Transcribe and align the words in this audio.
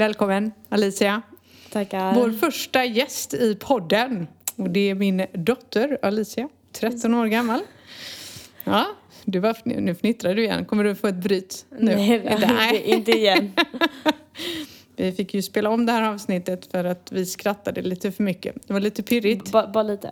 Välkommen 0.00 0.52
Alicia. 0.68 1.22
Tackar. 1.72 2.14
Vår 2.14 2.30
första 2.30 2.84
gäst 2.84 3.34
i 3.34 3.54
podden. 3.54 4.26
Och 4.56 4.70
det 4.70 4.90
är 4.90 4.94
min 4.94 5.26
dotter 5.32 5.98
Alicia, 6.02 6.48
13 6.72 7.14
år 7.14 7.26
gammal. 7.26 7.60
Ja, 8.64 8.86
du 9.24 9.38
var, 9.38 9.56
nu 9.64 9.94
fnittrar 9.94 10.34
du 10.34 10.44
igen. 10.44 10.64
Kommer 10.64 10.84
du 10.84 10.94
få 10.94 11.06
ett 11.06 11.14
bryt 11.14 11.66
nu? 11.78 11.96
Nej, 11.96 12.14
inte, 12.14 12.90
inte 12.90 13.10
igen. 13.10 13.52
vi 14.96 15.12
fick 15.12 15.34
ju 15.34 15.42
spela 15.42 15.70
om 15.70 15.86
det 15.86 15.92
här 15.92 16.02
avsnittet 16.02 16.66
för 16.70 16.84
att 16.84 17.12
vi 17.12 17.26
skrattade 17.26 17.82
lite 17.82 18.12
för 18.12 18.22
mycket. 18.22 18.56
Det 18.66 18.72
var 18.72 18.80
lite 18.80 19.02
pirrigt. 19.02 19.52
Bara, 19.52 19.66
bara 19.66 19.82
lite. 19.82 20.10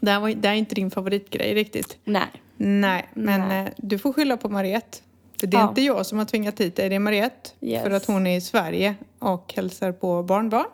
Det 0.00 0.10
här, 0.10 0.20
var, 0.20 0.30
det 0.30 0.48
här 0.48 0.54
är 0.54 0.58
inte 0.58 0.74
din 0.74 0.90
favoritgrej 0.90 1.54
riktigt. 1.54 1.98
Nej. 2.04 2.28
Nej, 2.56 3.08
men 3.14 3.48
Nej. 3.48 3.66
eh, 3.66 3.72
du 3.76 3.98
får 3.98 4.12
skylla 4.12 4.36
på 4.36 4.48
Mariette. 4.48 4.98
För 5.40 5.46
det 5.46 5.56
är 5.56 5.60
Ja. 5.60 5.68
inte 5.68 5.80
jag 5.82 6.06
som 6.06 6.18
har 6.18 6.24
tvingat 6.24 6.60
hit 6.60 6.76
dig, 6.76 6.88
det 6.88 6.94
är 6.94 6.98
Mariette. 7.00 7.50
Yes. 7.60 7.82
För 7.82 7.90
att 7.90 8.06
hon 8.06 8.26
är 8.26 8.36
i 8.36 8.40
Sverige 8.40 8.94
och 9.18 9.52
hälsar 9.56 9.92
på 9.92 10.22
barnbarn. 10.22 10.66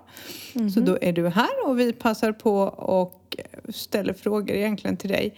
Mhm. 0.55 0.71
Så 0.71 0.81
då 0.81 0.99
är 1.01 1.13
du 1.13 1.29
här 1.29 1.67
och 1.67 1.81
vi 1.81 1.93
passar 1.93 2.33
på 2.33 2.59
och 2.69 3.37
ställer 3.69 4.13
frågor 4.13 4.57
egentligen 4.57 4.97
till 4.97 5.11
dig. 5.11 5.35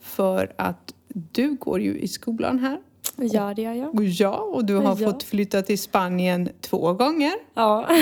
För 0.00 0.52
att 0.56 0.94
du 1.08 1.54
går 1.54 1.80
ju 1.80 1.98
i 1.98 2.08
skolan 2.08 2.58
här. 2.58 2.78
Ja, 3.16 3.52
det 3.56 3.62
gör 3.62 3.72
jag. 3.72 4.04
Ja, 4.04 4.36
och 4.36 4.64
du 4.64 4.74
har 4.74 5.00
Ja. 5.00 5.06
fått 5.12 5.22
flytta 5.22 5.62
till 5.62 5.78
Spanien 5.78 6.48
två 6.60 6.92
gånger. 6.92 7.32
Ja. 7.54 7.88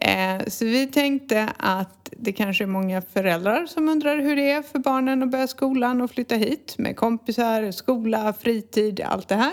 Eh, 0.00 0.46
så 0.46 0.64
vi 0.64 0.86
tänkte 0.86 1.52
att 1.56 2.08
det 2.16 2.32
kanske 2.32 2.64
är 2.64 2.68
många 2.68 3.02
föräldrar 3.02 3.66
som 3.66 3.88
undrar 3.88 4.18
hur 4.18 4.36
det 4.36 4.50
är 4.50 4.62
för 4.62 4.78
barnen 4.78 5.22
att 5.22 5.30
börja 5.30 5.46
skolan 5.46 6.00
och 6.00 6.10
flytta 6.10 6.34
hit 6.34 6.74
med 6.78 6.96
kompisar, 6.96 7.70
skola, 7.70 8.32
fritid, 8.32 9.00
allt 9.00 9.28
det 9.28 9.34
här. 9.34 9.52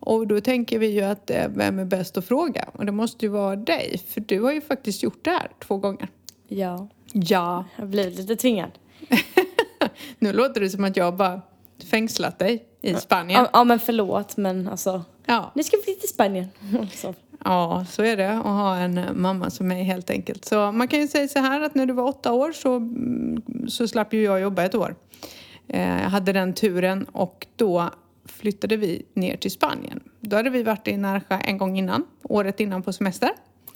Och 0.00 0.26
då 0.26 0.40
tänker 0.40 0.78
vi 0.78 0.86
ju 0.86 1.00
att 1.02 1.30
eh, 1.30 1.48
vem 1.48 1.78
är 1.78 1.84
bäst 1.84 2.16
att 2.16 2.24
fråga? 2.24 2.64
Och 2.72 2.86
det 2.86 2.92
måste 2.92 3.24
ju 3.26 3.28
vara 3.32 3.56
dig, 3.56 4.02
för 4.08 4.20
du 4.20 4.40
har 4.40 4.52
ju 4.52 4.60
faktiskt 4.60 5.02
gjort 5.02 5.24
det 5.24 5.30
här 5.30 5.50
två 5.66 5.76
gånger. 5.76 6.08
ja. 6.48 6.88
Ja. 7.12 7.64
Jag 7.74 7.82
har 7.82 7.86
blivit 7.86 8.18
lite 8.18 8.36
tvingad. 8.36 8.70
Nu 10.18 10.32
låter 10.32 10.60
det 10.60 10.70
som 10.70 10.84
att 10.84 10.96
jag 10.96 11.16
bara 11.16 11.42
fängslat 11.84 12.38
dig 12.38 12.64
i 12.82 12.94
Spanien. 12.94 13.40
Ja, 13.42 13.50
ja, 13.52 13.64
men 13.64 13.78
förlåt, 13.78 14.36
men 14.36 14.68
alltså. 14.68 15.04
Ja. 15.26 15.52
Nu 15.54 15.62
ska 15.62 15.76
vi 15.86 15.94
till 15.94 16.08
Spanien. 16.08 16.48
Så. 16.94 17.14
Ja, 17.44 17.84
så 17.90 18.02
är 18.02 18.16
det 18.16 18.30
att 18.30 18.44
ha 18.44 18.76
en 18.76 19.00
mamma 19.14 19.50
som 19.50 19.68
mig 19.68 19.82
helt 19.82 20.10
enkelt. 20.10 20.44
Så 20.44 20.72
man 20.72 20.88
kan 20.88 21.00
ju 21.00 21.08
säga 21.08 21.28
så 21.28 21.38
här 21.38 21.60
att 21.60 21.74
när 21.74 21.86
du 21.86 21.92
var 21.92 22.04
åtta 22.04 22.32
år 22.32 22.52
så, 22.52 22.76
mm, 22.76 23.42
så 23.68 23.88
slapp 23.88 24.12
ju 24.14 24.22
jag 24.22 24.40
jobba 24.40 24.62
ett 24.62 24.74
år. 24.74 24.94
Eh, 25.68 26.02
Jag 26.02 26.10
hade 26.10 26.32
den 26.32 26.54
turen 26.54 27.04
och 27.12 27.46
då 27.56 27.90
flyttade 28.24 28.76
vi 28.76 29.06
ner 29.14 29.36
till 29.36 29.50
Spanien. 29.50 30.00
Då 30.20 30.36
hade 30.36 30.50
vi 30.50 30.62
varit 30.62 30.88
i 30.88 30.96
Narja 30.96 31.40
en 31.40 31.58
gång 31.58 31.78
innan, 31.78 32.04
året 32.22 32.60
innan 32.60 32.82
på 32.82 32.92
semester. 32.92 33.30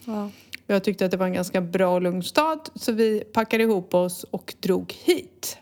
Ja. 0.04 0.30
Jag 0.66 0.84
tyckte 0.84 1.04
att 1.04 1.10
det 1.10 1.16
var 1.16 1.26
en 1.26 1.32
ganska 1.32 1.60
bra 1.60 1.94
och 1.94 2.02
lugn 2.02 2.22
stad 2.22 2.68
så 2.74 2.92
vi 2.92 3.20
packade 3.20 3.62
ihop 3.64 3.94
oss 3.94 4.24
och 4.24 4.54
drog 4.60 4.92
hit. 5.04 5.58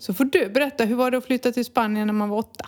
Så 0.00 0.14
får 0.14 0.24
du 0.24 0.48
berätta, 0.48 0.84
hur 0.84 0.96
var 0.96 1.10
det 1.10 1.18
att 1.18 1.24
flytta 1.24 1.52
till 1.52 1.64
Spanien 1.64 2.06
när 2.06 2.14
man 2.14 2.28
var 2.28 2.38
åtta? 2.38 2.66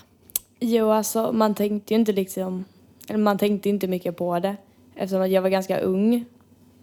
Jo, 0.60 0.90
alltså 0.90 1.32
man 1.32 1.54
tänkte 1.54 1.94
ju 1.94 2.00
inte 2.00 2.12
liksom, 2.12 2.64
eller 3.08 3.18
man 3.18 3.38
tänkte 3.38 3.68
inte 3.68 3.88
mycket 3.88 4.16
på 4.16 4.38
det 4.38 4.56
eftersom 4.94 5.22
att 5.22 5.30
jag 5.30 5.42
var 5.42 5.48
ganska 5.48 5.78
ung. 5.80 6.24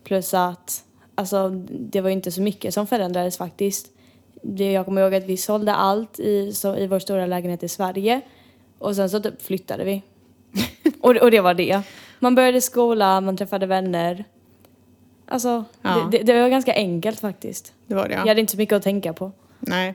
Plus 0.03 0.33
att, 0.33 0.83
alltså 1.16 1.50
det 1.70 2.02
var 2.02 2.09
ju 2.09 2.14
inte 2.16 2.31
så 2.31 2.42
mycket 2.42 2.73
som 2.73 2.88
förändrades 2.88 3.38
faktiskt. 3.38 3.88
Det, 4.42 4.72
jag 4.72 4.86
kommer 4.86 5.02
ihåg 5.02 5.15
att 5.15 5.23
vi 5.26 5.37
sålde 5.37 5.73
allt 5.73 6.20
i, 6.20 6.54
så, 6.54 6.76
i 6.76 6.87
vår 6.87 6.99
stora 6.99 7.26
lägenhet 7.26 7.64
i 7.64 7.67
Sverige 7.67 8.21
och 8.80 8.95
sen 8.95 9.10
så 9.10 9.20
typ 9.20 9.42
flyttade 9.42 9.83
vi. 9.83 10.02
och, 11.02 11.14
det- 11.14 11.21
och 11.21 11.31
det 11.31 11.42
var 11.42 11.54
det. 11.54 11.81
Man 12.20 12.36
började 12.36 12.61
skola, 12.61 13.21
man 13.21 13.37
träffade 13.37 13.66
vänner. 13.66 14.26
Alltså, 15.26 15.64
Ja. 15.81 16.10
det, 16.11 16.17
det, 16.17 16.23
det 16.33 16.42
var 16.42 16.49
ganska 16.49 16.73
enkelt 16.73 17.20
faktiskt. 17.20 17.73
Det 17.87 17.95
var 17.95 18.08
det 18.08 18.14
ja. 18.14 18.20
Jag 18.20 18.27
hade 18.27 18.42
inte 18.42 18.52
så 18.52 18.58
mycket 18.58 18.76
att 18.76 18.83
tänka 18.83 19.14
på. 19.14 19.31
Nej. 19.60 19.93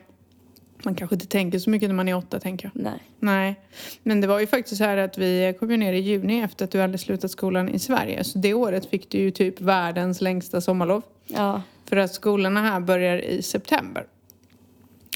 Man 0.83 0.95
kanske 0.95 1.15
inte 1.15 1.27
tänker 1.27 1.59
så 1.59 1.69
mycket 1.69 1.89
när 1.89 1.95
man 1.95 2.07
är 2.07 2.15
åtta 2.17 2.39
tänker 2.39 2.71
jag. 2.73 2.83
Nej. 2.83 2.99
Nej, 3.19 3.59
men 4.03 4.21
det 4.21 4.27
var 4.27 4.39
ju 4.39 4.47
faktiskt 4.47 4.77
så 4.77 4.83
här 4.83 4.97
att 4.97 5.17
vi 5.17 5.55
kom 5.59 5.71
ju 5.71 5.77
ner 5.77 5.93
i 5.93 5.99
juni 5.99 6.41
efter 6.41 6.65
att 6.65 6.71
du 6.71 6.79
hade 6.81 6.97
slutat 6.97 7.31
skolan 7.31 7.69
i 7.69 7.79
Sverige. 7.79 8.23
Så 8.23 8.37
det 8.39 8.53
året 8.53 8.85
fick 8.85 9.09
du 9.09 9.17
ju 9.17 9.31
typ 9.31 9.61
världens 9.61 10.21
längsta 10.21 10.61
sommarlov. 10.61 11.01
Ja. 11.27 11.61
För 11.85 11.97
att 11.97 12.13
skolorna 12.13 12.61
här 12.61 12.79
börjar 12.79 13.17
i 13.17 13.41
september. 13.41 14.05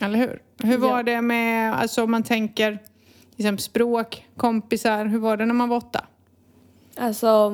Eller 0.01 0.19
hur? 0.19 0.41
Hur 0.63 0.77
var 0.77 0.97
Ja. 0.97 1.03
det 1.03 1.21
med, 1.21 1.75
alltså 1.75 2.03
om 2.03 2.11
man 2.11 2.23
tänker 2.23 2.71
till 3.35 3.45
exempel 3.45 3.63
språk, 3.63 4.25
kompisar, 4.37 5.05
hur 5.05 5.19
var 5.19 5.37
det 5.37 5.45
när 5.45 5.53
man 5.53 5.69
var 5.69 5.77
åtta? 5.77 6.05
Alltså, 6.97 7.53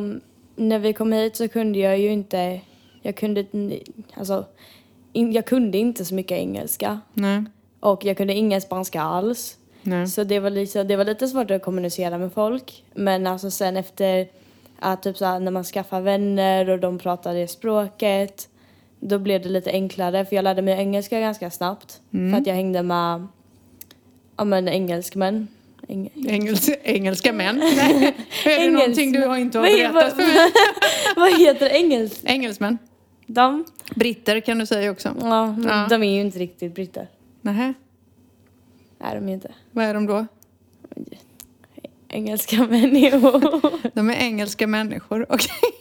när 0.55 0.79
vi 0.79 0.93
kom 0.93 1.11
hit 1.13 1.35
så 1.35 1.47
kunde 1.47 1.79
jag 1.79 1.99
ju 1.99 2.09
inte... 2.11 2.61
Jag 3.01 3.15
kunde, 3.15 3.45
alltså, 4.13 4.45
jag 5.13 5.45
kunde 5.45 5.77
inte 5.77 6.05
så 6.05 6.15
mycket 6.15 6.37
engelska. 6.37 6.99
Nej. 7.13 7.43
Och 7.91 8.05
jag 8.05 8.17
kunde 8.17 8.33
ingen 8.33 8.61
spanska 8.61 9.01
alls. 9.01 9.57
Nej. 9.81 10.07
Så 10.07 10.23
det 10.23 10.39
var, 10.39 10.49
lite, 10.49 10.83
det 10.83 10.95
var 10.95 11.05
lite 11.05 11.27
svårt 11.27 11.51
att 11.51 11.61
kommunicera 11.61 12.17
med 12.17 12.33
folk. 12.33 12.83
Men 12.93 13.27
alltså 13.27 13.51
sen 13.51 13.77
efter 13.77 14.27
att 14.79 15.03
typ 15.03 15.17
så 15.17 15.25
här, 15.25 15.39
när 15.39 15.51
man 15.51 15.63
skaffar 15.63 16.01
vänner 16.01 16.69
och 16.69 16.79
de 16.79 16.97
pratade 16.99 17.39
det 17.39 17.47
språket. 17.47 18.49
Då 18.99 19.19
blev 19.19 19.41
det 19.41 19.49
lite 19.49 19.71
enklare 19.71 20.25
för 20.25 20.35
jag 20.35 20.43
lärde 20.43 20.61
mig 20.61 20.79
engelska 20.79 21.19
ganska 21.19 21.51
snabbt. 21.51 21.99
För 22.11 22.37
att 22.37 22.47
jag 22.47 22.53
hängde 22.55 22.83
med 22.83 23.27
ja, 24.37 24.43
men 24.43 24.67
engelskmän. 24.67 25.47
Eng, 25.87 26.09
Engels, 26.27 26.69
engelska 26.83 27.33
män? 27.33 27.57
Nej. 27.57 28.15
Är 28.45 28.49
det 28.49 28.57
Engels- 28.57 28.71
någonting 28.73 29.11
du 29.11 29.25
har 29.27 29.37
inte 29.37 29.57
har 29.59 29.65
berättat 29.65 30.09
för 30.15 30.21
mig? 30.21 30.51
Vad 31.15 31.39
heter 31.39 31.69
engels? 31.69 32.21
Engelsmän? 32.23 32.77
De? 33.27 33.65
Britter 33.95 34.39
kan 34.39 34.57
du 34.59 34.65
säga 34.65 34.91
också. 34.91 35.09
Ja, 35.21 35.55
Ja. 35.67 35.87
de 35.89 36.03
är 36.03 36.13
ju 36.15 36.21
inte 36.21 36.39
riktigt 36.39 36.75
britter. 36.75 37.07
Nähä. 37.45 37.73
är 38.99 39.15
de 39.15 39.27
ju 39.27 39.33
inte. 39.33 39.53
Vad 39.71 39.85
är 39.85 39.93
de 39.93 40.05
då? 40.05 40.25
Engelska 42.09 42.67
människor. 42.67 43.71
De 43.95 44.09
är 44.09 44.13
engelska 44.15 44.67
människor, 44.67 45.25
okej. 45.29 45.51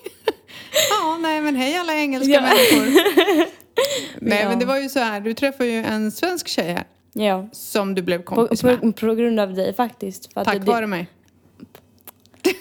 ja, 0.91 1.19
nej 1.21 1.41
men 1.41 1.57
hej 1.57 1.77
alla 1.77 1.95
engelska 1.95 2.33
Ja. 2.33 2.41
människor. 2.41 2.87
Nej 4.21 4.41
Ja. 4.43 4.49
men 4.49 4.59
det 4.59 4.67
var 4.67 4.77
ju 4.79 4.89
så 4.89 4.99
här, 4.99 5.21
du 5.21 5.35
träffade 5.35 5.71
ju 5.71 5.79
en 5.85 6.13
svensk 6.13 6.49
tjej 6.49 6.73
här 6.73 6.85
ja, 7.13 7.49
som 7.53 7.95
du 7.95 8.03
blev 8.03 8.19
på, 8.19 8.35
kompis 8.35 8.65
med. 8.65 8.81
på, 8.81 8.93
på 8.93 9.15
grund 9.15 9.41
av 9.41 9.55
dig 9.55 9.75
faktiskt. 9.75 10.33
För 10.33 10.45
Tack 10.45 10.67
vare 10.67 10.87
mig. 10.87 11.07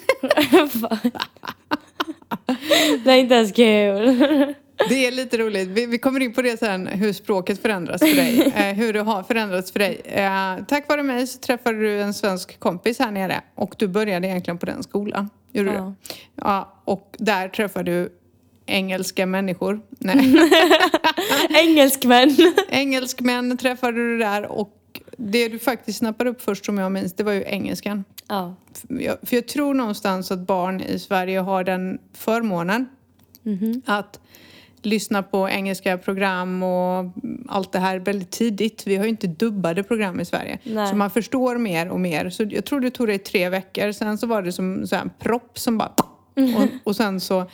det 3.04 3.12
är 3.12 3.18
inte 3.18 3.36
ens 3.36 3.52
kul. 3.52 4.54
Det 4.90 5.08
är 5.08 5.12
lite 5.12 5.38
roligt. 5.38 5.68
Vi, 5.68 5.86
vi 5.86 5.98
kommer 5.98 6.20
in 6.20 6.34
på 6.34 6.42
det 6.42 6.60
sen, 6.60 6.88
hur 6.88 7.14
språket 7.14 7.62
förändras 7.62 8.02
för 8.02 8.16
dig. 8.16 8.54
Eh, 8.56 8.76
hur 8.76 8.94
det 8.94 9.02
har 9.02 9.24
förändrats 9.24 9.72
för 9.72 9.80
dig. 9.80 10.02
Eh, 10.06 10.66
tack 10.68 10.90
vare 10.90 11.04
mig 11.04 11.28
så 11.28 11.40
träffade 11.40 11.80
du 11.80 12.02
en 12.02 12.14
svensk 12.14 12.60
kompis 12.60 13.00
här 13.00 13.12
nere 13.12 13.42
och 13.56 13.76
du 13.78 13.88
började 13.88 14.28
egentligen 14.28 14.58
på 14.58 14.66
den 14.66 14.84
skolan. 14.84 15.30
Gjorde 15.52 15.70
du? 15.70 15.76
Ja. 15.76 15.94
Ja, 16.36 16.82
och 16.86 17.16
där 17.18 17.50
träffade 17.50 17.92
du 17.92 18.10
engelska 18.66 19.26
människor. 19.26 19.82
Nej. 20.00 20.36
Engelskmän. 21.50 22.36
Engelskmän 22.70 23.58
träffade 23.62 23.98
du 23.98 24.18
där 24.18 24.46
och 24.46 25.02
det 25.18 25.48
du 25.48 25.60
faktiskt 25.60 26.00
snappade 26.00 26.30
upp 26.30 26.42
först 26.42 26.66
som 26.66 26.78
jag 26.78 26.92
minns, 26.92 27.14
det 27.14 27.24
var 27.24 27.32
ju 27.32 27.44
engelskan. 27.48 28.04
Ja. 28.28 28.56
För 28.74 29.02
jag, 29.02 29.18
för 29.24 29.36
jag 29.36 29.48
tror 29.48 29.74
någonstans 29.74 30.32
att 30.32 30.40
barn 30.40 30.82
i 30.82 31.00
Sverige 31.00 31.40
har 31.40 31.64
den 31.64 32.00
förmånen 32.14 32.86
att 33.86 34.20
lyssna 34.86 35.24
på 35.24 35.50
engelska 35.50 35.98
program 35.98 36.64
och 36.64 37.06
allt 37.48 37.72
det 37.72 37.80
här 37.80 38.00
väldigt 38.00 38.32
tidigt. 38.32 38.88
Vi 38.88 38.96
har 38.96 39.04
ju 39.04 39.10
inte 39.10 39.28
dubbade 39.28 39.84
program 39.84 40.20
i 40.20 40.26
Sverige. 40.26 40.60
Nej. 40.64 40.88
Så 40.90 40.96
man 40.96 41.10
förstår 41.10 41.58
mer 41.58 41.90
och 41.90 42.00
mer. 42.00 42.30
Så 42.30 42.44
jag 42.50 42.66
tror 42.66 42.80
det 42.80 42.90
tog 42.92 43.08
dig 43.08 43.18
tre 43.20 43.50
veckor. 43.50 43.92
Sen 43.92 44.18
så 44.18 44.28
var 44.28 44.42
det 44.42 44.52
som 44.52 44.88
så 44.88 44.96
en 44.96 45.12
propp 45.20 45.60
som 45.60 45.78
bara... 45.78 45.92
Och, 46.36 46.68
och 46.84 46.96
sen 46.96 47.20
så 47.20 47.46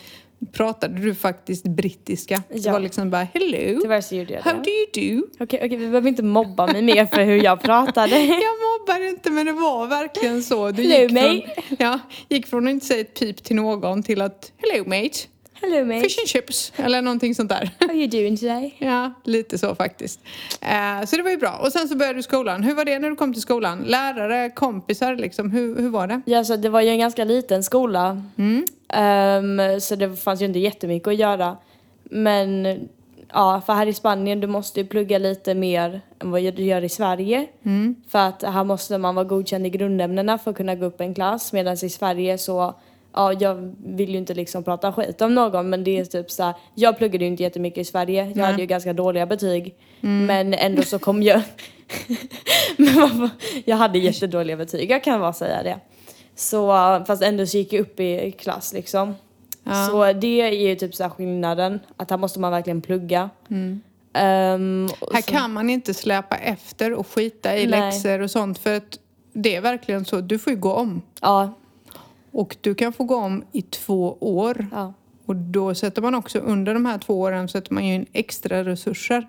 pratade 0.53 0.99
du 1.01 1.15
faktiskt 1.15 1.63
brittiska. 1.63 2.43
Det 2.49 2.57
Ja. 2.59 2.71
var 2.71 2.79
liksom 2.79 3.09
bara 3.09 3.27
hello, 3.33 3.79
Tyvärr 3.81 4.01
så 4.01 4.15
gjorde 4.15 4.33
jag 4.33 4.41
how 4.41 4.51
det. 4.53 4.57
do 4.57 4.69
you 4.69 5.19
do? 5.21 5.27
Okej, 5.39 5.59
okej, 5.63 5.77
vi 5.77 5.87
behöver 5.87 6.09
inte 6.09 6.23
mobba 6.23 6.67
mig 6.67 6.81
mer 6.81 7.05
för 7.05 7.23
hur 7.23 7.43
jag 7.43 7.61
pratade. 7.61 8.19
Jag 8.25 8.39
mobbar 8.79 9.09
inte 9.09 9.29
men 9.31 9.45
det 9.45 9.51
var 9.51 9.87
verkligen 9.87 10.43
så. 10.43 10.71
Du 10.71 10.83
Hello, 10.83 10.95
gick 10.95 11.19
från, 11.19 11.35
mate. 11.37 11.83
ja, 11.83 11.99
gick 12.29 12.47
från 12.47 12.67
att 12.67 12.71
inte 12.71 12.85
säga 12.85 13.01
ett 13.01 13.19
pip 13.19 13.43
till 13.43 13.55
någon 13.55 14.03
till 14.03 14.21
att 14.21 14.51
hello 14.57 14.83
mate, 14.89 15.17
Hello 15.61 15.85
mate, 15.85 16.01
fish 16.01 16.19
and 16.19 16.27
chips 16.27 16.73
eller 16.75 17.01
någonting 17.01 17.35
sånt 17.35 17.49
där. 17.49 17.71
how 17.79 17.93
you 17.93 18.07
doing 18.07 18.37
today? 18.37 18.75
Ja, 18.79 19.13
lite 19.23 19.57
så 19.57 19.75
faktiskt. 19.75 20.19
Eh, 20.61 21.05
så 21.05 21.15
det 21.15 21.23
var 21.23 21.31
ju 21.31 21.37
bra. 21.37 21.59
Och 21.63 21.71
sen 21.71 21.87
så 21.87 21.95
började 21.95 22.19
du 22.19 22.23
skolan. 22.23 22.63
Hur 22.63 22.75
var 22.75 22.85
det 22.85 22.99
när 22.99 23.09
du 23.09 23.15
kom 23.15 23.33
till 23.33 23.41
skolan? 23.41 23.83
Lärare, 23.83 24.49
kompisar 24.49 25.15
liksom, 25.15 25.51
hur, 25.51 25.81
hur 25.81 25.89
var 25.89 26.07
det? 26.07 26.21
Ja, 26.25 26.43
så 26.43 26.55
det 26.55 26.69
var 26.69 26.81
ju 26.81 26.89
en 26.89 26.99
ganska 26.99 27.23
liten 27.23 27.63
skola. 27.63 28.23
Mm. 28.37 28.65
Ehm, 28.93 29.81
så 29.81 29.95
det 29.95 30.15
fanns 30.15 30.41
ju 30.41 30.45
inte 30.45 30.59
jättemycket 30.59 31.07
att 31.07 31.15
göra. 31.15 31.57
Men 32.03 32.65
ja, 33.33 33.61
för 33.65 33.73
här 33.73 33.87
i 33.87 33.93
Spanien 33.93 34.39
du 34.39 34.47
måste 34.47 34.79
ju 34.79 34.87
plugga 34.87 35.17
lite 35.17 35.53
mer 35.53 36.01
än 36.19 36.31
vad 36.31 36.41
du 36.41 36.63
gör 36.63 36.83
i 36.83 36.89
Sverige. 36.89 37.47
Mm. 37.63 37.95
För 38.09 38.19
att 38.19 38.43
här 38.43 38.63
måste 38.63 38.97
man 38.97 39.15
vara 39.15 39.25
godkänd 39.25 39.65
i 39.65 39.69
grundämnena 39.69 40.37
för 40.37 40.51
att 40.51 40.57
kunna 40.57 40.75
gå 40.75 40.85
upp 40.85 41.01
en 41.01 41.15
klass. 41.15 41.53
Medan 41.53 41.73
i 41.73 41.89
Sverige 41.89 42.37
så, 42.37 42.75
ja, 43.19 43.33
jag 43.33 43.75
vill 43.85 44.09
ju 44.09 44.17
inte 44.17 44.33
liksom 44.33 44.63
prata 44.63 44.93
skit 44.93 45.21
om 45.21 45.35
någon 45.35 45.69
men 45.69 45.83
det 45.83 45.99
är 45.99 46.05
typ 46.05 46.31
så 46.31 46.43
här, 46.43 46.53
jag 46.75 46.97
pluggade 46.97 47.25
ju 47.25 47.31
inte 47.31 47.43
jättemycket 47.43 47.77
i 47.81 47.85
Sverige, 47.85 48.31
jag 48.35 48.45
hade 48.45 48.59
ju 48.61 48.65
ganska 48.65 48.93
dåliga 48.93 49.25
betyg. 49.25 49.75
Men 50.01 50.53
ändå 50.53 50.81
så 50.81 50.99
kom 50.99 51.23
jag, 51.23 51.41
men 52.77 53.29
jag 53.65 53.77
hade 53.77 53.99
jättedåliga 53.99 54.57
betyg, 54.57 54.91
jag 54.91 55.03
kan 55.03 55.19
bara 55.19 55.33
säga 55.33 55.63
det. 55.63 55.79
Så 56.35 56.67
fast 57.07 57.23
ändå 57.23 57.45
så 57.45 57.57
gick 57.57 57.73
jag 57.73 57.81
upp 57.81 57.99
i 57.99 58.31
klass 58.31 58.73
liksom. 58.73 59.15
Ja. 59.63 59.87
Så 59.87 60.13
det 60.13 60.41
är 60.41 60.51
ju 60.51 60.75
typ 60.75 60.95
så 60.95 61.03
här 61.03 61.09
skillnaden, 61.09 61.79
att 61.97 62.09
här 62.09 62.17
måste 62.17 62.39
man 62.39 62.51
verkligen 62.51 62.81
plugga. 62.81 63.29
Ehm, 64.13 64.89
och 64.99 65.13
Här 65.13 65.21
så- 65.21 65.31
kan 65.31 65.53
man 65.53 65.69
inte 65.69 65.93
släpa 65.93 66.35
efter 66.37 66.93
och 66.93 67.07
skita 67.07 67.57
i 67.57 67.67
Nej. 67.67 67.79
läxor 67.79 68.19
och 68.21 68.31
sånt 68.31 68.59
för 68.59 68.77
att 68.77 68.99
det 69.33 69.55
är 69.55 69.61
verkligen 69.61 70.05
så. 70.05 70.21
Du 70.21 70.39
får 70.39 70.53
ju 70.53 70.59
gå 70.59 70.73
om. 70.73 71.01
Ja, 71.21 71.53
Och 72.31 72.57
du 72.61 72.75
kan 72.75 72.93
få 72.93 73.03
gå 73.03 73.15
om 73.15 73.43
i 73.51 73.61
två 73.61 74.17
år. 74.19 74.67
ja. 74.71 74.93
Och 75.25 75.35
då 75.35 75.75
sätter 75.75 76.01
man 76.01 76.15
också 76.15 76.39
under 76.39 76.73
de 76.73 76.85
här 76.85 76.97
två 76.97 77.19
åren 77.19 77.47
sätter 77.49 77.73
man 77.73 77.87
ju 77.87 77.93
in 77.93 78.05
extra 78.13 78.63
resurser. 78.63 79.27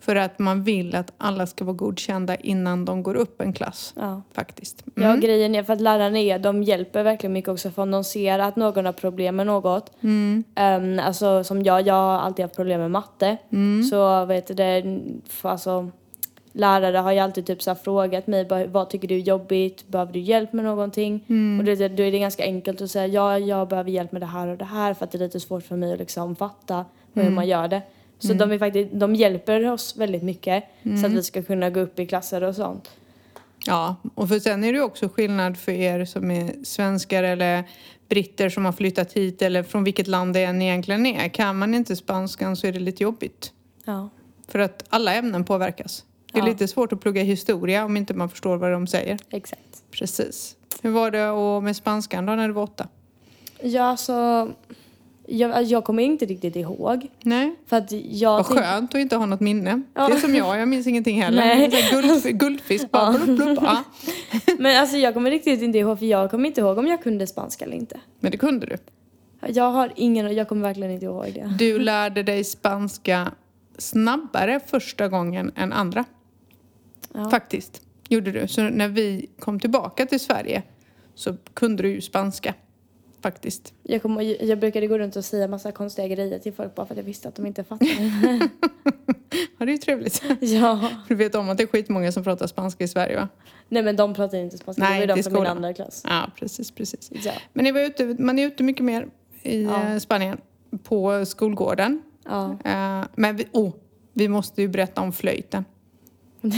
För 0.00 0.16
att 0.16 0.38
man 0.38 0.62
vill 0.64 0.94
att 0.94 1.12
alla 1.18 1.46
ska 1.46 1.64
vara 1.64 1.76
godkända 1.76 2.36
innan 2.36 2.84
de 2.84 3.02
går 3.02 3.14
upp 3.14 3.40
en 3.40 3.52
klass. 3.52 3.92
ja. 3.96 4.22
Faktiskt. 4.32 4.82
Ja, 4.94 5.02
Mm. 5.04 5.20
grejen 5.20 5.54
är 5.54 5.62
för 5.62 5.72
att 5.72 5.80
lärarna 5.80 6.18
är, 6.18 6.38
de 6.38 6.62
hjälper 6.62 7.02
verkligen 7.04 7.32
mycket 7.32 7.48
också 7.48 7.70
för 7.70 7.82
om 7.82 7.90
de 7.90 8.04
ser 8.04 8.38
att 8.38 8.56
någon 8.56 8.84
har 8.86 8.92
problem 8.92 9.36
med 9.36 9.46
något. 9.46 9.92
Mm. 10.00 10.44
Um, 10.60 10.98
alltså 10.98 11.44
som 11.44 11.62
jag, 11.62 11.86
jag 11.86 11.94
har 11.94 12.18
alltid 12.18 12.44
haft 12.44 12.56
problem 12.56 12.80
med 12.80 12.90
matte. 12.90 13.36
Mm. 13.52 13.82
Så 13.84 14.24
vet 14.24 14.46
du 14.46 14.54
det, 14.54 15.00
alltså 15.42 15.90
lärare 16.52 16.96
har 16.96 17.12
ju 17.12 17.18
alltid 17.18 17.46
typ 17.46 17.62
så 17.62 17.74
frågat 17.74 18.26
mig 18.26 18.46
vad 18.68 18.90
tycker 18.90 19.08
du 19.08 19.14
är 19.14 19.18
jobbigt, 19.18 19.88
behöver 19.88 20.12
du 20.12 20.18
hjälp 20.20 20.52
med 20.52 20.64
någonting? 20.64 21.24
Mm. 21.28 21.58
Och 21.58 21.64
det, 21.64 21.88
då 21.88 22.02
är 22.02 22.12
det 22.12 22.18
ganska 22.18 22.42
enkelt 22.44 22.80
att 22.80 22.90
säga 22.90 23.06
ja, 23.06 23.38
jag 23.38 23.68
behöver 23.68 23.90
hjälp 23.90 24.12
med 24.12 24.22
det 24.22 24.26
här 24.26 24.46
och 24.48 24.56
det 24.58 24.64
här 24.64 24.94
för 24.94 25.04
att 25.04 25.10
det 25.12 25.18
är 25.18 25.20
lite 25.20 25.40
svårt 25.40 25.62
för 25.64 25.76
mig 25.76 25.92
att 25.92 25.98
liksom 25.98 26.36
fatta 26.36 26.84
hur 27.14 27.22
Mm. 27.22 27.34
man 27.34 27.46
gör 27.48 27.68
det. 27.68 27.82
Så 28.18 28.32
de, 28.32 28.52
är 28.52 28.58
faktiskt, 28.58 28.90
de 28.92 29.14
hjälper 29.14 29.70
oss 29.70 29.96
väldigt 29.96 30.22
mycket 30.22 30.64
så 30.82 30.88
Mm. 30.88 31.04
att 31.04 31.12
vi 31.12 31.22
ska 31.22 31.42
kunna 31.42 31.70
gå 31.70 31.80
upp 31.80 31.98
i 31.98 32.06
klasser 32.06 32.42
och 32.44 32.54
sånt. 32.54 32.90
Ja, 33.66 33.96
och 34.14 34.28
för 34.28 34.38
sen 34.38 34.64
är 34.64 34.72
det 34.72 34.80
också 34.80 35.08
skillnad 35.08 35.56
för 35.56 35.72
er 35.72 36.04
som 36.04 36.30
är 36.30 36.64
svenskar 36.64 37.22
eller 37.22 37.64
britter 38.08 38.48
som 38.48 38.64
har 38.64 38.72
flyttat 38.72 39.12
hit 39.12 39.42
eller 39.42 39.62
från 39.62 39.84
vilket 39.84 40.06
land 40.06 40.34
det 40.34 40.44
än 40.44 40.62
egentligen 40.62 41.06
är. 41.06 41.28
Kan 41.28 41.58
man 41.58 41.74
inte 41.74 41.96
spanskan 41.96 42.56
så 42.56 42.66
är 42.66 42.72
det 42.72 42.78
lite 42.80 43.02
jobbigt. 43.02 43.52
Ja. 43.84 44.08
För 44.48 44.58
att 44.58 44.84
alla 44.88 45.14
ämnen 45.14 45.44
påverkas. 45.44 46.04
Det 46.32 46.38
är 46.38 46.42
Ja. 46.42 46.48
lite 46.48 46.68
svårt 46.68 46.92
att 46.92 47.00
plugga 47.00 47.22
historia 47.22 47.84
om 47.84 47.96
inte 47.96 48.14
man 48.14 48.28
förstår 48.28 48.56
vad 48.56 48.72
de 48.72 48.86
säger. 48.86 49.18
Exakt. 49.30 49.82
Precis. 49.90 50.56
Hur 50.82 50.90
var 50.90 51.10
det 51.10 51.28
och 51.30 51.62
med 51.62 51.76
spanskan 51.76 52.26
då 52.26 52.32
när 52.34 52.48
du 52.48 52.54
var 52.54 52.62
åtta? 52.62 52.88
Ja, 53.62 53.82
alltså, 53.82 54.48
jag, 55.26 55.62
jag 55.64 55.84
kommer 55.84 56.02
inte 56.02 56.26
riktigt 56.26 56.56
ihåg. 56.56 57.06
Nej, 57.22 57.54
För 57.66 57.76
att 57.76 57.92
jag... 57.92 58.36
vad 58.36 58.46
skönt 58.46 58.94
att 58.94 59.00
inte 59.00 59.16
ha 59.16 59.26
något 59.26 59.40
minne. 59.40 59.82
Ja. 59.94 60.08
Det 60.08 60.14
är 60.14 60.18
som 60.18 60.34
jag, 60.34 60.58
jag 60.60 60.68
minns 60.68 60.86
ingenting 60.86 61.22
heller. 61.22 61.44
Nej. 61.44 61.70
Så 61.70 62.00
Guld, 62.00 62.38
guldfisk, 62.38 62.90
bara 62.90 63.12
Ja. 63.12 63.18
blupp, 63.24 63.36
blupp. 63.38 63.58
Ja. 63.62 63.82
Men 64.58 64.80
alltså 64.80 64.96
jag 64.96 65.14
kommer 65.14 65.30
riktigt 65.30 65.62
inte 65.62 65.78
ihåg, 65.78 65.98
för 65.98 66.06
jag 66.06 66.30
kommer 66.30 66.46
inte 66.48 66.60
ihåg 66.60 66.78
om 66.78 66.86
jag 66.86 67.02
kunde 67.02 67.26
spanska 67.26 67.64
eller 67.64 67.76
inte. 67.76 68.00
Men 68.20 68.30
det 68.30 68.38
kunde 68.38 68.66
du. 68.66 68.76
Jag 69.48 69.70
har 69.70 69.92
ingen, 69.96 70.34
jag 70.34 70.48
kommer 70.48 70.62
verkligen 70.62 70.90
inte 70.90 71.04
ihåg 71.06 71.24
det. 71.34 71.54
Du 71.58 71.78
lärde 71.78 72.22
dig 72.22 72.44
spanska 72.44 73.32
snabbare 73.78 74.60
första 74.66 75.08
gången 75.08 75.52
än 75.56 75.72
andra. 75.72 76.04
Ja. 77.14 77.30
Faktiskt, 77.30 77.82
gjorde 78.08 78.32
du. 78.32 78.48
Så 78.48 78.62
när 78.62 78.88
vi 78.88 79.26
kom 79.38 79.60
tillbaka 79.60 80.06
till 80.06 80.20
Sverige 80.20 80.62
så 81.14 81.36
kunde 81.54 81.82
du 81.82 81.88
ju 81.88 82.00
spanska. 82.00 82.54
Faktiskt. 83.20 83.74
Jag, 83.82 84.02
kommer, 84.02 84.44
jag 84.44 84.58
brukade 84.58 84.86
gå 84.86 84.98
runt 84.98 85.16
och 85.16 85.24
säga 85.24 85.48
massa 85.48 85.72
konstiga 85.72 86.08
grejer 86.08 86.38
till 86.38 86.52
folk 86.52 86.74
bara 86.74 86.86
för 86.86 86.94
att 86.94 86.98
jag 86.98 87.04
visste 87.04 87.28
att 87.28 87.34
de 87.34 87.46
inte 87.46 87.64
fattade. 87.64 87.90
Ja, 89.58 89.66
det 89.66 89.70
är 89.70 89.74
ju 89.74 89.78
trevligt. 89.78 90.22
ja. 90.40 90.90
Du 91.08 91.14
vet 91.14 91.34
om 91.34 91.48
att 91.48 91.56
det 91.58 91.62
är 91.62 91.66
skitmånga 91.66 92.12
som 92.12 92.24
pratar 92.24 92.46
spanska 92.46 92.84
i 92.84 92.88
Sverige 92.88 93.16
va? 93.16 93.28
Nej 93.68 93.82
men 93.82 93.96
de 93.96 94.14
pratar 94.14 94.38
inte 94.38 94.58
spanska, 94.58 94.82
Nej, 94.82 95.00
det 95.00 95.06
var 95.06 95.16
ju 95.16 95.22
de 95.22 95.30
från 95.30 95.40
min 95.42 95.46
andra 95.50 95.72
klass. 95.74 96.02
Ja, 96.06 96.30
precis, 96.38 96.70
precis. 96.70 97.10
Ja. 97.10 97.32
Men 97.52 97.64
ni 97.64 97.72
var 97.72 97.80
ute, 97.80 98.16
man 98.18 98.38
är 98.38 98.46
ute 98.46 98.62
mycket 98.62 98.84
mer 98.84 99.08
i 99.42 99.62
Ja. 99.62 99.82
eh, 99.92 99.98
Spanien 99.98 100.38
på 100.82 101.26
skolgården. 101.26 102.02
Ja. 102.24 102.58
Eh, 102.64 103.06
Men 103.16 103.36
vi, 103.36 103.46
oh, 103.52 103.74
vi 104.12 104.28
måste 104.28 104.62
ju 104.62 104.68
berätta 104.68 105.00
om 105.00 105.12
flöjten. 105.12 105.64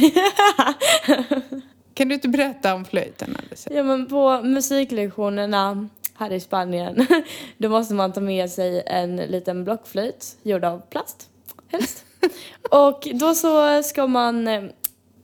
Kan 1.95 2.09
du 2.09 2.15
inte 2.15 2.29
berätta 2.29 2.75
om 2.75 2.85
flöjten 2.85 3.37
Alice? 3.47 3.75
ja 3.75 3.83
men 3.83 4.07
på 4.07 4.43
musiklektionerna 4.43 5.89
här 6.15 6.33
i 6.33 6.41
Spanien 6.41 7.07
då 7.59 7.69
måste 7.69 7.95
man 7.95 8.13
ta 8.13 8.21
med 8.21 8.51
sig 8.51 8.83
en 8.87 9.17
liten 9.17 9.65
blockflöjt 9.65 10.37
gjord 10.43 10.65
av 10.65 10.83
plast 10.91 11.29
helst. 11.69 12.05
Och 12.71 13.09
då 13.15 13.35
så 13.35 13.83
ska 13.83 14.07
man 14.07 14.49
eh, 14.49 14.63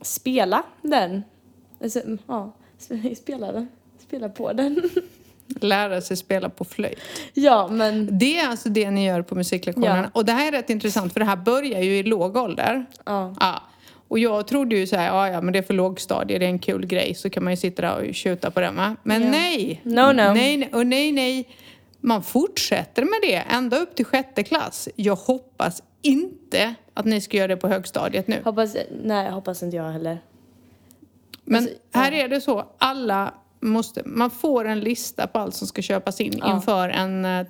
spela 0.03 0.63
den. 0.83 1.23
Alltså, 1.83 2.01
ja, 2.27 2.53
sp- 2.81 3.15
spela 3.15 3.53
den. 3.53 3.69
Spela 4.07 4.29
på 4.29 4.53
den. 4.53 4.91
Lära 5.61 6.01
sig 6.01 6.17
spela 6.17 6.49
på 6.49 6.65
flöjt. 6.65 6.99
ja 7.35 7.69
men 7.69 8.19
Det 8.19 8.39
är 8.39 8.49
alltså 8.49 8.69
det 8.69 8.91
ni 8.91 9.07
gör 9.07 9.23
på 9.23 9.35
musiklektionerna. 9.35 10.03
Ja. 10.03 10.11
Och 10.13 10.25
det 10.25 10.33
här 10.33 10.49
är 10.49 10.53
rätt 10.53 10.71
intressant 10.71 11.13
för 11.13 11.21
det 11.21 11.27
här 11.27 11.37
börjar 11.37 11.81
ju 11.81 11.99
i 11.99 12.03
låg 12.03 12.37
ålder. 12.37 12.87
ja. 13.05 13.35
Ja. 13.41 13.63
Och 14.09 14.19
jag 14.19 14.47
trodde 14.47 14.77
ju 14.77 14.87
så 14.87 14.97
här, 14.97 15.07
ja 15.07 15.29
ja 15.29 15.41
men 15.41 15.53
det 15.53 15.59
är 15.59 15.63
för 15.63 15.75
lågstadie, 15.75 16.39
det 16.39 16.45
är 16.45 16.51
en 16.51 16.59
kul 16.59 16.87
grej 16.87 17.15
så 17.15 17.31
kan 17.31 17.45
man 17.45 17.53
ju 17.53 17.57
sitta 17.57 17.83
där 17.83 18.09
och 18.09 18.15
tjuta 18.15 18.51
på 18.51 18.61
den 18.61 18.77
va. 18.77 18.97
Men 19.03 19.23
Ja. 19.23 19.31
nej! 19.31 19.81
No, 19.83 20.01
no. 20.01 20.13
Nej, 20.13 20.71
och 20.73 20.87
nej, 20.87 21.13
nej. 21.13 21.49
Man 22.01 22.23
fortsätter 22.23 23.03
med 23.03 23.19
det 23.23 23.35
ända 23.35 23.77
upp 23.79 23.95
till 23.95 24.05
sjätte 24.05 24.43
klass. 24.43 24.89
Jag 24.97 25.17
hoppas 25.17 25.83
inte 26.03 26.75
att 26.95 27.05
ni 27.05 27.21
ska 27.21 27.37
göra 27.37 27.49
det 27.49 27.57
på 27.57 27.69
högstadiet 27.69 28.29
nu. 28.29 28.41
Hoppas, 28.45 28.77
nej 29.05 29.31
hoppas 29.31 29.63
inte 29.63 29.77
jag 29.77 29.91
heller. 29.93 30.19
Men 31.45 31.57
Alltså, 31.63 31.75
ja. 31.93 32.01
här 32.01 32.13
är 32.13 32.29
det 32.29 32.41
så, 32.41 32.65
alla 32.79 33.35
måste, 33.61 34.03
man 34.05 34.31
får 34.31 34.65
en 34.65 34.81
lista 34.81 35.27
på 35.27 35.39
allt 35.39 35.55
som 35.55 35.67
ska 35.67 35.83
köpas 35.83 36.21
in 36.21 36.39
Ja. 36.39 36.55
inför, 36.57 36.89
en, 36.89 37.25
eh, 37.25 37.47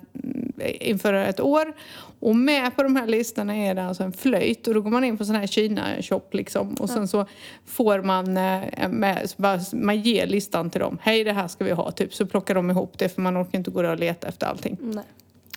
inför 0.89 1.13
ett 1.13 1.39
år. 1.39 1.73
Och 2.19 2.35
med 2.35 2.75
på 2.75 2.83
de 2.83 2.95
här 2.95 3.07
listorna 3.07 3.55
är 3.55 3.75
det 3.75 3.83
alltså 3.83 4.03
en 4.03 4.13
flöjt 4.13 4.67
och 4.67 4.73
då 4.73 4.81
går 4.81 4.91
man 4.91 5.03
in 5.03 5.17
på 5.17 5.25
sån 5.25 5.35
här 5.35 5.47
Kina-shop 5.47 6.21
liksom 6.31 6.73
och 6.73 6.89
sen 6.89 7.07
så 7.07 7.25
får 7.65 8.01
man, 8.01 8.37
eh, 8.37 8.89
med, 8.89 9.29
man 9.73 10.01
ger 10.01 10.27
listan 10.27 10.69
till 10.69 10.81
dem. 10.81 10.97
Hej 11.01 11.23
det 11.23 11.33
här 11.33 11.47
ska 11.47 11.65
vi 11.65 11.71
ha, 11.71 11.91
typ 11.91 12.13
så 12.13 12.25
plockar 12.25 12.55
de 12.55 12.69
ihop 12.69 12.97
det 12.97 13.09
för 13.09 13.21
man 13.21 13.41
orkar 13.41 13.57
inte 13.57 13.71
gå 13.71 13.87
och 13.87 13.99
leta 13.99 14.27
efter 14.27 14.47
allting. 14.47 14.77
Nej. 14.81 15.03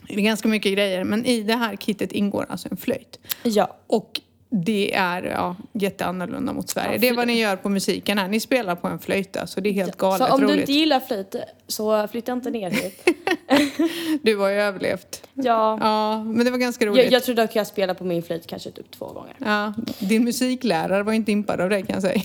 Det 0.08 0.14
är 0.14 0.20
ganska 0.20 0.48
mycket 0.48 0.72
grejer 0.72 1.04
men 1.04 1.26
i 1.26 1.42
det 1.42 1.54
här 1.54 1.76
kittet 1.76 2.12
ingår 2.12 2.46
alltså 2.48 2.68
en 2.70 2.76
flöjt. 2.76 3.18
Ja. 3.42 3.76
Och 3.86 4.20
det 4.52 4.94
är 4.94 5.22
ja, 5.22 5.56
jätteannorlunda 5.72 6.52
mot 6.52 6.68
Sverige. 6.68 6.92
Ja, 6.92 6.98
det 6.98 7.08
är 7.08 7.14
vad 7.14 7.26
ni 7.26 7.40
gör 7.40 7.56
på 7.56 7.68
musiken 7.68 8.18
här. 8.18 8.28
Ni 8.28 8.40
spelar 8.40 8.74
på 8.74 8.88
en 8.88 8.98
flöjta 8.98 9.46
så 9.46 9.60
det 9.60 9.68
är 9.68 9.72
helt 9.72 9.96
galet 9.96 10.28
Så 10.28 10.34
om 10.34 10.40
du 10.40 10.46
roligt. 10.46 10.60
inte 10.60 10.72
gillar 10.72 11.00
flöjt 11.00 11.34
så 11.66 12.08
flytta 12.08 12.32
inte 12.32 12.50
ner 12.50 12.70
hit. 12.70 13.08
Du 14.22 14.36
har 14.36 14.48
ju 14.48 14.54
överlevt. 14.60 15.22
Ja. 15.34 15.78
Ja, 15.80 16.24
men 16.24 16.44
det 16.44 16.50
var 16.50 16.58
ganska 16.58 16.86
roligt. 16.86 17.04
Jag, 17.04 17.12
jag 17.12 17.24
tror 17.24 17.34
dock 17.34 17.56
jag 17.56 17.66
spelar 17.66 17.94
på 17.94 18.04
min 18.04 18.22
flöjt 18.22 18.46
kanske 18.46 18.70
typ 18.70 18.90
två 18.90 19.06
gånger. 19.06 19.34
Ja, 19.38 19.74
din 19.98 20.24
musiklärare 20.24 21.02
var 21.02 21.12
inte 21.12 21.32
impad 21.32 21.60
av 21.60 21.70
dig 21.70 21.82
kan 21.82 21.94
jag 21.94 22.02
säga. 22.02 22.22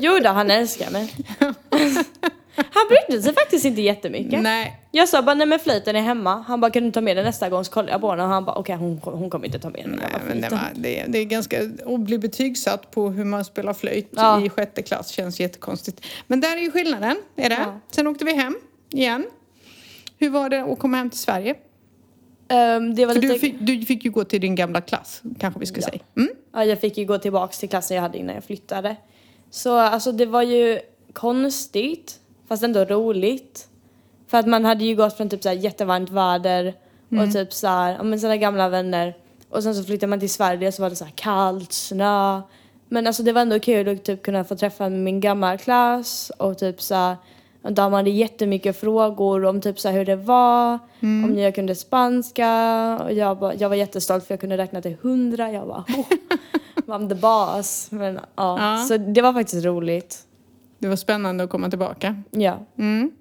Jo 0.00 0.18
då, 0.22 0.28
han 0.30 0.50
älskar 0.50 0.90
mig. 0.90 1.12
Han 2.54 2.86
brydde 2.88 3.22
sig 3.22 3.34
faktiskt 3.34 3.64
inte 3.64 3.80
jättemycket. 3.82 4.42
Nej, 4.42 4.80
Jag 4.90 5.08
sa 5.08 5.22
bara 5.22 5.34
nej 5.34 5.46
men 5.46 5.58
flöjten 5.58 5.96
är 5.96 6.00
hemma. 6.00 6.44
Han 6.48 6.60
bara 6.60 6.70
kan 6.70 6.84
du 6.84 6.90
ta 6.92 7.00
med 7.00 7.16
den 7.16 7.24
nästa 7.24 7.48
gång? 7.48 7.64
Så 7.64 7.72
kollade 7.72 7.92
jag 7.92 8.00
på 8.00 8.06
honom 8.06 8.26
och 8.26 8.32
han 8.32 8.44
bara 8.44 8.56
okej 8.56 8.76
hon, 8.76 9.00
hon 9.04 9.30
kommer 9.30 9.46
inte 9.46 9.58
ta 9.58 9.70
med 9.70 9.82
den. 9.84 9.90
nej 10.02 10.20
men 10.28 10.40
det, 10.40 10.48
var, 10.48 10.60
det, 10.74 11.04
det 11.08 11.18
är 11.18 11.24
ganska... 11.24 11.58
Att 11.86 12.00
bli 12.00 12.18
betygsatt 12.18 12.90
på 12.90 13.10
hur 13.10 13.24
man 13.24 13.44
spelar 13.44 13.74
flöjt 13.74 14.08
Ja. 14.10 14.44
i 14.44 14.48
sjätte 14.48 14.82
klass 14.82 15.08
känns 15.08 15.40
jättekonstigt. 15.40 16.04
Men 16.26 16.40
där 16.40 16.56
är 16.56 16.60
ju 16.60 16.70
skillnaden, 16.70 17.16
är 17.36 17.48
det. 17.48 17.54
Ja. 17.60 17.80
Sen 17.90 18.06
åkte 18.06 18.24
vi 18.24 18.34
hem 18.34 18.56
igen. 18.90 19.26
Hur 20.18 20.30
var 20.30 20.48
det 20.50 20.62
att 20.62 20.78
komma 20.78 20.96
hem 20.96 21.10
till 21.10 21.18
Sverige? 21.20 21.54
Det 22.96 23.06
var 23.06 23.14
För 23.14 23.20
lite... 23.20 23.34
du 23.34 23.38
fick, 23.38 23.54
du 23.60 23.82
fick 23.86 24.04
ju 24.04 24.10
gå 24.10 24.24
till 24.24 24.40
din 24.40 24.54
gamla 24.54 24.80
klass, 24.80 25.22
kanske 25.40 25.60
vi 25.60 25.66
ska 25.66 25.80
Ja. 25.80 25.86
säga. 25.86 25.98
Mm? 26.16 26.28
Ja, 26.52 26.64
jag 26.64 26.80
fick 26.80 26.98
ju 26.98 27.04
gå 27.04 27.18
tillbaks 27.18 27.58
till 27.58 27.68
klassen 27.68 27.94
jag 27.94 28.02
hade 28.02 28.18
innan 28.18 28.34
jag 28.34 28.44
flyttade. 28.44 28.96
Så 29.50 29.76
alltså 29.76 30.12
det 30.12 30.26
var 30.26 30.42
ju 30.42 30.78
konstigt, 31.12 32.18
fast 32.52 32.62
ändå 32.62 32.84
roligt. 32.84 33.68
För 34.26 34.38
att 34.38 34.46
man 34.46 34.64
hade 34.64 34.84
ju 34.84 34.96
gått 34.96 35.16
från 35.16 35.28
typ 35.28 35.42
så 35.42 35.48
här 35.48 35.56
jättevarmt 35.56 36.10
väder 36.10 36.74
och 37.20 37.32
typ 37.32 37.52
så 37.52 37.66
här, 37.66 37.92
ja 37.92 38.02
men 38.02 38.20
sina 38.20 38.36
gamla 38.36 38.68
vänner. 38.68 39.16
Och 39.50 39.62
sen 39.62 39.74
så 39.74 39.84
flyttade 39.84 40.10
man 40.10 40.20
till 40.20 40.30
Sverige 40.30 40.72
så 40.72 40.82
var 40.82 40.90
det 40.90 40.96
så 40.96 41.04
här 41.04 41.12
kallt, 41.16 41.72
snö. 41.72 42.40
Men 42.88 43.06
alltså 43.06 43.22
det 43.22 43.32
var 43.32 43.42
ändå 43.42 43.58
kul 43.58 43.88
att 43.88 44.04
typ 44.04 44.22
kunna 44.22 44.44
få 44.44 44.56
träffa 44.56 44.88
min 44.88 45.20
gamla 45.20 45.58
klass 45.58 46.32
och 46.38 46.58
typ 46.58 46.82
så 46.82 46.94
här, 46.94 47.16
de 47.70 47.92
hade 47.92 48.10
jättemycket 48.10 48.76
frågor 48.80 49.44
om 49.44 49.60
typ 49.60 49.80
så 49.80 49.88
hur 49.88 50.04
det 50.04 50.16
var, 50.16 50.78
om 51.24 51.38
jag 51.38 51.54
kunde 51.54 51.74
spanska 51.74 52.48
och 53.04 53.12
jag, 53.12 53.38
bara, 53.38 53.54
jag 53.54 53.68
var 53.68 53.76
jättestolt 53.76 54.26
för 54.26 54.34
jag 54.34 54.40
kunde 54.40 54.56
räkna 54.56 54.82
till 54.82 54.96
hundra. 55.02 55.52
Jag 55.52 55.66
bara, 55.66 55.84
oh, 55.88 56.06
I'm 56.86 57.08
the 57.08 57.14
boss. 57.14 57.88
Men, 57.90 58.14
ja. 58.14 58.76
Ja. 58.76 58.84
Så 58.84 58.96
det 58.96 59.22
var 59.22 59.32
faktiskt 59.32 59.64
roligt. 59.64 60.26
Det 60.82 60.88
var 60.88 60.96
spännande 60.96 61.44
att 61.44 61.50
komma 61.50 61.70
tillbaka. 61.70 62.22
Ja. 62.30 62.66
Mm. 62.78 63.12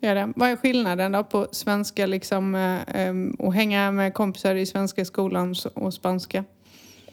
Är 0.00 0.14
det. 0.14 0.32
Vad 0.36 0.50
är 0.50 0.56
skillnaden 0.56 1.12
då 1.12 1.24
på 1.24 1.48
svenska 1.52 2.06
liksom, 2.06 2.54
eh, 2.54 3.02
em, 3.06 3.36
och 3.38 3.54
hänga 3.54 3.90
med 3.90 4.14
kompisar 4.14 4.54
i 4.54 4.66
svenska 4.66 5.04
skolan 5.04 5.54
och 5.74 5.94
spanska? 5.94 6.44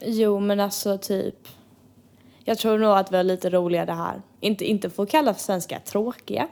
Jo, 0.00 0.40
men 0.40 0.60
alltså 0.60 0.98
typ... 0.98 1.48
Jag 2.44 2.58
tror 2.58 2.78
nog 2.78 2.90
att 2.90 3.12
vi 3.12 3.16
har 3.16 3.24
lite 3.24 3.50
roligare 3.50 3.90
här. 3.90 4.22
Inte, 4.40 4.64
inte 4.64 4.90
för 4.90 5.02
att 5.02 5.10
kalla 5.10 5.34
svenska 5.34 5.78
tråkiga, 5.80 6.48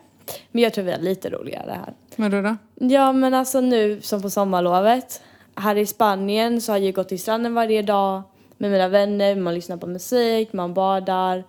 men 0.53 0.63
jag 0.63 0.75
tror 0.75 0.85
vi 0.85 0.93
har 0.93 0.99
lite 0.99 1.31
roligare 1.31 1.81
här. 1.85 1.95
Vadå 2.17 2.43
då? 2.43 2.57
Ja, 2.75 3.13
men 3.13 3.35
alltså 3.35 3.61
nu 3.61 4.01
som 4.01 4.23
på 4.23 4.31
sommarlovet. 4.31 5.23
Här 5.55 5.77
i 5.77 5.87
Spanien 5.87 6.61
så 6.61 6.73
har 6.73 6.79
jag 6.79 6.95
gått 6.95 7.09
till 7.09 7.21
stranden 7.21 7.55
varje 7.55 7.83
dag 7.83 8.23
med 8.57 8.71
mina 8.71 8.89
vänner. 8.89 9.37
Man 9.37 9.55
lyssnar 9.55 9.77
på 9.77 9.87
musik, 9.87 10.53
man 10.53 10.75
badar. 10.75 11.45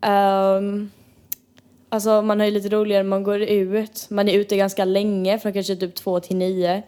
Ehm, 0.00 0.90
alltså 1.88 2.22
man 2.22 2.40
har 2.40 2.46
ju 2.46 2.52
lite 2.52 2.68
roligare 2.68 3.02
när 3.02 3.10
man 3.10 3.22
går 3.22 3.40
ut. 3.40 4.06
Man 4.10 4.28
är 4.28 4.38
ute 4.38 4.56
ganska 4.56 4.84
länge, 4.84 5.38
från 5.38 5.52
kanske 5.52 5.76
typ 5.76 5.94
två 5.94 6.20
till 6.20 6.36
nio. 6.36 6.82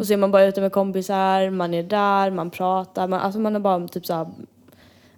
Och 0.00 0.06
så 0.06 0.12
är 0.12 0.16
man 0.16 0.30
bara 0.30 0.44
ute 0.44 0.60
med 0.60 0.72
kompisar, 0.72 1.50
man 1.50 1.74
är 1.74 1.82
där, 1.82 2.30
man 2.30 2.50
pratar. 2.50 3.08
Man, 3.08 3.20
alltså 3.20 3.40
man 3.40 3.54
har 3.54 3.60
bara 3.60 3.88
typ 3.88 4.06
såhär 4.06 4.26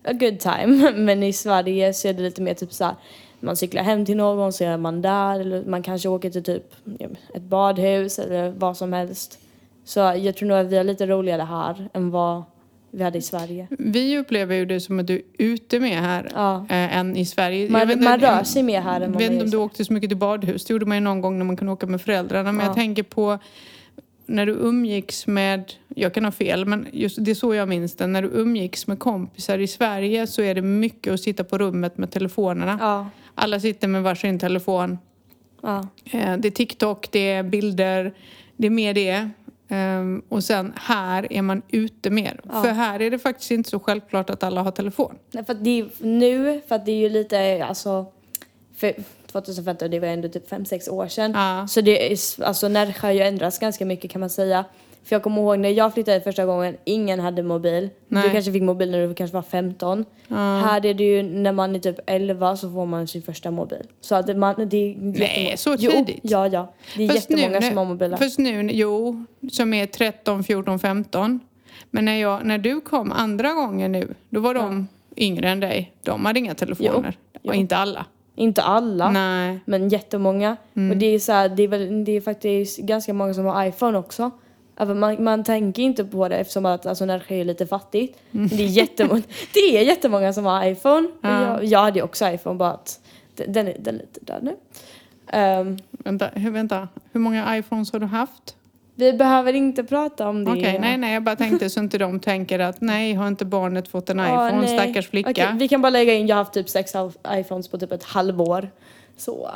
a 0.05 0.13
good 0.13 0.41
time. 0.41 0.93
Men 0.97 1.23
i 1.23 1.33
Sverige 1.33 1.95
så 1.95 2.09
är 2.09 2.13
det 2.13 2.23
lite 2.23 2.43
mer 2.43 2.55
typ 2.55 2.73
såhär 2.73 2.95
man 3.43 3.57
cyklar 3.57 3.83
hem 3.83 4.05
till 4.05 4.17
någon 4.17 4.53
så 4.53 4.65
är 4.65 4.77
man 4.77 5.03
där 5.03 5.41
eller 5.41 5.65
man 5.65 5.83
kanske 5.83 6.09
åker 6.09 6.31
till 6.31 6.43
typ 6.43 6.75
ett 7.35 7.43
badhus 7.43 8.19
eller 8.19 8.51
vad 8.51 8.77
som 8.77 8.93
helst. 8.93 9.39
Så 9.85 10.01
jag 10.01 10.37
tror 10.37 10.49
nog 10.49 10.59
att 10.59 10.67
vi 10.67 10.77
har 10.77 10.85
lite 10.85 11.07
roligare 11.07 11.43
här 11.43 11.89
än 11.93 12.11
vad 12.11 12.43
vi 12.95 13.03
hade 13.05 13.19
i 13.19 13.23
Sverige. 13.23 13.67
Vi 13.71 14.19
upplever 14.19 14.55
ju 14.57 14.67
det 14.67 14.81
som 14.81 14.99
att 14.99 15.07
du 15.07 15.15
är 15.15 15.23
ute 15.39 15.81
med 15.81 15.99
här 16.01 16.29
Ja. 16.35 16.57
eh, 16.69 16.97
än 16.99 17.17
i 17.17 17.25
Sverige. 17.27 17.71
Man- 17.71 17.83
inte- 17.91 18.05
man 18.05 18.19
rör 18.21 18.43
sig 18.45 18.63
mer 18.63 18.81
här 18.81 19.01
än 19.01 19.13
vad 19.13 19.23
Jag 19.23 19.29
vet 19.29 19.33
inte 19.33 19.45
om 19.45 19.51
du 19.51 19.57
åkte 19.57 19.85
så 19.85 19.93
mycket 19.93 20.11
till 20.11 20.17
badhus. 20.17 20.65
Det 20.65 20.73
gjorde 20.73 20.87
man 20.87 20.97
ju 20.97 21.01
någon 21.01 21.21
gång 21.21 21.39
när 21.39 21.45
man 21.45 21.57
kunde 21.57 21.73
åka 21.73 21.87
med 21.87 22.01
föräldrarna. 22.03 22.53
Men 22.53 22.61
Ja. 22.65 22.67
jag 22.71 22.75
tänker 22.77 23.03
på 23.03 23.39
när 24.27 24.47
du 24.47 24.53
umgicks 24.53 25.27
med, 25.27 25.73
jag 25.89 26.15
kan 26.15 26.25
ha 26.25 26.33
fel, 26.33 26.65
men 26.67 26.87
just 26.93 27.25
det 27.25 27.31
är 27.31 27.35
så 27.35 27.55
jag 27.55 27.69
minns 27.69 27.95
det. 27.95 28.07
När 28.07 28.23
du 28.23 28.29
umgicks 28.29 28.87
med 28.87 28.99
kompisar 28.99 29.59
i 29.59 29.67
Sverige 29.67 30.27
så 30.27 30.43
är 30.43 30.55
det 30.55 30.63
mycket 30.63 31.13
att 31.13 31.21
sitta 31.21 31.45
på 31.45 31.59
rummet 31.59 31.99
med 31.99 32.11
telefonerna. 32.11 32.79
Ja. 32.81 33.07
Alla 33.35 33.61
sitter 33.61 33.89
med 33.89 34.03
varsin 34.03 34.39
telefon. 34.39 34.99
Ja. 35.63 35.89
Eh, 36.05 36.37
Det 36.39 36.49
är 36.49 36.51
TikTok, 36.51 37.09
det 37.13 37.31
är 37.31 37.43
bilder, 37.43 38.13
det 38.57 38.67
är 38.67 38.71
mer 38.71 38.95
det. 38.95 39.31
Ehm, 39.73 40.23
Och 40.29 40.45
sen 40.45 40.73
här 40.77 41.33
är 41.33 41.43
man 41.43 41.63
ute 41.69 42.11
mer. 42.11 42.41
Ja. 42.53 42.63
För 42.63 42.71
här 42.71 43.03
är 43.03 43.11
det 43.11 43.19
faktiskt 43.19 43.51
inte 43.51 43.71
så 43.71 43.79
självklart 43.79 44.31
att 44.31 44.43
alla 44.43 44.63
har 44.63 44.71
telefon. 44.71 45.15
Nej, 45.31 45.45
för 45.45 45.53
att 45.53 45.65
det 45.65 45.81
är, 45.81 45.89
nu, 45.99 46.61
för 46.69 46.75
att 46.75 46.87
det 46.87 46.93
är 46.93 46.97
ju 46.97 47.09
lite, 47.09 47.65
alltså, 47.65 48.07
för 48.77 48.95
2015, 49.27 49.91
det 49.91 50.01
var 50.01 50.09
ändå 50.09 50.29
typ 50.29 50.51
5-6 50.51 50.91
år 50.91 51.09
sedan. 51.09 51.33
Ja. 51.35 51.67
Så 51.69 51.81
det 51.81 52.13
är, 52.13 52.19
alltså 52.45 52.69
Närsjö 52.69 53.07
har 53.07 53.13
ju 53.13 53.21
ändrats 53.21 53.59
ganska 53.59 53.85
mycket 53.85 54.11
kan 54.11 54.21
man 54.21 54.31
säga. 54.31 54.65
För 55.05 55.15
jag 55.17 55.23
kommer 55.23 55.43
ihåg 55.43 55.59
när 55.59 55.69
jag 55.69 55.95
flyttade 55.95 56.21
första 56.21 56.47
gången, 56.47 56.77
ingen 56.85 57.21
hade 57.21 57.43
mobil. 57.43 57.91
Nej. 58.09 58.23
Du 58.23 58.31
kanske 58.33 58.53
fick 58.53 58.63
mobil 58.63 58.91
när 58.91 59.09
du 59.09 59.15
kanske 59.15 59.35
var 59.35 59.43
15. 59.43 60.05
Här 60.29 60.87
är 60.87 60.95
det 60.95 61.05
ju 61.05 61.23
när 61.23 61.53
man 61.53 61.75
är 61.77 61.79
typ 61.81 61.99
11 62.07 62.57
så 62.57 62.71
får 62.71 62.87
man 62.87 63.07
sin 63.09 63.23
första 63.23 63.51
mobil. 63.51 63.83
Så 64.01 64.15
att 64.15 64.37
man, 64.37 64.55
det 64.69 64.77
är 64.77 64.89
jättemånga- 64.95 65.57
så 65.57 65.77
Jo, 65.79 65.91
tidigt? 65.91 66.21
ja, 66.23 66.49
ja. 66.49 66.73
Det 66.97 67.05
är 67.05 67.09
Fast 67.09 67.29
nu 67.29 67.37
jättemånga 67.37 67.61
när- 67.61 67.69
som 67.69 67.77
har 67.79 67.85
mobiler. 67.85 68.17
Först 68.17 68.39
nu, 68.39 68.71
jo, 68.73 69.25
som 69.53 69.75
är 69.75 69.87
13, 69.87 70.45
14, 70.45 70.79
15. 70.79 71.41
Men 71.91 72.05
när, 72.05 72.17
jag, 72.21 72.45
när 72.47 72.59
du 72.59 72.81
kom 72.81 73.13
andra 73.13 73.53
gången 73.53 73.93
nu, 73.93 74.15
då 74.31 74.41
var 74.41 74.55
de 74.55 74.89
yngre 75.17 75.49
än 75.51 75.61
dig. 75.61 75.93
De 76.03 76.25
hade 76.25 76.39
inga 76.39 76.55
telefoner. 76.55 77.17
Jo, 77.33 77.39
Och 77.51 77.55
jo. 77.57 77.61
inte 77.61 77.77
alla. 77.77 78.07
Inte 78.37 78.63
alla. 78.63 79.11
Nej. 79.11 79.59
Men 79.65 79.89
jättemånga. 79.89 80.57
Mm. 80.77 80.91
Och 80.91 80.97
det 80.97 81.07
är 81.07 81.19
så 81.19 81.33
här, 81.33 81.49
det 81.49 81.63
är 81.63 81.69
väl, 81.69 82.05
det 82.05 82.13
är 82.17 82.21
faktiskt 82.21 82.79
ganska 82.79 83.15
många 83.15 83.35
som 83.35 83.45
har 83.45 83.67
iPhone 83.67 83.99
också. 83.99 84.31
Alltså 84.75 84.95
man, 84.95 85.25
man 85.25 85.45
tänker 85.45 85.83
inte 85.83 86.05
på 86.05 86.29
det 86.29 86.37
eftersom 86.37 86.67
att 86.67 86.87
alltså 86.87 87.05
Närsjö 87.05 87.35
är 87.35 87.45
lite 87.45 87.67
fattigt. 87.67 88.19
Men 88.31 88.49
det 88.49 88.63
är 88.63 88.67
jättemånga, 88.67 89.23
det 89.55 89.79
är 89.79 89.83
jättemånga 89.83 90.33
som 90.33 90.45
har 90.45 90.67
iPhone. 90.67 91.09
Ja. 91.21 91.43
Jag, 91.43 91.65
jag 91.65 91.79
hade 91.79 91.99
ju 91.99 92.05
också 92.05 92.29
iPhone 92.29 92.59
bara 92.59 92.71
att 92.71 93.01
den, 93.37 93.69
är, 93.69 93.77
den 93.79 93.95
är 93.95 93.99
lite 93.99 94.21
död 94.21 94.43
nu. 94.43 94.57
Ehm, 95.33 95.79
Vänta, 95.91 96.27
hur, 96.35 96.51
vänta, 96.51 96.89
hur 97.13 97.21
många 97.21 97.59
iPhones 97.59 97.93
har 97.93 98.01
du 98.01 98.07
haft? 98.07 98.57
vi 98.95 99.13
behöver 99.13 99.53
inte 99.53 99.85
prata 99.85 100.29
om 100.29 100.45
det. 100.45 100.51
Okej, 100.51 100.79
nej, 100.81 100.97
nej, 100.97 101.15
jag 101.15 101.23
bara 101.23 101.37
tänkte 101.37 101.71
så 101.71 101.81
inte 101.81 101.99
de 101.99 102.21
tänker 102.21 102.59
att 102.59 102.81
nej, 102.81 103.15
har 103.15 103.29
inte 103.29 103.45
barnet 103.45 103.89
fått 103.89 104.11
en 104.11 104.21
iPhone, 104.21 104.61
nej. 104.61 104.79
stackars 104.79 105.09
flicka. 105.09 105.31
Okej, 105.31 105.49
vi 105.55 105.69
kan 105.69 105.83
bara 105.83 105.91
lägga 105.91 106.15
in, 106.15 106.27
jag 106.27 106.37
har 106.37 106.45
haft 106.45 106.55
typ 106.55 106.69
sex 106.69 106.93
iPhones 107.29 107.69
på 107.69 107.79
typ 107.79 107.93
ett 107.93 108.05
halvår. 108.05 108.71
Så. 109.17 109.51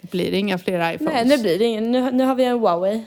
Det 0.00 0.10
blir 0.10 0.34
inga 0.34 0.58
fler 0.58 0.94
iPhones. 0.94 1.14
Nej, 1.14 1.24
nu 1.24 1.38
blir 1.38 1.58
det 1.58 1.64
ingen. 1.64 1.92
Nu, 1.92 2.10
nu 2.10 2.24
har 2.24 2.34
vi 2.34 2.44
en 2.44 2.58
Huawei. 2.58 3.04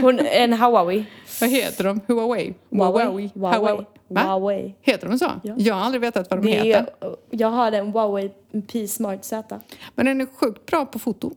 Hon, 0.00 0.18
en 0.20 0.52
Huawei. 0.52 1.04
Vad 1.40 1.50
heter 1.50 1.84
de? 1.84 2.00
Huawei? 2.06 2.54
Huawei. 2.70 3.30
Huawei. 3.34 3.84
Huawei. 4.08 4.74
Heter 4.80 5.08
de 5.08 5.18
så? 5.18 5.30
Ja. 5.42 5.54
Jag 5.58 5.74
har 5.74 5.82
aldrig 5.84 6.00
vetat 6.00 6.30
vad 6.30 6.42
de 6.42 6.46
Det 6.46 6.52
heter. 6.52 6.86
är, 7.00 7.16
jag 7.30 7.48
har 7.50 7.72
en 7.72 7.86
Huawei 7.92 8.30
P-Smart 8.72 9.24
Z. 9.24 9.60
Men 9.94 10.06
den 10.06 10.20
är 10.20 10.26
sjukt 10.26 10.66
bra 10.66 10.86
på 10.86 10.98
foto. 10.98 11.30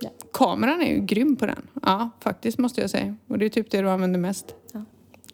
Ja. 0.00 0.10
Kameran 0.32 0.82
är 0.82 0.94
ju 0.94 1.00
grym 1.00 1.36
på 1.36 1.46
den. 1.46 1.66
Ja, 1.82 2.10
faktiskt 2.20 2.58
måste 2.58 2.80
jag 2.80 2.90
säga. 2.90 3.16
Och 3.28 3.38
det 3.38 3.44
är 3.44 3.48
typ 3.48 3.70
det 3.70 3.80
du 3.80 3.90
använder 3.90 4.18
mest. 4.20 4.54
Ja. 4.72 4.84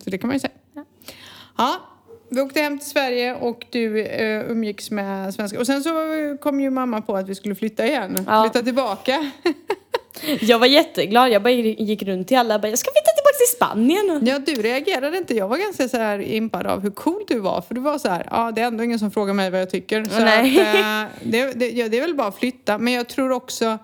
Så 0.05 0.11
det 0.11 0.19
kan 0.19 0.29
man 0.29 0.35
ju 0.37 0.41
säga. 0.41 0.53
Ja. 0.75 0.85
Ja, 1.59 1.77
vi 2.31 2.41
åkte 2.41 2.61
hem 2.61 2.79
till 2.79 2.89
Sverige 2.91 3.35
och 3.35 3.67
du 3.71 4.03
eh, 4.05 4.51
umgicks 4.51 4.91
med 4.91 5.35
svenska. 5.35 5.59
Och 5.61 5.67
sen 5.67 5.83
så 5.83 5.91
kom 6.41 6.61
ju 6.61 6.71
mamma 6.71 7.01
på 7.01 7.17
att 7.17 7.29
vi 7.29 7.35
skulle 7.35 7.55
flytta 7.55 7.87
igen. 7.87 8.19
Ja. 8.27 8.43
Flytta 8.43 8.65
tillbaka. 8.65 9.31
Jag 10.41 10.59
var 10.59 10.67
jätteglad. 10.67 11.31
Jag 11.31 11.43
bara 11.43 11.51
gick 11.53 12.03
runt 12.03 12.29
till 12.29 12.37
alla 12.37 12.55
och 12.55 12.61
bara, 12.61 12.69
jag 12.69 12.79
ska 12.79 12.91
flytta 12.91 13.11
tillbaka 13.11 13.37
till 13.39 13.57
Spanien. 13.57 14.27
Ja, 14.27 14.39
du 14.39 14.63
reagerade 14.63 15.19
inte. 15.19 15.35
Jag 15.35 15.49
var 15.49 15.57
ganska 15.57 15.89
så 15.89 15.97
här 15.97 16.19
impad 16.19 16.67
av 16.67 16.83
hur 16.83 16.91
cool 16.91 17.25
du 17.29 17.39
var. 17.39 17.61
För 17.61 17.75
du 17.75 17.81
var 17.81 17.99
så 17.99 18.09
här, 18.09 18.29
ja 18.31 18.53
det 18.55 18.61
är 18.61 18.67
ändå 18.67 18.85
ingen 18.85 18.99
som 18.99 19.11
frågar 19.11 19.35
mig 19.35 19.51
vad 19.51 19.61
jag 19.61 19.71
tycker. 19.71 20.05
Så 20.05 20.19
Nej. 20.19 20.61
Att, 20.61 20.75
eh, 20.75 21.31
det, 21.31 21.53
det, 21.53 21.71
ja, 21.71 21.89
det 21.89 21.97
är 21.99 22.01
väl 22.01 22.15
bara 22.15 22.29
att 22.29 22.39
flytta. 22.39 22.79
Men 22.79 22.93
jag 22.93 23.09
tror 23.09 23.33
också 23.33 23.79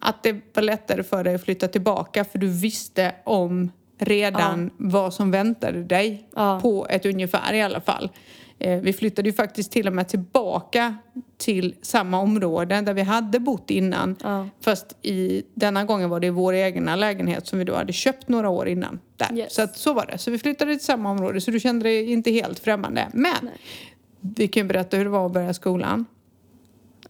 att 0.00 0.22
det 0.22 0.36
var 0.54 0.62
lättare 0.62 1.02
för 1.02 1.24
dig 1.24 1.34
att 1.34 1.44
flytta 1.44 1.68
tillbaka. 1.68 2.24
För 2.24 2.38
du 2.38 2.48
visste 2.48 3.14
om 3.24 3.70
redan 3.98 4.70
vad 4.76 5.14
som 5.14 5.30
väntade 5.30 5.82
dig. 5.82 6.28
Ja. 6.34 6.60
På 6.62 6.86
ett 6.90 7.06
ungefär 7.06 7.52
i 7.52 7.62
alla 7.62 7.80
fall. 7.80 8.10
Eh, 8.58 8.80
vi 8.80 8.92
flyttade 8.92 9.28
ju 9.28 9.32
faktiskt 9.32 9.72
till 9.72 9.86
och 9.86 9.92
med 9.92 10.08
tillbaka 10.08 10.96
till 11.36 11.74
samma 11.82 12.20
område 12.20 12.80
där 12.80 12.94
vi 12.94 13.02
hade 13.02 13.40
bott 13.40 13.70
innan. 13.70 14.16
Ja. 14.22 14.48
Fast 14.60 14.96
i 15.02 15.42
denna 15.54 15.84
gången 15.84 16.10
var 16.10 16.20
det 16.20 16.30
vår 16.30 16.54
egna 16.54 16.96
lägenhet 16.96 17.46
som 17.46 17.58
vi 17.58 17.64
då 17.64 17.74
hade 17.74 17.92
köpt 17.92 18.28
några 18.28 18.48
år 18.48 18.68
innan. 18.68 18.98
Där. 19.16 19.38
Yes. 19.38 19.54
Så 19.54 19.62
att 19.62 19.76
så 19.76 19.94
var 19.94 20.06
det. 20.06 20.18
Så 20.18 20.30
vi 20.30 20.38
flyttade 20.38 20.76
till 20.76 20.84
samma 20.84 21.10
område 21.10 21.40
så 21.40 21.50
du 21.50 21.60
kände 21.60 21.84
dig 21.88 22.12
inte 22.12 22.30
helt 22.30 22.58
främmande. 22.58 23.08
Men 23.12 23.50
vi 24.20 24.48
kan 24.48 24.62
ju 24.62 24.68
berätta 24.68 24.96
hur 24.96 25.04
det 25.04 25.10
var 25.10 25.26
att 25.26 25.32
börja 25.32 25.54
skolan. 25.54 26.04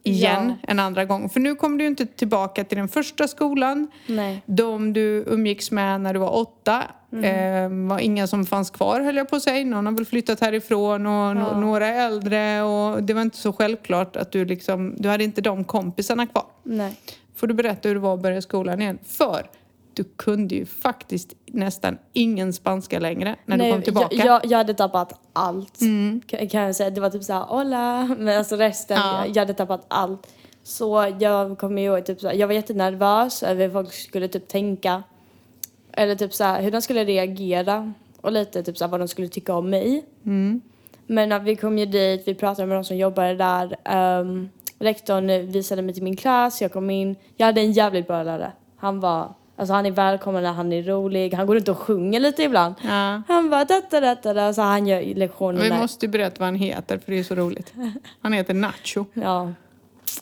Igen, 0.08 0.48
Ja. 0.48 0.68
en 0.68 0.78
andra 0.78 1.04
gång. 1.04 1.28
För 1.28 1.40
nu 1.40 1.54
kom 1.54 1.78
du 1.78 1.86
inte 1.86 2.06
tillbaka 2.06 2.64
till 2.64 2.78
den 2.78 2.88
första 2.88 3.28
skolan. 3.28 3.88
Nej. 4.06 4.42
De 4.46 4.92
du 4.92 5.24
umgicks 5.26 5.70
med 5.70 6.00
när 6.00 6.12
du 6.14 6.20
var 6.20 6.36
åtta 6.36 6.82
eh, 7.22 7.68
var 7.88 7.98
inga 7.98 8.26
som 8.26 8.46
fanns 8.46 8.70
kvar 8.70 9.00
höll 9.00 9.16
jag 9.16 9.28
på 9.28 9.36
att 9.36 9.42
säga. 9.42 9.64
Någon 9.66 9.86
har 9.86 9.92
väl 9.92 10.04
flyttat 10.06 10.40
härifrån 10.40 11.06
och 11.06 11.12
no- 11.36 11.60
några 11.60 11.86
är 11.86 12.06
äldre 12.06 12.62
och 12.62 13.02
det 13.02 13.14
var 13.14 13.22
inte 13.22 13.36
så 13.36 13.52
självklart 13.52 14.16
att 14.16 14.32
du 14.32 14.44
liksom, 14.44 14.94
du 14.98 15.08
hade 15.08 15.24
inte 15.24 15.40
de 15.40 15.64
kompisarna 15.64 16.26
kvar. 16.26 16.44
Nej. 16.62 16.96
Får 17.36 17.46
du 17.46 17.54
berätta 17.54 17.88
hur 17.88 17.94
det 17.94 18.00
var 18.00 18.14
att 18.14 18.22
börja 18.22 18.42
skolan 18.42 18.80
igen? 18.82 18.98
För 19.06 19.46
du 19.96 20.04
kunde 20.04 20.54
ju 20.54 20.66
faktiskt 20.66 21.34
nästan 21.46 21.98
ingen 22.12 22.52
spanska 22.52 22.98
längre 22.98 23.36
när 23.46 23.56
Nej, 23.56 23.66
du 23.66 23.72
kom 23.72 23.82
tillbaka. 23.82 24.16
Jag, 24.16 24.26
jag, 24.26 24.40
jag 24.44 24.58
hade 24.58 24.74
tappat 24.74 25.20
allt. 25.32 25.80
Mm. 25.80 26.20
Kan, 26.26 26.64
jag 26.66 26.76
säga. 26.76 26.90
Det 26.90 27.00
var 27.00 27.10
typ 27.10 27.24
såhär, 27.24 27.40
hola. 27.40 28.14
Men 28.18 28.38
alltså 28.38 28.56
resten, 28.56 28.96
Ja. 28.96 29.18
jag, 29.26 29.36
jag 29.36 29.42
hade 29.42 29.54
tappat 29.54 29.84
allt. 29.88 30.26
Så 30.62 31.14
jag 31.20 31.58
kommer 31.58 31.82
ihåg, 31.82 32.06
typ 32.06 32.20
såhär, 32.20 32.34
jag 32.34 32.46
var 32.46 32.54
jättenervös 32.54 33.42
över 33.42 33.64
hur 33.64 33.72
folk 33.72 33.92
skulle 33.92 34.28
typ 34.28 34.48
tänka. 34.48 35.02
Eller 35.92 36.14
typ 36.14 36.34
såhär, 36.34 36.62
hur 36.62 36.70
de 36.70 36.82
skulle 36.82 37.04
reagera. 37.04 37.92
Och 38.20 38.32
lite 38.32 38.62
typ 38.62 38.78
såhär, 38.78 38.90
vad 38.90 39.00
de 39.00 39.08
skulle 39.08 39.28
tycka 39.28 39.54
om 39.54 39.70
mig. 39.70 40.04
Mm. 40.24 40.60
Men 41.06 41.32
att 41.32 41.42
vi 41.42 41.56
kom 41.56 41.78
ju 41.78 41.86
dit, 41.86 42.22
vi 42.26 42.34
pratade 42.34 42.66
med 42.66 42.76
de 42.76 42.84
som 42.84 42.96
jobbade 42.96 43.34
där. 43.34 43.76
Um, 44.20 44.48
rektorn 44.78 45.50
visade 45.52 45.82
mig 45.82 45.94
till 45.94 46.02
min 46.02 46.16
klass, 46.16 46.62
jag 46.62 46.72
kom 46.72 46.90
in. 46.90 47.16
Jag 47.36 47.46
hade 47.46 47.60
en 47.60 47.72
jävligt 47.72 48.06
bra 48.06 48.22
lärare. 48.22 48.52
Han 48.76 49.00
var, 49.00 49.34
alltså 49.56 49.74
han 49.74 49.86
är 49.86 49.90
välkomnande, 49.90 50.48
han 50.48 50.72
är 50.72 50.82
rolig, 50.82 51.34
han 51.34 51.46
går 51.46 51.54
runt 51.54 51.68
och 51.68 51.78
sjunger 51.78 52.20
lite 52.20 52.42
ibland. 52.42 52.74
Ja. 52.82 53.22
Han 53.28 53.50
bara 53.50 53.64
datta 53.64 54.00
datta 54.00 54.34
da, 54.34 54.52
så 54.52 54.62
han 54.62 54.86
gör 54.86 55.00
Vi 55.00 55.14
lektionerna. 55.14 55.78
måste 55.78 56.06
ju 56.06 56.12
berätta 56.12 56.36
vad 56.38 56.46
han 56.46 56.54
heter 56.56 56.98
för 56.98 57.12
det 57.12 57.18
är 57.18 57.24
så 57.24 57.34
roligt. 57.34 57.74
Han 58.20 58.32
heter 58.32 58.54
Nacho 58.54 59.04
Ja. 59.14 59.52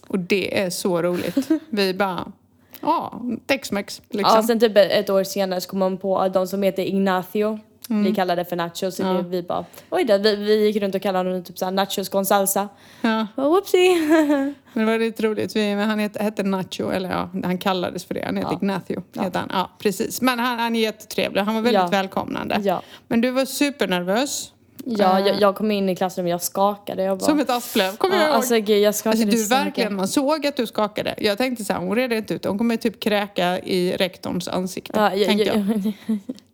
och 0.07 0.19
det 0.19 0.61
är 0.61 0.71
så 0.71 1.03
roligt. 1.03 1.49
Vi 1.71 1.95
bara, 1.95 2.33
ja, 2.81 3.23
Tex-Mex 3.47 4.03
ja, 4.09 4.19
liksom. 4.19 4.43
sen 4.43 4.61
typ 4.61 4.77
ett 4.77 5.11
år 5.11 5.25
senare 5.25 5.61
så 5.61 5.69
kom 5.71 5.79
man 5.79 5.97
på 5.99 6.29
de 6.29 6.47
som 6.47 6.63
heter 6.63 6.83
Ignacio, 6.83 7.59
Vi 7.89 8.15
kallade 8.15 8.41
det 8.41 8.49
för 8.49 8.57
nachos 8.57 9.01
Mm. 9.01 9.17
Ja. 9.17 9.23
vi 9.23 9.43
bara 9.43 9.65
oj 9.91 10.05
då, 10.05 10.19
vi, 10.19 10.37
vi 10.37 10.67
gick 10.67 10.77
runt 10.83 10.95
och 10.95 11.03
kallade 11.03 11.33
dem 11.33 11.45
typ 11.45 11.59
såhär 11.59 11.73
nachos 11.73 12.09
con 12.09 12.27
salsa. 12.27 12.69
Ja. 13.01 13.27
Och 13.35 13.45
whoopsie! 13.51 13.95
Men 14.73 14.87
det 14.87 14.93
var 14.93 14.99
lite 14.99 15.23
roligt. 15.23 15.57
Vi, 15.57 15.73
han 15.75 15.99
hette, 15.99 16.23
hette 16.23 16.43
Nacho, 16.43 16.91
eller 16.91 17.11
ja, 17.11 17.31
han 17.45 17.59
kallades 17.59 18.05
för 18.05 18.15
det. 18.15 18.23
Han 18.25 18.37
heter 18.37 18.51
Ja. 18.51 18.57
Ignacio. 18.57 19.03
Ja. 19.13 19.31
Han. 19.35 19.49
Ja, 19.53 19.71
precis. 19.79 20.21
Men 20.21 20.39
han, 20.39 20.59
han 20.59 20.77
är 20.77 20.81
jättetrevlig. 20.81 21.41
Han 21.41 21.55
var 21.55 21.63
väldigt 21.63 21.83
Ja. 21.83 21.89
välkomnande. 21.89 22.61
Ja. 22.65 22.83
Men 23.09 23.21
du 23.21 23.31
var 23.31 23.45
supernervös. 23.45 24.51
Ja, 24.87 25.21
Eh, 25.21 25.27
jag, 25.27 25.41
jag 25.41 25.55
kom 25.57 25.71
in 25.71 25.89
i 25.89 25.97
klassrummet, 25.97 26.31
jag 26.31 26.43
skakade. 26.43 27.03
Jag 27.03 27.19
bara, 27.19 27.25
Som 27.27 27.41
ett 27.41 27.51
asplöv, 27.51 27.97
kommer 27.97 28.15
ja, 28.15 28.21
jag 28.21 28.29
ihåg. 28.29 28.37
alltså 28.37 28.55
gud, 28.61 28.83
jag 28.83 28.95
skakade 28.95 29.23
Alltså, 29.23 29.37
du 29.39 29.45
så 29.45 29.55
mycket. 29.55 29.67
verkligen, 29.67 29.95
man 29.97 30.09
såg 30.09 30.47
att 30.47 30.57
du 30.57 30.67
skakade. 30.67 31.15
Jag 31.19 31.39
tänkte 31.39 31.65
så 31.65 31.73
här, 31.73 31.81
hon 31.81 31.97
reder 31.97 32.17
inte 32.17 32.35
ut 32.35 32.45
Hon 32.45 32.59
kommer 32.59 32.77
typ 32.77 33.01
kräka 33.01 33.59
i 33.61 33.97
rektorns 33.97 34.49
ansikte. 34.49 34.93
Ja, 35.01 35.15
jag, 35.15 35.27
tänkte 35.29 35.47
jag. 35.47 35.93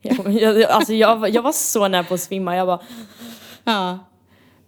jag, 0.02 0.32
jag, 0.42 0.58
jag, 0.60 0.70
alltså 0.70 0.92
jag, 0.92 1.28
jag 1.30 1.42
var 1.42 1.52
så 1.52 1.88
nära 1.88 2.04
på 2.04 2.14
att 2.14 2.20
svimma. 2.20 2.56
Jag 2.56 2.66
bara, 2.66 2.80
Ja. 3.64 3.99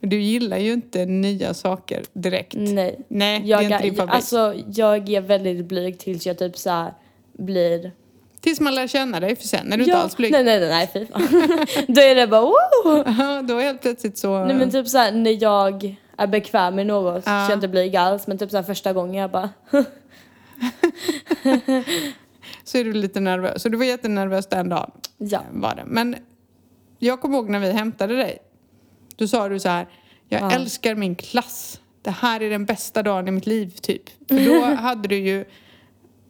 Du 0.01 0.21
gillar 0.21 0.59
ju 0.59 0.73
inte 0.73 1.05
nya 1.07 1.55
saker 1.55 2.03
direkt. 2.13 2.55
nej. 2.59 2.99
Nej, 3.09 3.43
Jag, 3.45 3.61
det 3.61 3.65
är 3.65 3.71
inte 3.73 3.83
din 3.83 3.95
favorit. 3.95 4.15
alltså, 4.15 4.55
jag 4.75 5.09
är 5.09 5.21
väldigt 5.21 5.65
blyg 5.65 5.99
tills 5.99 6.27
jag 6.27 6.39
typ 6.39 6.59
så 6.59 6.71
här 6.71 6.95
blir... 7.39 7.93
Tills 8.43 8.61
man 8.61 8.75
lär 8.75 8.87
känna 8.87 9.21
dig, 9.21 9.37
för 9.37 9.49
sen 9.49 9.73
är 9.73 9.77
du 9.77 9.83
inte 9.83 9.91
ja, 9.97 10.03
alls 10.03 10.17
blyg. 10.17 10.33
Nej, 10.33 10.45
nej, 10.45 10.61
nej, 10.61 10.91
fy 10.93 11.07
fan. 11.07 11.23
Då 11.89 12.01
är 12.01 12.15
det 12.15 12.27
bara 12.27 12.41
wow! 12.41 13.05
Ja, 13.19 13.43
Då 13.43 13.59
är 13.59 13.63
helt 13.63 13.83
plötsligt 13.83 14.19
så... 14.19 14.45
Nej 14.45 14.57
men 14.57 14.71
typ 14.71 14.89
så 14.89 14.99
här, 14.99 15.13
när 15.13 15.43
jag 15.43 15.97
är 16.17 16.27
bekväm 16.27 16.75
med 16.75 16.87
något 16.87 17.25
så 17.25 17.31
Ja. 17.31 17.33
känner 17.35 17.49
jag 17.51 17.57
inte 17.57 17.69
blyg 17.69 17.97
alls. 17.97 18.27
Men 18.27 18.39
typ 18.39 18.51
så 18.51 18.57
här, 18.57 18.65
första 18.65 18.93
gången 18.93 19.15
jag 19.15 19.31
bara, 19.31 19.51
så 22.65 22.79
är 22.79 22.85
du 22.85 22.93
lite 22.93 23.21
nervös. 23.21 23.63
Så 23.63 23.69
du 23.69 23.77
var 23.79 23.85
jättenervös 23.85 24.47
den 24.47 24.69
dagen. 24.69 24.91
ja. 25.19 25.43
Var 25.53 25.75
det. 25.75 25.85
Men 25.87 26.17
jag 26.99 27.21
kommer 27.21 27.39
ihåg 27.39 27.51
när 27.51 27.59
vi 27.59 27.73
hämtade 27.73 28.17
dig. 28.17 28.39
Då 29.17 29.29
sa 29.29 29.49
du 29.49 29.59
så 29.61 29.69
här, 29.69 29.87
jag 30.29 30.43
Ja. 30.43 30.53
älskar 30.53 30.95
min 30.95 31.15
klass. 31.15 31.81
Det 32.03 32.11
här 32.11 32.43
är 32.43 32.51
den 32.51 32.65
bästa 32.65 33.03
dagen 33.03 33.29
i 33.29 33.31
mitt 33.31 33.47
liv, 33.47 33.71
typ. 33.81 34.03
För 34.29 34.45
då 34.47 34.75
hade 34.83 35.09
du 35.09 35.17
ju 35.17 35.45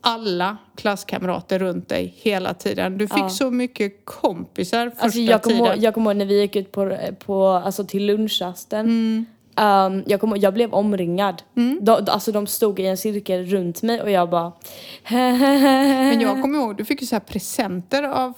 alla 0.05 0.57
klasskamrater 0.77 1.59
runt 1.59 1.89
dig 1.89 2.15
hela 2.17 2.55
tiden. 2.55 2.99
Du 2.99 3.09
fick 3.09 3.19
Ja. 3.19 3.29
så 3.29 3.51
mycket 3.51 4.05
kompisar 4.05 4.91
första 4.91 5.05
Alltså 5.05 5.19
jag 5.21 5.43
kommer 5.43 5.57
tiden. 5.57 5.73
ihåg, 5.73 5.85
jag 5.85 5.95
kommer 5.95 6.11
ihåg 6.11 6.17
när 6.19 6.27
vi 6.27 6.41
gick 6.41 6.57
ut 6.57 6.73
på, 6.73 6.99
på, 7.27 7.47
alltså 7.47 7.85
till 7.85 8.07
lunchrasten. 8.07 8.81
Mm. 8.87 9.27
Um, 9.57 10.03
jag, 10.07 10.21
ihåg- 10.21 10.37
jag 10.39 10.55
blev 10.55 10.75
omringad. 10.75 11.43
De, 11.81 12.05
alltså 12.09 12.33
de 12.33 12.47
stod 12.47 12.81
i 12.81 12.87
en 12.87 12.97
cirkel 12.97 13.47
runt 13.47 13.83
mig 13.83 14.01
och 14.03 14.11
jag 14.11 14.31
bara... 14.31 14.53
Men 15.11 16.21
jag 16.21 16.43
kommer 16.43 16.59
ihåg, 16.59 16.77
du 16.77 16.85
fick 16.85 17.01
ju 17.01 17.07
så 17.07 17.15
här 17.15 17.21
presenter 17.21 18.03
av, 18.03 18.33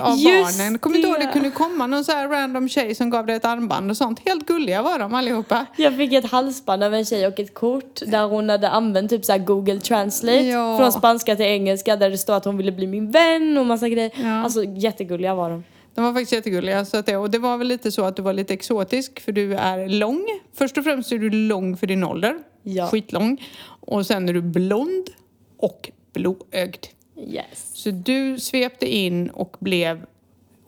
av 0.00 0.16
Just 0.18 0.58
barnen. 0.58 0.78
Kommer 0.78 0.96
inte 0.96 1.08
ihåg, 1.08 1.20
det. 1.20 1.26
kunde 1.32 1.50
komma 1.50 1.86
någon 1.86 2.04
så 2.04 2.12
här 2.12 2.28
random 2.28 2.68
tjej 2.68 2.94
som 2.94 3.10
gav 3.10 3.26
dig 3.26 3.36
ett 3.36 3.44
armband 3.44 3.90
och 3.90 3.96
sånt. 3.96 4.20
Helt 4.28 4.46
gulliga 4.46 4.82
var 4.82 4.98
de 4.98 5.14
allihopa. 5.14 5.66
Jag 5.76 5.96
fick 5.96 6.12
ett 6.12 6.30
halsband 6.30 6.84
av 6.84 6.94
en 6.94 7.04
tjej 7.04 7.26
och 7.26 7.40
ett 7.40 7.54
kort 7.54 8.00
där 8.06 8.24
hon 8.26 8.48
hade 8.48 8.68
använt 8.70 9.10
typ 9.10 9.24
så 9.24 9.32
här 9.32 9.38
Google 9.38 9.80
Translate 9.80 10.40
Ja. 10.40 10.78
från 10.78 10.92
spanska 10.92 11.36
till 11.36 11.44
engelska 11.46 11.96
där 11.96 12.10
det 12.10 12.18
står 12.18 12.34
att 12.34 12.44
hon 12.44 12.56
ville 12.56 12.72
bli 12.72 12.86
min 12.86 13.10
vän 13.10 13.58
och 13.58 13.66
massa 13.66 13.88
grejer. 13.88 14.10
Ja. 14.14 14.42
Alltså 14.44 14.64
jättegulliga 14.64 15.34
var 15.34 15.50
de. 15.50 15.64
De 15.98 16.04
var 16.04 16.12
faktiskt 16.12 16.32
jättegulliga. 16.32 16.84
Så 16.84 16.96
att 16.96 17.06
det, 17.06 17.16
och 17.16 17.30
det 17.30 17.38
var 17.38 17.58
väl 17.58 17.66
lite 17.66 17.92
så 17.92 18.04
att 18.04 18.16
du 18.16 18.22
var 18.22 18.32
lite 18.32 18.54
exotisk 18.54 19.20
för 19.20 19.32
du 19.32 19.54
är 19.54 19.88
lång. 19.88 20.26
Först 20.54 20.78
och 20.78 20.84
främst 20.84 21.12
är 21.12 21.18
du 21.18 21.30
lång 21.30 21.76
för 21.76 21.86
din 21.86 22.04
ålder. 22.04 22.38
Ja. 22.62 22.86
Skitlång. 22.86 23.44
Och 23.80 24.06
sen 24.06 24.28
är 24.28 24.32
du 24.32 24.42
blond 24.42 25.10
och 25.56 25.90
blåögd. 26.12 26.86
Yes. 27.16 27.70
Så 27.74 27.90
du 27.90 28.38
svepte 28.38 28.96
in 28.96 29.30
och 29.30 29.56
blev 29.60 30.06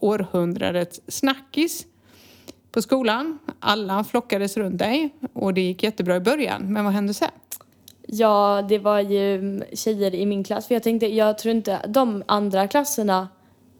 århundradets 0.00 1.00
snackis 1.08 1.86
på 2.72 2.82
skolan. 2.82 3.38
Alla 3.60 4.04
flockades 4.04 4.56
runt 4.56 4.78
dig 4.78 5.10
och 5.32 5.54
det 5.54 5.60
gick 5.60 5.82
jättebra 5.82 6.16
i 6.16 6.20
början. 6.20 6.72
Men 6.72 6.84
vad 6.84 6.94
hände 6.94 7.14
sen? 7.14 7.30
Ja, 8.06 8.66
det 8.68 8.78
var 8.78 9.00
ju 9.00 9.60
tjejer 9.72 10.14
i 10.14 10.26
min 10.26 10.44
klass. 10.44 10.66
För 10.66 10.74
jag 10.74 10.82
tänkte, 10.82 11.06
jag 11.06 11.38
tror 11.38 11.54
inte 11.54 11.80
de 11.88 12.22
andra 12.26 12.68
klasserna 12.68 13.28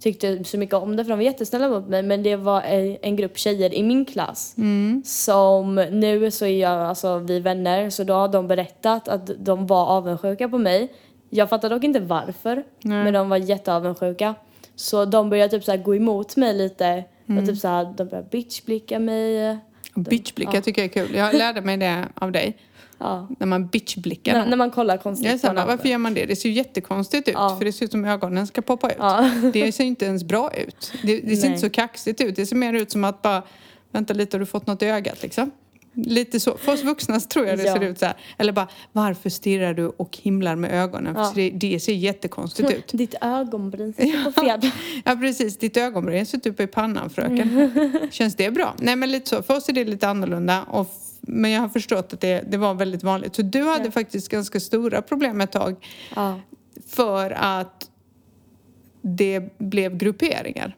tyckte 0.01 0.45
så 0.45 0.59
mycket 0.59 0.75
om 0.75 0.97
det 0.97 1.05
för 1.05 1.09
de 1.09 1.17
var 1.17 1.25
jättesnälla 1.25 1.69
mot 1.69 1.89
mig. 1.89 2.03
Men 2.03 2.23
det 2.23 2.37
var 2.37 2.63
en 3.03 3.17
grupp 3.17 3.39
tjejer 3.39 3.75
i 3.75 3.83
min 3.83 4.05
klass 4.05 4.57
som 5.05 5.75
nu 5.75 6.31
så 6.31 6.47
är 6.47 6.61
jag, 6.61 6.81
alltså 6.81 7.19
vi 7.19 7.41
vänner 7.41 7.91
så 7.91 8.05
då 8.05 8.15
har 8.15 8.29
de 8.29 8.47
berättat 8.49 9.09
att 9.09 9.31
de 9.39 9.67
var 9.67 9.87
avundsjuka 9.87 10.49
på 10.49 10.59
mig. 10.59 10.93
Jag 11.31 11.49
fattar 11.49 11.71
dock 11.71 11.85
inte 11.85 12.01
varför, 12.01 12.57
Nej. 12.83 13.05
men 13.05 13.13
de 13.13 13.29
var 13.29 13.37
jätteavundsjuka. 13.37 14.35
Så 14.77 15.05
de 15.05 15.31
började 15.31 15.51
typ 15.51 15.65
så 15.65 15.77
gå 15.77 15.97
emot 15.97 16.37
mig 16.37 16.55
lite 16.55 17.05
och 17.39 17.47
typ 17.47 17.59
så 17.59 17.69
här, 17.69 17.95
de 17.97 18.09
började 18.09 18.29
bitchblicka 18.31 18.99
mig. 18.99 19.51
Och 19.95 20.01
bitchblickar 20.01 20.61
tycker 20.61 20.83
jag 20.83 20.97
är 20.97 21.07
kul. 21.07 21.17
Jag 21.17 21.35
lärde 21.35 21.61
mig 21.61 21.77
det 21.77 22.09
av 22.15 22.33
dig. 22.33 22.57
Ja. 23.01 23.29
När 23.39 23.47
man 23.47 23.67
bitchblickar 23.67 24.33
När, 24.33 24.47
när 24.47 24.57
man 24.57 24.71
kollar 24.71 24.97
konstigt 24.97 25.31
Jag 25.31 25.41
på 25.43 25.53
någon. 25.53 25.67
varför 25.67 25.89
gör 25.89 25.99
man 25.99 26.15
det? 26.15 26.25
Det 26.27 26.37
ser 26.37 26.49
ju 26.49 26.55
jättekonstigt 26.55 27.29
ut. 27.29 27.35
Ja. 27.35 27.57
För 27.59 27.65
det 27.65 27.73
ser 27.73 27.85
ut 27.85 27.91
som 27.91 28.05
ögonen 28.05 28.47
ska 28.47 28.63
poppa 28.63 28.91
ut. 28.91 28.97
Ja. 28.99 29.31
Det 29.53 29.73
ser 29.73 29.85
inte 29.85 30.05
ens 30.05 30.25
bra 30.25 30.51
ut. 30.55 30.93
Det, 31.03 31.21
det 31.21 31.37
ser 31.37 31.47
inte 31.49 31.61
så 31.61 31.71
kaxigt 31.71 32.21
ut. 32.21 32.37
Det 32.37 32.47
ser 32.47 32.57
mer 32.57 32.73
ut 32.75 32.91
som 32.91 33.05
att 33.05 33.23
bara, 33.23 33.43
vänta 33.93 34.15
lite, 34.15 34.37
har 34.37 34.41
du 34.41 34.47
fått 34.47 34.67
något 34.67 34.83
i 34.83 34.87
ögat 34.87 35.23
liksom? 35.23 35.51
Lite 35.95 36.41
så. 36.41 36.57
För 36.57 36.73
oss 36.73 36.85
vuxna 36.85 37.21
tror 37.21 37.47
jag 37.47 37.59
det 37.59 37.65
Ja. 37.65 37.75
ser 37.75 37.83
ut 37.85 37.99
så 37.99 38.07
här. 38.07 38.15
Eller 38.39 38.53
bara, 38.53 38.69
varför 38.93 39.31
stirrar 39.31 39.75
du 39.75 39.87
och 39.87 40.19
himlar 40.23 40.57
med 40.57 40.73
ögonen? 40.73 41.15
Ja. 41.17 41.25
För 41.25 41.35
det, 41.41 41.51
det 41.51 41.81
ser 41.81 41.93
jättekonstigt 41.93 42.71
ut. 42.79 42.89
Ditt 42.93 43.15
ögonbryn 43.21 43.93
sitter 43.93 44.25
på 44.25 44.33
fel. 44.33 44.61
Ja 45.05 45.17
precis, 45.17 45.59
ditt 45.59 45.77
ögonbryn 45.77 46.27
sitter 46.27 46.51
uppe 46.51 46.63
i 46.63 46.67
pannan 46.67 47.11
fröken. 47.11 47.71
Känns 48.11 48.35
det 48.37 48.51
bra? 48.51 48.75
Nej 48.79 48.97
men 48.97 49.11
lite 49.11 49.29
så, 49.29 49.43
för 49.43 49.57
oss 49.57 49.69
är 49.69 49.73
det 49.73 49.85
lite 49.85 50.09
annorlunda. 50.09 50.63
Och 50.63 50.91
men 51.21 51.51
jag 51.51 51.61
har 51.61 51.69
förstått 51.69 52.13
att 52.13 52.21
det, 52.21 52.45
det 52.51 52.57
var 52.57 52.75
väldigt 52.75 53.03
vanligt. 53.03 53.37
Så 53.37 53.43
du 53.43 53.63
hade 53.63 53.85
Ja. 53.85 53.91
faktiskt 53.91 54.29
ganska 54.29 54.61
stora 54.61 55.03
problem 55.03 55.41
ett 55.41 55.53
tag. 55.53 55.77
Ja. 56.17 56.41
För 56.87 57.31
att 57.31 57.91
det 59.03 59.59
blev 59.59 59.97
grupperingar. 59.97 60.77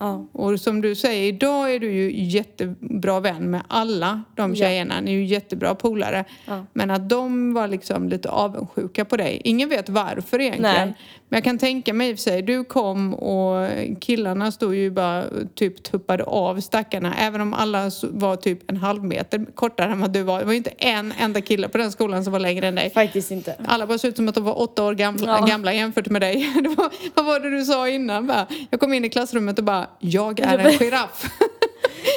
Ja. 0.00 0.26
Och 0.32 0.60
som 0.60 0.80
du 0.80 0.94
säger, 0.94 1.28
idag 1.28 1.74
är 1.74 1.78
du 1.78 1.92
ju 1.92 2.12
jättebra 2.26 3.20
vän 3.20 3.50
med 3.50 3.62
alla 3.68 4.22
de 4.36 4.50
Ja. 4.50 4.56
tjejerna. 4.56 5.00
Ni 5.00 5.10
är 5.10 5.14
ju 5.16 5.24
jättebra 5.24 5.74
polare. 5.74 6.24
Ja. 6.46 6.66
Men 6.72 6.90
att 6.90 7.08
de 7.08 7.54
var 7.54 7.68
liksom 7.68 8.08
lite 8.08 8.30
avundsjuka 8.30 9.04
på 9.04 9.16
dig. 9.16 9.40
Ingen 9.44 9.68
vet 9.68 9.88
varför 9.88 10.40
egentligen. 10.40 10.74
Nej. 10.88 10.94
Men 11.28 11.36
jag 11.36 11.44
kan 11.44 11.58
tänka 11.58 11.92
mig 11.94 12.10
i 12.10 12.14
och 12.14 12.18
för 12.18 12.22
sig, 12.22 12.42
du 12.42 12.64
kom 12.64 13.14
och 13.14 13.68
killarna 14.00 14.52
stod 14.52 14.74
ju 14.74 14.90
bara 14.90 15.24
typ 15.54 15.82
tuppade 15.82 16.24
av 16.24 16.60
stackarna. 16.60 17.14
Även 17.14 17.40
om 17.40 17.54
alla 17.54 17.90
var 18.02 18.36
typ 18.36 18.70
en 18.70 18.76
halv 18.76 19.04
meter 19.04 19.46
kortare 19.54 19.92
än 19.92 20.00
vad 20.00 20.10
du 20.12 20.22
var. 20.22 20.38
Det 20.38 20.44
var 20.44 20.52
ju 20.52 20.56
inte 20.58 20.70
en 20.78 21.12
enda 21.20 21.40
kille 21.40 21.68
på 21.68 21.78
den 21.78 21.92
skolan 21.92 22.24
som 22.24 22.32
var 22.32 22.40
längre 22.40 22.66
än 22.68 22.74
dig. 22.74 22.90
Faktiskt 22.90 23.30
inte. 23.30 23.54
Alla 23.66 23.86
bara 23.86 23.98
såg 23.98 24.08
ut 24.08 24.16
som 24.16 24.28
att 24.28 24.34
de 24.34 24.44
var 24.44 24.60
åtta 24.62 24.84
år 24.84 24.94
gamla, 24.94 25.38
Ja. 25.40 25.46
gamla 25.46 25.72
jämfört 25.74 26.08
med 26.10 26.22
dig. 26.22 26.52
Var, 26.76 26.90
vad 27.14 27.24
var 27.26 27.40
det 27.40 27.50
du 27.50 27.64
sa 27.64 27.88
innan? 27.88 28.26
Bara, 28.26 28.46
jag 28.70 28.80
kom 28.80 28.92
in 28.92 29.04
i 29.04 29.08
klassrummet 29.08 29.58
och 29.58 29.64
bara, 29.64 29.83
jag 29.98 30.40
är 30.40 30.58
en 30.58 30.78
giraff. 30.78 31.30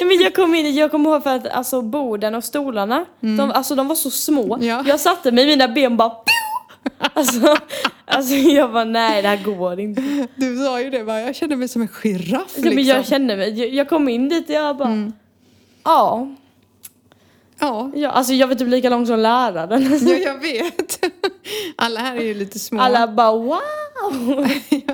Men 0.00 0.20
jag 0.20 0.34
kom 0.34 0.54
in, 0.54 0.74
jag 0.74 0.90
kommer 0.90 1.10
ihåg 1.10 1.22
för 1.22 1.30
att 1.36 1.46
alltså 1.46 1.82
borden 1.82 2.34
och 2.34 2.44
stolarna, 2.44 3.04
de, 3.20 3.40
alltså 3.40 3.74
de 3.74 3.88
var 3.88 3.94
så 3.94 4.10
små. 4.10 4.54
Mm. 4.54 4.66
Ja. 4.68 4.84
Jag 4.86 5.00
satte 5.00 5.32
mig 5.32 5.46
mina 5.46 5.68
ben 5.68 5.96
bara! 5.96 6.12
Alltså, 6.98 7.56
alltså 8.04 8.34
jag 8.34 8.72
bara 8.72 8.84
nej 8.84 9.22
det 9.22 9.28
här 9.28 9.44
går 9.44 9.80
inte. 9.80 10.26
Du 10.36 10.56
sa 10.56 10.80
ju 10.80 10.90
det, 10.90 11.04
bara, 11.04 11.20
jag 11.20 11.36
känner 11.36 11.56
mig 11.56 11.68
som 11.68 11.82
en 11.82 11.88
giraff 11.88 12.42
liksom. 12.46 12.62
Mm. 12.62 12.74
Men 12.74 12.84
jag 12.84 13.06
kände 13.06 13.36
mig, 13.36 13.60
jag, 13.60 13.68
jag 13.68 13.88
kom 13.88 14.08
in 14.08 14.28
dit 14.28 14.48
och 14.48 14.54
jag 14.54 14.76
bara 14.76 15.12
ja, 15.84 16.28
Ja, 17.60 17.90
ja, 17.94 18.08
alltså 18.10 18.32
jag 18.32 18.46
var 18.48 18.54
typ 18.54 18.68
lika 18.68 18.90
lång 18.90 19.06
som 19.06 19.18
läraren. 19.18 19.98
ja, 20.08 20.14
jag 20.16 20.38
vet. 20.40 21.00
Alla 21.76 22.00
här 22.00 22.16
är 22.16 22.24
ju 22.24 22.34
lite 22.34 22.58
små. 22.58 22.80
Alla 22.80 23.08
bara 23.08 23.32
wow! 23.32 23.60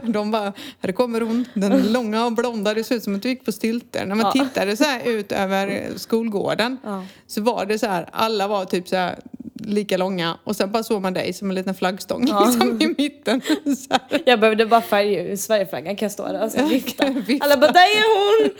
De 0.13 0.31
bara, 0.31 0.53
här 0.81 0.93
kommer 0.93 1.21
hon, 1.21 1.45
den 1.55 1.93
långa 1.93 2.25
och 2.27 2.33
blonda. 2.33 2.75
Det 2.75 2.85
ser 2.85 2.95
ut 2.95 3.05
som 3.05 3.15
att 3.15 3.23
du 3.23 3.29
gick 3.29 3.45
på 3.45 3.53
stilter. 3.53 4.07
När 4.07 4.15
man 4.15 4.33
Ja. 4.35 4.45
tittade 4.45 4.77
så 4.77 4.85
här 4.85 5.09
ut 5.09 5.33
över 5.33 5.89
skolgården 5.97 6.79
Ja. 6.85 7.05
så 7.27 7.43
var 7.43 7.67
det 7.67 7.79
så 7.79 7.87
här, 7.87 8.09
alla 8.13 8.49
var 8.49 8.65
typ 8.65 8.89
så 8.89 8.97
här 8.97 9.19
lika 9.67 9.97
långa 9.97 10.39
och 10.45 10.57
sen 10.57 10.73
bara 10.73 10.83
såg 10.83 11.03
man 11.03 11.15
dig 11.15 11.33
som 11.33 11.49
en 11.51 11.55
liten 11.55 11.75
flaggstång 11.75 12.27
Ja. 12.29 12.45
liksom 12.47 12.83
i 12.83 12.95
mitten. 12.99 13.41
Så 13.65 13.87
här. 13.91 14.23
Jag 14.27 14.41
behövde 14.41 14.67
bara 14.67 14.81
färga 14.83 15.23
ut 15.25 15.41
Sverigeflaggan 15.41 15.97
kan 15.97 16.07
jag 16.07 16.13
stå 16.13 16.27
där 16.33 16.45
och. 16.65 16.71
Vifta. 16.73 17.05
Alla 17.41 17.57
bara 17.57 17.73
där 17.73 17.81
är 17.81 18.43
hon! 18.43 18.51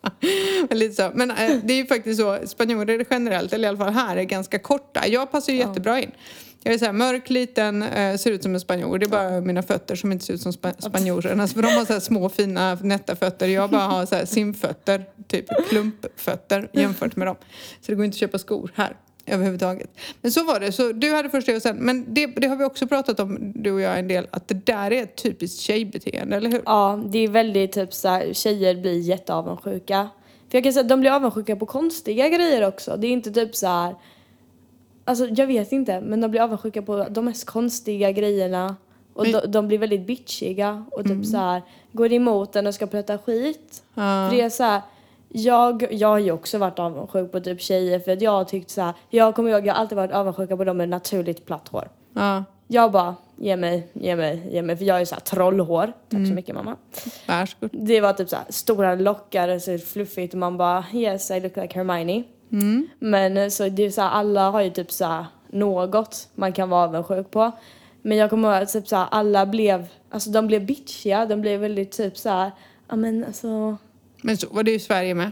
Lite 0.70 0.94
så. 0.94 1.10
Men 1.14 1.30
äh, 1.30 1.56
det 1.64 1.72
är 1.72 1.76
ju 1.76 1.86
faktiskt 1.86 2.20
så, 2.20 2.38
spanjorer 2.46 3.06
generellt, 3.10 3.52
eller 3.52 3.64
i 3.64 3.68
alla 3.68 3.78
fall 3.78 3.92
här, 3.92 4.16
är 4.16 4.22
ganska 4.24 4.58
korta. 4.58 5.06
Jag 5.06 5.30
passar 5.30 5.52
ju 5.52 5.58
jättebra 5.58 6.00
in. 6.00 6.10
Jag 6.62 6.74
är 6.74 6.78
så 6.78 6.84
här 6.84 6.92
mörk, 6.92 7.30
liten, 7.30 7.82
äh, 7.82 8.16
ser 8.16 8.30
ut 8.30 8.42
som 8.42 8.54
en 8.54 8.60
spanjor. 8.60 8.98
Det 8.98 9.06
är 9.06 9.08
bara 9.08 9.40
mina 9.40 9.62
fötter 9.62 9.96
som 9.96 10.12
inte 10.12 10.24
ser 10.24 10.34
ut 10.34 10.40
som 10.40 10.52
spa- 10.52 10.74
spanjorernas. 10.78 11.54
För 11.54 11.62
de 11.62 11.68
har 11.68 11.84
så 11.84 11.92
här 11.92 12.00
små, 12.00 12.28
fina, 12.28 12.74
nätta 12.74 13.16
fötter. 13.16 13.46
Jag 13.46 13.70
bara 13.70 13.82
har 13.82 14.06
så 14.06 14.14
här 14.14 14.24
simfötter, 14.24 15.04
typ 15.28 15.46
klumpfötter 15.68 16.68
jämfört 16.72 17.16
med 17.16 17.26
dem. 17.26 17.36
Så 17.80 17.92
det 17.92 17.94
går 17.94 18.04
inte 18.04 18.14
att 18.14 18.20
köpa 18.20 18.38
skor 18.38 18.70
här. 18.74 18.96
Överhuvudtaget. 19.30 19.90
Men 20.22 20.32
så 20.32 20.44
var 20.44 20.60
det. 20.60 20.72
Så 20.72 20.92
du 20.92 21.14
hade 21.14 21.30
först 21.30 21.46
det 21.46 21.56
och 21.56 21.62
sen. 21.62 21.76
Men 21.76 22.14
det, 22.14 22.26
det 22.26 22.46
har 22.46 22.56
vi 22.56 22.64
också 22.64 22.86
pratat 22.86 23.20
om, 23.20 23.52
du 23.54 23.72
och 23.72 23.80
jag, 23.80 23.98
en 23.98 24.08
del. 24.08 24.26
Att 24.30 24.48
det 24.48 24.66
där 24.66 24.92
är 24.92 25.02
ett 25.02 25.16
typiskt 25.16 25.60
tjejbeteende, 25.60 26.36
eller 26.36 26.50
hur? 26.50 26.62
Ja, 26.64 27.00
det 27.06 27.18
är 27.18 27.28
väldigt 27.28 27.72
typ 27.72 27.94
så 27.94 28.08
här, 28.08 28.32
tjejer 28.32 28.74
blir 28.74 29.00
jätteavundsjuka. 29.00 30.08
För 30.50 30.58
jag 30.58 30.64
kan 30.64 30.72
säga 30.72 30.82
att 30.82 30.88
de 30.88 31.00
blir 31.00 31.10
avundsjuka 31.10 31.56
på 31.56 31.66
konstiga 31.66 32.28
grejer 32.28 32.68
också. 32.68 32.96
Det 32.96 33.06
är 33.06 33.10
inte 33.10 33.30
typ 33.30 33.56
så 33.56 33.66
här. 33.66 33.94
Alltså 35.04 35.26
jag 35.26 35.46
vet 35.46 35.72
inte, 35.72 36.00
men 36.00 36.20
de 36.20 36.30
blir 36.30 36.40
avundsjuka 36.40 36.82
på 36.82 37.06
de 37.10 37.24
mest 37.24 37.46
konstiga 37.46 38.12
grejerna. 38.12 38.76
Och 39.14 39.22
Men- 39.22 39.32
de, 39.32 39.46
de 39.46 39.68
blir 39.68 39.78
väldigt 39.78 40.06
bitchiga 40.06 40.84
och 40.90 41.04
typ 41.04 41.26
så 41.26 41.36
här 41.36 41.62
går 41.92 42.12
emot 42.12 42.56
en 42.56 42.66
och 42.66 42.74
ska 42.74 42.86
prata 42.86 43.18
skit. 43.18 43.82
Ja. 43.94 44.28
För 44.30 44.36
det 44.36 44.42
är 44.42 44.50
så 44.50 44.62
här, 44.64 44.80
jag, 45.28 45.86
jag 45.92 46.08
har 46.08 46.18
ju 46.18 46.32
också 46.32 46.58
varit 46.58 46.78
avundsjuk 46.78 47.32
på 47.32 47.40
typ 47.40 47.60
tjejer 47.60 48.00
för 48.00 48.12
att 48.12 48.22
jag 48.22 48.30
har 48.30 48.44
tyckt 48.44 48.70
så 48.70 48.82
här, 48.82 48.94
jag 49.10 49.34
kommer 49.34 49.50
ihåg, 49.50 49.66
jag 49.66 49.74
har 49.74 49.80
alltid 49.80 49.96
varit 49.96 50.12
avundsjuk 50.12 50.48
på 50.50 50.64
dem 50.64 50.76
med 50.76 50.88
naturligt 50.88 51.46
platt 51.46 51.68
hår. 51.68 51.88
Ja, 52.14 52.44
Jag 52.66 52.92
bara, 52.92 53.16
ge 53.36 53.56
mig, 53.56 53.88
ge 53.92 54.16
mig, 54.16 54.48
ge 54.52 54.62
mig, 54.62 54.76
för 54.76 54.84
jag 54.84 54.96
är 54.96 55.00
ju 55.00 55.06
så 55.06 55.14
här 55.14 55.20
trollhår. 55.22 55.92
Tack 56.08 56.26
så 56.28 56.34
mycket 56.34 56.54
mamma. 56.54 56.76
varsågod. 57.26 57.70
Det 57.72 58.00
var 58.00 58.12
typ 58.12 58.28
så 58.28 58.36
här, 58.36 58.44
stora 58.48 58.94
lockar, 58.94 59.58
så 59.58 59.78
fluffigt 59.78 60.34
och 60.34 60.38
man 60.40 60.56
bara 60.56 60.84
yes 60.92 61.30
I 61.30 61.40
look 61.40 61.56
like 61.56 61.74
Hermione. 61.78 62.22
Men 62.98 63.36
eh, 63.36 63.48
så 63.48 63.68
det 63.68 63.82
är 63.82 63.90
så 63.90 64.00
här, 64.00 64.10
alla 64.10 64.50
har 64.50 64.60
ju 64.60 64.70
typ 64.70 64.92
så 64.92 65.04
här, 65.04 65.26
något 65.48 66.28
man 66.34 66.52
kan 66.52 66.70
vara 66.70 66.84
avundsjuk 66.84 67.30
på. 67.30 67.52
Men 68.02 68.16
jag 68.16 68.30
kommer 68.30 68.48
ihåg 68.54 68.62
att 68.62 68.72
typ 68.72 68.88
så 68.88 68.96
här, 68.96 69.06
alla 69.10 69.46
blev, 69.46 69.86
alltså 70.10 70.30
de 70.30 70.46
blev 70.46 70.66
bitchiga, 70.66 71.26
de 71.26 71.40
blev 71.40 71.60
väldigt 71.60 71.92
typ 71.92 72.16
så 72.16 72.28
här, 72.28 72.50
ja 72.88 72.96
men 72.96 73.24
alltså 73.24 73.76
Men 74.22 74.36
så 74.36 74.46
var 74.50 74.62
det 74.62 74.70
ju 74.70 74.76
i 74.76 74.80
Sverige 74.80 75.14
med. 75.14 75.30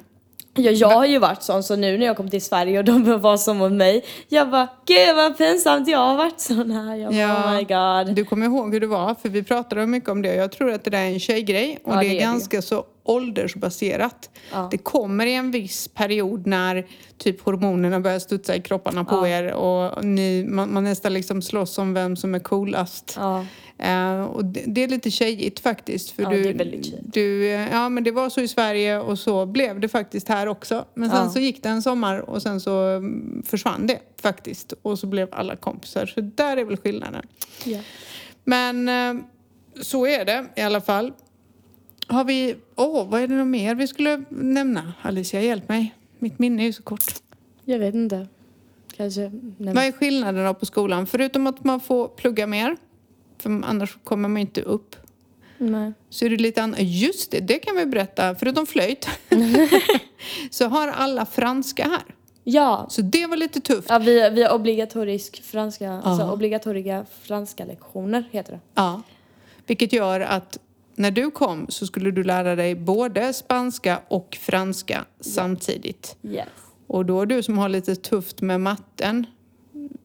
Ja, 0.58 0.70
jag 0.70 0.88
har 0.88 1.06
ju 1.06 1.18
varit 1.18 1.42
sån 1.42 1.62
så 1.62 1.76
nu 1.76 1.98
när 1.98 2.06
jag 2.06 2.16
kom 2.16 2.30
till 2.30 2.42
Sverige 2.42 2.78
och 2.78 2.84
de 2.84 3.20
var 3.20 3.36
som 3.36 3.56
mot 3.56 3.72
mig. 3.72 4.04
Jag 4.28 4.50
bara, 4.50 4.68
gud 4.86 5.16
vad 5.16 5.38
pinsamt 5.38 5.88
jag 5.88 5.98
har 5.98 6.16
varit 6.16 6.40
sån 6.40 6.70
här. 6.70 6.96
Jag 6.96 7.12
bara, 7.12 7.18
Ja. 7.20 7.34
oh 7.44 7.56
my 7.56 7.62
god. 8.04 8.14
Du 8.16 8.24
kommer 8.24 8.46
ihåg 8.46 8.72
hur 8.72 8.80
det 8.80 8.86
var, 8.86 9.14
för 9.22 9.28
vi 9.28 9.42
pratade 9.42 9.86
mycket 9.86 10.08
om 10.08 10.22
det. 10.22 10.34
Jag 10.34 10.52
tror 10.52 10.72
att 10.72 10.84
det 10.84 10.90
där 10.90 10.98
är 10.98 11.06
en 11.08 11.20
tjejgrej 11.20 11.78
och 11.84 11.92
Ja, 11.92 11.96
det 11.96 12.00
det 12.02 12.06
är 12.06 12.10
är 12.10 12.14
det 12.14 12.20
ganska 12.20 12.62
så 12.62 12.84
åldersbaserat. 13.10 14.30
Ja. 14.52 14.68
Det 14.70 14.78
kommer 14.78 15.26
i 15.26 15.34
en 15.34 15.50
viss 15.50 15.88
period 15.88 16.46
när 16.46 16.86
typ 17.18 17.40
hormonerna 17.40 18.00
börjar 18.00 18.18
studsa 18.18 18.56
i 18.56 18.60
kropparna 18.62 19.04
på 19.04 19.14
Ja. 19.16 19.28
er 19.28 19.52
och 19.52 20.04
ni, 20.04 20.44
man, 20.48 20.72
man 20.72 20.84
nästan 20.84 21.12
liksom 21.14 21.42
slåss 21.42 21.78
om 21.78 21.94
vem 21.94 22.16
som 22.16 22.34
är 22.34 22.38
coolast. 22.38 23.14
Ja. 23.16 23.44
Eh, 23.78 24.20
och 24.24 24.44
det, 24.44 24.62
det 24.66 24.84
är 24.84 24.88
lite 24.88 25.10
tjejigt 25.10 25.60
faktiskt. 25.60 26.10
För 26.10 26.22
Ja, 26.22 26.30
du, 26.30 26.42
det 26.42 26.48
är 26.48 26.54
väldigt 26.54 26.84
tjejigt. 26.86 27.12
du, 27.12 27.46
ja 27.46 27.88
men 27.88 28.04
det 28.04 28.10
var 28.10 28.30
så 28.30 28.40
i 28.40 28.48
Sverige 28.48 28.98
och 29.00 29.18
så 29.18 29.46
blev 29.46 29.80
det 29.80 29.88
faktiskt 29.88 30.28
här 30.28 30.46
också. 30.46 30.84
Men 30.94 31.10
sen 31.10 31.18
Ja. 31.24 31.30
så 31.30 31.38
gick 31.38 31.62
det 31.62 31.68
en 31.68 31.82
sommar 31.82 32.18
och 32.30 32.42
sen 32.42 32.60
så 32.60 32.80
mm, 32.88 33.42
försvann 33.46 33.86
det 33.86 33.98
faktiskt. 34.22 34.72
Och 34.82 34.98
så 34.98 35.06
blev 35.06 35.28
alla 35.32 35.56
kompisar. 35.56 36.06
Så 36.06 36.20
där 36.20 36.56
är 36.56 36.64
väl 36.64 36.76
skillnaden. 36.76 37.22
Ja. 37.64 37.78
Men 38.44 38.88
eh, 38.88 39.22
så 39.82 40.06
är 40.06 40.24
det 40.24 40.44
i 40.56 40.60
alla 40.60 40.80
fall. 40.80 41.12
Har 42.06 42.24
vi, 42.24 42.56
åh 42.76 43.08
vad 43.08 43.20
är 43.20 43.28
det 43.28 43.34
något 43.34 43.46
mer 43.46 43.74
vi 43.74 43.86
skulle 43.86 44.24
nämna? 44.28 44.92
Alicia 45.02 45.42
hjälp 45.42 45.68
mig. 45.68 45.94
Mitt 46.18 46.38
minne 46.38 46.62
är 46.62 46.66
ju 46.66 46.72
så 46.72 46.82
kort. 46.82 47.04
Jag 47.64 47.78
vet 47.78 47.94
inte. 47.94 48.26
Kanske. 48.96 49.30
Nej. 49.58 49.74
Vad 49.74 49.84
är 49.84 49.92
skillnaden 49.92 50.44
då 50.44 50.54
på 50.54 50.66
skolan? 50.66 51.06
Förutom 51.06 51.46
att 51.46 51.64
man 51.64 51.80
får 51.80 52.08
plugga 52.08 52.46
mer. 52.46 52.76
För 53.38 53.50
annars 53.50 53.98
kommer 54.04 54.28
man 54.28 54.40
inte 54.40 54.62
upp. 54.62 54.96
Nej. 55.58 55.92
Så 56.10 56.24
är 56.24 56.30
det 56.30 56.36
lite 56.36 56.62
annat. 56.62 56.78
Just 56.80 57.30
det, 57.30 57.40
det 57.40 57.58
kan 57.58 57.76
vi 57.76 57.86
berätta. 57.86 58.34
Förutom 58.34 58.66
flöjt. 58.66 59.08
så 60.50 60.66
har 60.66 60.88
alla 60.88 61.26
franska 61.26 61.84
här. 61.84 62.14
Ja. 62.44 62.86
Så 62.90 63.02
det 63.02 63.26
var 63.26 63.36
lite 63.36 63.60
tufft. 63.60 63.90
Ja, 63.90 63.98
vi, 63.98 64.30
vi 64.30 64.42
har 64.42 64.54
obligatorisk 64.54 65.42
franska, 65.42 65.92
alltså 65.92 66.30
obligatoriska 66.30 67.06
franska 67.22 67.64
lektioner 67.64 68.24
heter 68.30 68.52
det. 68.52 68.60
Ja. 68.74 69.02
Vilket 69.66 69.92
gör 69.92 70.20
att 70.20 70.58
när 70.96 71.10
du 71.10 71.30
kom 71.30 71.66
så 71.68 71.86
skulle 71.86 72.10
du 72.10 72.24
lära 72.24 72.56
dig 72.56 72.74
både 72.74 73.32
spanska 73.32 74.00
och 74.08 74.38
franska 74.40 75.04
samtidigt. 75.20 76.16
Yes. 76.22 76.48
Och 76.86 77.06
då 77.06 77.24
du 77.24 77.42
som 77.42 77.58
har 77.58 77.68
lite 77.68 77.96
tufft 77.96 78.40
med 78.40 78.60
matten 78.60 79.26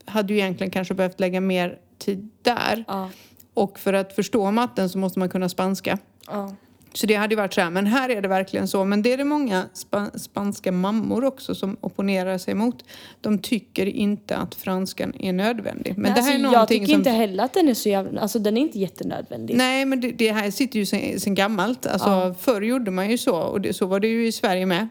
hade 0.05 0.33
ju 0.33 0.39
egentligen 0.39 0.71
kanske 0.71 0.93
behövt 0.93 1.19
lägga 1.19 1.41
mer 1.41 1.79
tid 1.97 2.29
där. 2.41 2.83
Ja. 2.87 3.09
Och 3.53 3.79
för 3.79 3.93
att 3.93 4.13
förstå 4.13 4.51
matten 4.51 4.89
så 4.89 4.97
måste 4.97 5.19
man 5.19 5.29
kunna 5.29 5.49
spanska. 5.49 5.97
Ja. 6.27 6.55
Så 6.93 7.07
det 7.07 7.15
hade 7.15 7.33
ju 7.33 7.37
varit 7.37 7.53
så 7.53 7.61
här, 7.61 7.69
men 7.69 7.85
här 7.87 8.09
är 8.09 8.21
det 8.21 8.27
verkligen 8.27 8.67
så. 8.67 8.85
Men 8.85 9.01
det 9.01 9.13
är 9.13 9.17
det 9.17 9.23
många 9.23 9.63
spa- 9.73 10.11
spanska 10.19 10.71
mammor 10.71 11.25
också 11.25 11.55
som 11.55 11.77
opponerar 11.81 12.37
sig 12.37 12.53
mot. 12.53 12.85
De 13.21 13.39
tycker 13.39 13.85
inte 13.85 14.35
att 14.37 14.55
franskan 14.55 15.13
är 15.19 15.33
nödvändig. 15.33 15.93
Men 15.97 16.01
Men 16.01 16.13
det 16.13 16.21
här 16.21 16.33
alltså, 16.33 16.47
är 16.49 16.53
jag 16.53 16.67
tycker 16.67 16.85
som... 16.85 16.95
inte 16.95 17.09
heller 17.09 17.43
att 17.43 17.53
den 17.53 17.69
är 17.69 17.73
så 17.73 17.89
jävla, 17.89 18.21
alltså 18.21 18.39
den 18.39 18.57
är 18.57 18.61
inte 18.61 18.79
jättenödvändig. 18.79 19.57
Nej, 19.57 19.85
men 19.85 20.01
det, 20.01 20.11
det 20.11 20.31
här 20.31 20.51
sitter 20.51 20.79
ju 20.79 20.85
sen, 20.85 21.19
sen 21.19 21.35
gammalt. 21.35 21.85
Alltså, 21.85 22.09
Ja. 22.09 22.35
Förr 22.39 22.61
gjorde 22.61 22.91
man 22.91 23.09
ju 23.11 23.17
så 23.17 23.35
och 23.35 23.61
det, 23.61 23.73
så 23.73 23.85
var 23.85 23.99
det 23.99 24.07
ju 24.07 24.27
i 24.27 24.31
Sverige 24.31 24.65
med. 24.65 24.87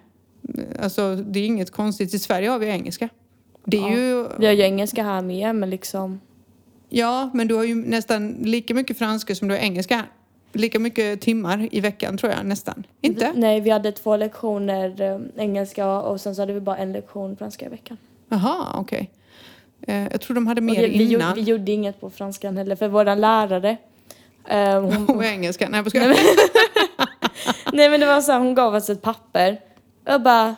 Alltså, 0.82 1.16
det 1.16 1.40
är 1.40 1.46
inget 1.46 1.70
konstigt. 1.70 2.14
I 2.14 2.18
Sverige 2.18 2.48
har 2.48 2.58
vi 2.58 2.66
engelska. 2.66 3.08
Det 3.66 3.76
är 3.76 3.80
Ja. 3.80 3.90
ju... 3.96 4.26
Vi 4.38 4.46
har 4.46 4.52
ju 4.52 4.62
engelska 4.62 5.02
här 5.02 5.22
med 5.22 5.54
men 5.56 5.70
liksom, 5.70 6.20
Ja, 6.92 7.30
men 7.34 7.48
du 7.48 7.54
har 7.54 7.64
ju 7.64 7.74
nästan 7.74 8.32
lika 8.32 8.74
mycket 8.74 8.98
franska 8.98 9.34
som 9.34 9.48
du 9.48 9.54
har 9.54 9.60
engelska 9.60 9.96
här. 9.96 10.06
Lika 10.52 10.78
mycket 10.78 11.20
timmar 11.20 11.68
i 11.72 11.80
veckan 11.80 12.18
tror 12.18 12.32
jag 12.32 12.46
nästan. 12.46 12.86
Inte? 13.00 13.32
nej 13.34 13.60
vi 13.60 13.70
hade 13.70 13.92
två 13.92 14.16
lektioner 14.16 15.00
eh, 15.00 15.18
engelska 15.36 15.88
och 15.88 16.20
sen 16.20 16.34
så 16.34 16.42
hade 16.42 16.52
vi 16.52 16.60
bara 16.60 16.76
en 16.76 16.92
lektion 16.92 17.36
franska 17.36 17.66
i 17.66 17.68
veckan. 17.68 17.96
Jaha, 18.28 18.66
okej. 18.74 19.10
Eh, 19.86 20.08
jag 20.10 20.20
tror 20.20 20.34
de 20.34 20.46
hade 20.46 20.60
mer 20.60 20.82
det, 20.82 20.88
vi, 20.88 21.04
gjorde, 21.04 21.24
innan. 21.24 21.34
vi 21.34 21.40
gjorde 21.40 21.72
inget 21.72 22.00
på 22.00 22.10
franskan 22.10 22.56
heller 22.56 22.76
för 22.76 22.88
våran 22.88 23.20
lärare 23.20 23.76
eh, 24.48 24.80
hon, 24.80 25.08
Och 25.16 25.24
engelska. 25.24 25.68
Nej, 25.68 25.82
jag? 25.92 26.16
Nej 27.72 27.90
men 27.90 28.00
det 28.00 28.06
var 28.06 28.20
så 28.20 28.32
här, 28.32 28.38
hon 28.38 28.54
gav 28.54 28.74
oss 28.74 28.90
ett 28.90 29.02
papper. 29.02 29.60
Jag 30.04 30.22
bara, 30.22 30.56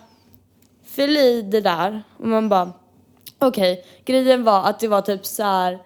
fyll 0.86 1.16
i 1.16 1.42
det 1.42 1.60
där. 1.60 2.02
Och 2.18 2.28
man 2.28 2.48
bara, 2.48 2.72
okej. 3.38 3.84
Grejen 4.04 4.44
var 4.44 4.64
att 4.64 4.80
det 4.80 4.88
var 4.88 5.02
typ 5.02 5.26
så 5.26 5.42
här 5.42 5.78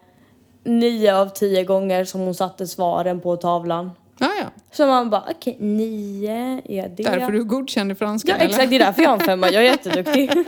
nio 0.66 1.16
av 1.16 1.29
tio 1.29 1.64
gånger 1.64 2.05
som 2.05 2.20
hon 2.20 2.35
satte 2.35 2.66
svaren 2.66 3.20
på 3.20 3.37
tavlan. 3.37 3.90
Ja, 4.18 4.31
ja. 4.38 4.46
Så 4.72 4.87
man 4.87 5.11
bara, 5.11 5.24
okej, 5.31 5.57
nio 5.61 6.61
är 6.64 6.88
det. 6.88 7.02
Därför 7.02 7.33
du 7.33 7.38
är 7.38 7.42
godkänd 7.42 7.92
i 7.92 7.94
franska, 7.94 8.37
Ja 8.38 8.44
exakt, 8.44 8.70
det 8.70 8.76
är 8.76 8.81
därför 8.81 9.02
jag 9.02 9.11
har 9.11 9.18
en 9.18 9.24
femma. 9.24 9.50
Jag 9.50 9.66
är 9.66 9.70
jätteduktig. 9.70 10.31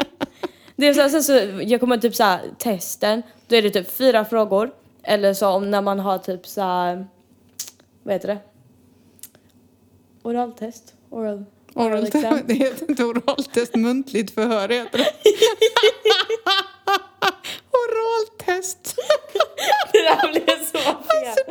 Det 0.76 0.88
är 0.88 0.94
så 0.94 1.09
sen 1.09 1.22
så, 1.22 1.62
jag 1.62 1.81
kommer 1.81 1.98
typ 1.98 2.14
så 2.14 2.24
här, 2.24 2.40
testen, 2.59 3.22
då 3.48 3.57
är 3.57 3.62
det 3.62 3.70
typ 3.70 3.90
fyra 3.90 4.24
frågor. 4.24 4.70
Eller 5.02 5.35
så 5.35 5.48
om 5.48 5.70
när 5.70 5.83
man 5.83 5.98
har 5.98 6.18
typ 6.18 6.46
så 6.46 6.61
här, 6.61 7.07
vad 8.02 8.14
heter 8.14 8.28
det? 8.28 8.38
Oraltest? 10.22 10.94
Oral, 11.11 11.44
Oral 11.74 12.07
exam. 12.07 12.40
det 12.46 12.54
heter 12.54 12.90
inte 12.90 13.04
oraltest, 13.04 13.74
muntligt 13.74 14.35
förhör 14.35 14.68
heter 14.68 14.98
det. 14.98 15.12
oraltest. 17.70 18.96
Det 20.08 20.14
där 20.22 20.32
blev 20.32 20.64
så 20.64 20.78
fel. 20.78 21.26
Alltså, 21.26 21.44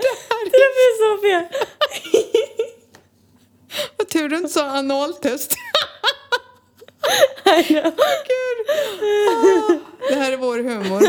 det 0.45 0.57
där 0.57 0.71
blev 0.77 0.91
så 1.03 1.11
fel. 1.21 1.43
Vad 3.97 4.07
tur 4.09 4.29
du 4.29 4.35
inte 4.37 4.49
sa 4.49 4.65
analtest. 4.77 5.55
Gud. 7.57 7.93
Ah, 9.29 9.73
det 10.09 10.15
här 10.15 10.31
är 10.31 10.37
vår 10.37 10.57
humor. 10.57 11.03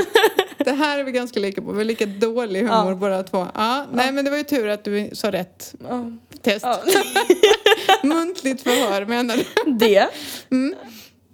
Det 0.64 0.72
här 0.72 0.98
är 0.98 1.04
vi 1.04 1.12
ganska 1.12 1.40
lika 1.40 1.62
på. 1.62 1.72
Vi 1.72 1.76
har 1.78 1.84
lika 1.84 2.06
dålig 2.06 2.61
humor 2.61 2.88
Ja. 2.88 2.94
båda 2.94 3.22
två. 3.22 3.46
Ja, 3.54 3.87
nej, 3.92 4.12
men 4.12 4.24
det 4.24 4.30
var 4.30 4.38
ju 4.38 4.44
tur 4.44 4.68
att 4.68 4.84
du 4.84 5.11
sa 5.12 5.32
rätt 5.32 5.74
Ja. 5.88 6.04
test. 6.42 6.64
Ja. 6.66 6.80
Muntligt 8.08 8.62
förhör 8.62 9.04
menar 9.04 9.37
du? 9.37 9.44
Det? 9.72 10.08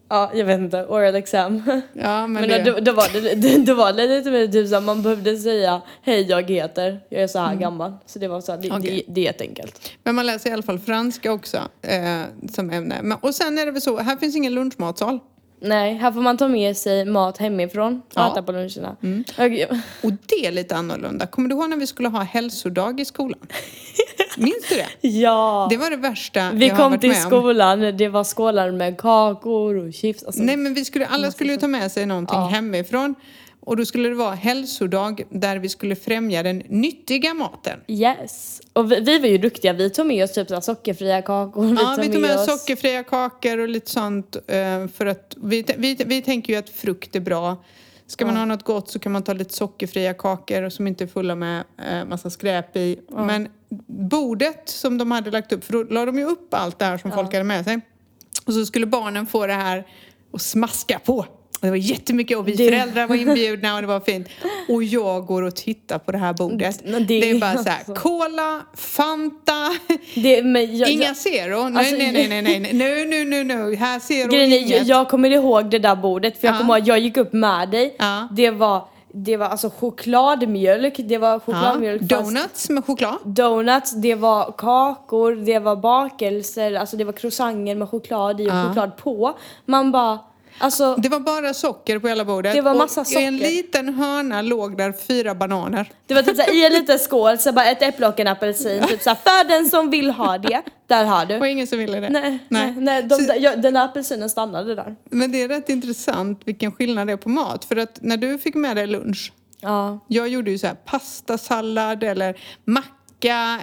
Ja, 0.09 0.31
jag 0.35 0.45
vet 0.45 0.61
inte. 0.61 0.87
Oral 0.87 1.15
exam. 1.15 1.63
Ja, 1.93 2.27
men, 2.27 2.33
Men, 2.33 2.49
det... 2.49 2.63
då, 2.71 2.81
då, 2.81 2.93
var 2.93 3.09
det, 3.13 3.35
det, 3.35 3.59
då 3.67 3.75
var 3.75 3.93
det 3.93 4.07
lite 4.07 4.31
mer 4.31 4.47
typ 4.47 4.69
så 4.69 4.75
här, 4.75 4.81
man 4.81 5.03
behövde 5.03 5.37
säga 5.37 5.83
hej 6.03 6.23
jag 6.23 6.51
heter, 6.51 7.01
jag 7.09 7.23
är 7.23 7.27
så 7.27 7.39
här 7.39 7.55
gammal. 7.55 7.93
Så 8.07 8.19
det 8.19 8.29
var 8.29 8.41
så 8.41 8.53
här, 8.53 8.59
det, 8.59 8.71
Okej. 8.71 9.05
det, 9.07 9.15
det 9.15 9.21
är 9.21 9.25
jätteenkelt. 9.25 9.91
men 10.03 10.15
man 10.15 10.27
läser 10.27 10.51
i 10.51 10.53
alla 10.53 10.63
fall 10.63 10.79
franska 10.79 11.33
också 11.33 11.57
eh, 11.83 12.23
som 12.53 12.71
ämne. 12.71 13.01
Men, 13.03 13.19
och 13.21 13.35
sen 13.35 13.59
är 13.59 13.67
det 13.67 13.73
väl 13.73 13.83
så, 13.83 13.99
här 13.99 14.17
finns 14.17 14.37
ingen 14.37 14.55
lunchmatsal. 14.55 15.21
Nej, 15.65 15.95
här 15.95 16.13
får 16.13 16.21
man 16.21 16.37
ta 16.37 16.49
med 16.49 16.77
sig 16.77 17.05
mat 17.05 17.39
hemifrån 17.39 18.03
och 18.09 18.13
Ja. 18.15 18.33
äta 18.33 18.43
på 18.43 18.53
luncherna. 18.53 18.97
Och- 19.39 19.77
Och 20.05 20.13
det 20.27 20.47
är 20.47 20.53
lite 20.53 20.77
annorlunda. 20.77 21.27
Kommer 21.27 21.49
du 21.49 21.55
ihåg 21.55 21.71
när 21.71 21.77
vi 21.77 21.87
skulle 21.87 22.09
ha 22.09 22.23
hälsodag 22.23 23.01
i 23.01 23.05
skolan? 23.05 23.39
Minns 24.37 24.69
du 24.69 24.75
det? 24.77 25.09
Ja! 25.09 25.67
Det 25.71 25.77
var 25.77 25.91
det 25.91 25.97
värsta 25.97 26.51
vi 26.53 26.67
jag 26.67 26.75
har 26.75 26.83
kom 26.83 26.91
varit 26.93 27.01
till 27.01 27.11
med 27.11 27.25
om. 27.25 27.31
skolan, 27.31 27.81
det 27.97 28.09
var 28.09 28.25
skålar 28.25 28.71
med 28.71 28.99
kakor 28.99 29.77
och 29.87 29.95
chips. 29.95 30.25
Alltså, 30.25 30.43
Nej 30.43 30.57
men 30.57 30.75
vi 30.75 30.85
skulle, 30.85 31.07
alla 31.07 31.31
skulle 31.31 31.53
ju 31.53 31.59
ta 31.59 31.69
med 31.69 31.93
sig 31.93 32.07
någonting 32.07 32.39
Ja. 32.39 32.47
hemifrån. 32.47 33.15
Och 33.67 33.77
då 33.77 33.85
skulle 33.87 34.09
det 34.09 34.15
vara 34.15 34.35
hälsodag 34.35 35.23
där 35.31 35.57
vi 35.59 35.69
skulle 35.69 35.97
främja 35.97 36.43
den 36.43 36.63
nyttiga 36.69 37.35
maten. 37.35 37.81
Yes! 37.89 38.61
Och 38.73 38.93
vi, 38.93 39.01
vi 39.01 39.19
var 39.19 39.29
ju 39.29 39.39
duktiga, 39.39 39.73
vi 39.73 39.91
tog 39.91 40.07
med 40.07 40.25
oss 40.25 40.33
typ 40.33 40.49
så 40.49 40.61
sockerfria 40.61 41.23
kakor. 41.23 41.77
Ja, 41.81 41.97
vi 42.01 42.09
tog 42.13 42.21
med 42.21 42.37
oss... 42.39 42.47
sockerfria 42.47 43.03
kakor 43.03 43.59
och 43.59 43.69
lite 43.69 43.91
sånt. 43.91 44.37
eh, 44.37 44.87
För 44.89 45.07
att 45.07 45.37
vi, 45.43 45.65
vi, 45.77 45.95
vi 46.07 46.23
tänker 46.23 46.53
ju 46.53 46.59
att 46.59 46.69
frukt 46.71 47.17
är 47.17 47.21
bra. 47.21 47.65
Ska 48.07 48.27
man 48.27 48.35
Ja. 48.35 48.41
ha 48.41 48.47
något 48.47 48.63
gott 48.65 48.91
så 48.91 48.99
kan 48.99 49.13
man 49.13 49.23
ta 49.23 49.33
lite 49.33 49.55
sockerfria 49.55 50.15
kakor 50.15 50.69
som 50.69 50.87
inte 50.87 51.05
är 51.05 51.09
fulla 51.09 51.35
med 51.35 51.65
eh, 51.91 52.05
massa 52.05 52.31
skräp 52.31 52.77
i. 52.77 53.01
Men 53.09 53.49
bordet 53.87 54.69
som 54.69 54.99
de 54.99 55.11
hade 55.11 55.31
lagt 55.31 55.53
upp, 55.53 55.65
för 55.65 55.73
då 55.73 55.83
la 55.83 56.05
de 56.07 56.19
ju 56.19 56.25
upp 56.25 56.55
allt 56.55 56.79
det 56.79 56.85
här 56.85 56.99
som 56.99 57.13
folk 57.13 57.33
hade 57.33 57.45
med 57.45 57.65
sig. 57.65 57.81
Och 58.47 58.53
så 58.53 58.67
skulle 58.67 58.87
barnen 58.87 59.27
få 59.27 59.47
det 59.47 59.53
här 59.53 59.87
och 60.31 60.41
smaska 60.41 60.99
på. 60.99 61.27
Och 61.61 61.67
det 61.67 61.71
var 61.71 61.77
jättemycket 61.77 62.39
och 62.39 62.49
vi 62.49 62.53
Det- 62.55 62.69
föräldrar 62.69 63.07
var 63.07 63.17
inbjudna 63.17 63.75
och 63.75 63.81
det 63.81 63.87
var 63.87 64.01
fint. 64.01 64.29
Och 64.69 64.83
jag 64.85 65.27
går 65.27 65.43
och 65.43 65.57
tittar 65.57 65.99
på 65.99 66.13
det 66.13 66.19
här 66.19 66.33
bordet. 66.33 66.81
Det- 66.85 66.99
Det, 67.01 67.31
är 67.31 67.41
bara 67.41 67.59
så 67.63 67.69
här, 67.69 67.79
alltså. 67.79 67.95
Cola, 67.95 68.61
Fanta, 68.75 69.71
Det, 70.15 70.31
jag, 70.39 70.91
inga 70.91 71.05
jag, 71.05 71.17
zero. 71.17 71.69
Nej, 71.69 71.79
Alltså, 71.79 71.97
nej, 71.97 72.13
nej, 72.13 72.29
nej, 72.29 72.43
nej, 72.43 72.61
nej, 72.61 72.73
nu, 72.75 73.05
nu, 73.05 73.25
nu, 73.25 73.45
nu, 73.45 73.77
här 73.77 73.99
zero 73.99 74.31
grejen 74.31 74.53
är, 74.53 74.59
inget. 74.59 74.87
jag 74.87 75.09
kommer 75.09 75.31
ihåg 75.31 75.71
det 75.71 75.79
där 75.79 75.97
bordet 75.97 76.41
för 76.41 76.47
jag 76.47 76.55
Ja. 76.55 76.59
kommer 76.59 76.79
ihåg, 76.79 76.89
jag 76.89 76.99
gick 76.99 77.17
upp 77.17 77.33
med 77.33 77.69
dig. 77.71 77.97
Ja. 77.99 78.29
Det 78.33 78.51
var, 78.51 78.85
det 79.13 79.37
var 79.37 79.47
alltså 79.47 79.71
chokladmjölk, 79.71 80.95
det 80.99 81.19
var 81.19 81.29
Ja, 81.33 81.39
chokladmjölk 81.41 82.01
fast- 82.01 82.11
donuts 82.25 82.71
med 82.71 82.85
choklad. 82.85 83.19
Donuts, 83.25 83.93
det 83.93 84.15
var 84.15 84.53
kakor, 84.59 85.33
det 85.37 85.59
var 85.59 85.77
bakelser, 85.77 86.75
alltså 86.75 86.97
det 86.97 87.05
var 87.05 87.13
croissanter 87.13 87.75
med 87.75 87.89
choklad 87.89 88.41
i 88.41 88.45
och 88.47 88.53
Ja. 88.53 88.69
choklad 88.69 88.97
på. 88.97 89.39
Man 89.67 89.93
bara, 89.93 90.19
alltså 90.59 90.95
Det 90.99 91.09
var 91.09 91.21
bara 91.21 91.55
socker 91.55 91.99
på 91.99 92.09
hela 92.09 92.25
bordet. 92.25 92.53
Det 92.55 92.61
var 92.61 92.75
massa 92.75 93.01
och 93.01 93.13
i 93.13 93.25
en 93.25 93.39
socker. 93.39 93.51
liten 93.51 93.95
hörna 93.95 94.43
låg 94.43 94.77
där 94.79 94.93
fyra 95.09 95.35
bananer. 95.35 95.91
det 96.07 96.15
var 96.15 96.23
typ 96.23 96.37
såhär, 96.37 96.55
i 96.55 96.67
en 96.67 96.73
liten 96.81 96.99
skål 96.99 97.39
så 97.39 97.53
bara 97.53 97.65
ett 97.67 97.83
äpple 97.83 98.07
och 98.09 98.21
en 98.21 98.27
apelsin, 98.29 98.83
typ 98.89 99.03
såhär 99.03 99.17
för 99.17 99.49
den 99.49 99.71
som 99.71 99.91
vill 99.91 100.11
ha 100.11 100.39
det, 100.39 100.63
där 100.87 101.05
har 101.05 101.27
du. 101.27 101.39
Och 101.39 101.47
ingen 101.49 101.67
som 101.67 101.79
ville 101.79 102.01
det. 102.01 102.09
Nej, 102.11 102.39
nej, 102.49 102.75
nej 102.79 103.03
de, 103.03 103.15
Så- 103.15 103.35
ja, 103.39 103.57
den 103.57 103.75
där 103.75 103.85
apelsinen 103.85 104.31
stannade 104.31 104.75
där. 104.75 104.97
Men 105.11 105.33
det 105.33 105.43
är 105.43 105.49
rätt 105.49 105.69
intressant 105.69 106.41
vilken 106.45 106.73
skillnad 106.73 107.07
det 107.07 107.13
är 107.13 107.17
på 107.17 107.29
mat. 107.29 107.65
För 107.65 107.77
att 107.77 107.99
när 108.03 108.17
du 108.17 108.39
fick 108.39 108.55
med 108.55 108.77
dig 108.77 108.87
lunch, 108.87 109.33
Ja. 109.61 109.99
jag 110.09 110.29
gjorde 110.29 110.51
ju 110.51 110.59
så 110.59 110.67
här 110.67 110.75
pastasallad 110.75 112.03
eller 112.05 112.37
macka 112.65 112.89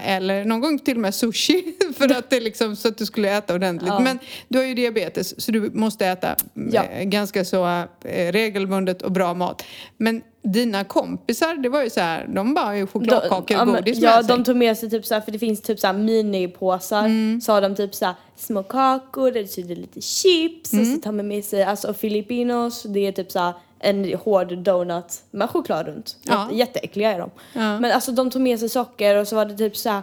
eller 0.06 0.46
någon 0.46 0.60
gång 0.62 0.80
till 0.80 0.96
och 0.96 1.02
med 1.02 1.16
sushi 1.16 1.64
för 1.98 2.18
att 2.18 2.30
det 2.30 2.40
liksom 2.40 2.76
så 2.76 2.88
att 2.88 2.98
du 2.98 3.06
skulle 3.06 3.38
äta 3.38 3.54
ordentligt. 3.56 3.88
Ja. 3.90 4.00
Men 4.00 4.20
du 4.48 4.58
har 4.60 4.66
ju 4.66 4.74
diabetes 4.74 5.42
så 5.46 5.52
du 5.52 5.72
måste 5.74 6.06
äta 6.08 6.36
Ja. 6.72 6.84
eh, 6.84 7.04
ganska 7.04 7.46
så 7.46 7.66
eh, 8.04 8.32
regelbundet 8.32 9.02
och 9.02 9.12
bra 9.12 9.34
mat. 9.34 9.64
Men 9.98 10.22
dina 10.44 10.84
kompisar, 10.84 11.54
det 11.64 11.70
var 11.70 11.84
ju 11.84 11.90
så 11.90 12.00
här, 12.00 12.28
de 12.36 12.54
bara 12.54 12.78
ju 12.78 12.88
chokladkakor 12.88 13.58
ja, 13.58 13.62
och 13.62 13.68
godis 13.76 13.98
Ja, 14.00 14.16
med 14.16 14.26
sig. 14.26 14.38
de 14.38 14.44
tog 14.44 14.56
med 14.56 14.78
sig 14.78 14.90
typ 14.90 15.06
såhär, 15.06 15.22
för 15.22 15.32
det 15.32 15.40
finns 15.40 15.62
typ 15.62 15.80
såhär 15.80 15.94
minipåsar. 15.94 17.06
Mm. 17.06 17.42
Så 17.42 17.52
har 17.52 17.62
de 17.62 17.76
typ 17.76 17.96
såhär 17.96 18.16
små 18.38 18.64
kakor, 18.64 19.32
det 19.32 19.40
är 19.40 19.76
lite 19.76 20.02
chips 20.02 20.74
Mm. 20.74 20.86
och 20.90 20.96
så 20.96 21.02
tar 21.02 21.12
man 21.12 21.28
med 21.28 21.46
sig 21.46 21.64
alltså 21.64 21.94
Filipinos, 21.94 22.84
det 22.84 23.08
är 23.08 23.12
typ 23.12 23.32
såhär 23.32 23.54
en 23.84 24.14
hård 24.24 24.58
donut 24.58 25.22
med 25.32 25.50
choklad 25.50 25.88
runt. 25.88 26.16
Ja. 26.24 26.42
Jätte, 26.44 26.56
jätteäckliga 26.56 27.12
är 27.14 27.20
de. 27.20 27.30
Ja. 27.54 27.80
Men 27.80 27.92
alltså 27.92 28.12
de 28.12 28.30
tog 28.30 28.42
med 28.42 28.60
sig 28.60 28.70
socker 28.70 29.16
och 29.16 29.28
så 29.28 29.36
var 29.36 29.46
det 29.46 29.58
typ 29.58 29.78
såhär 29.78 30.02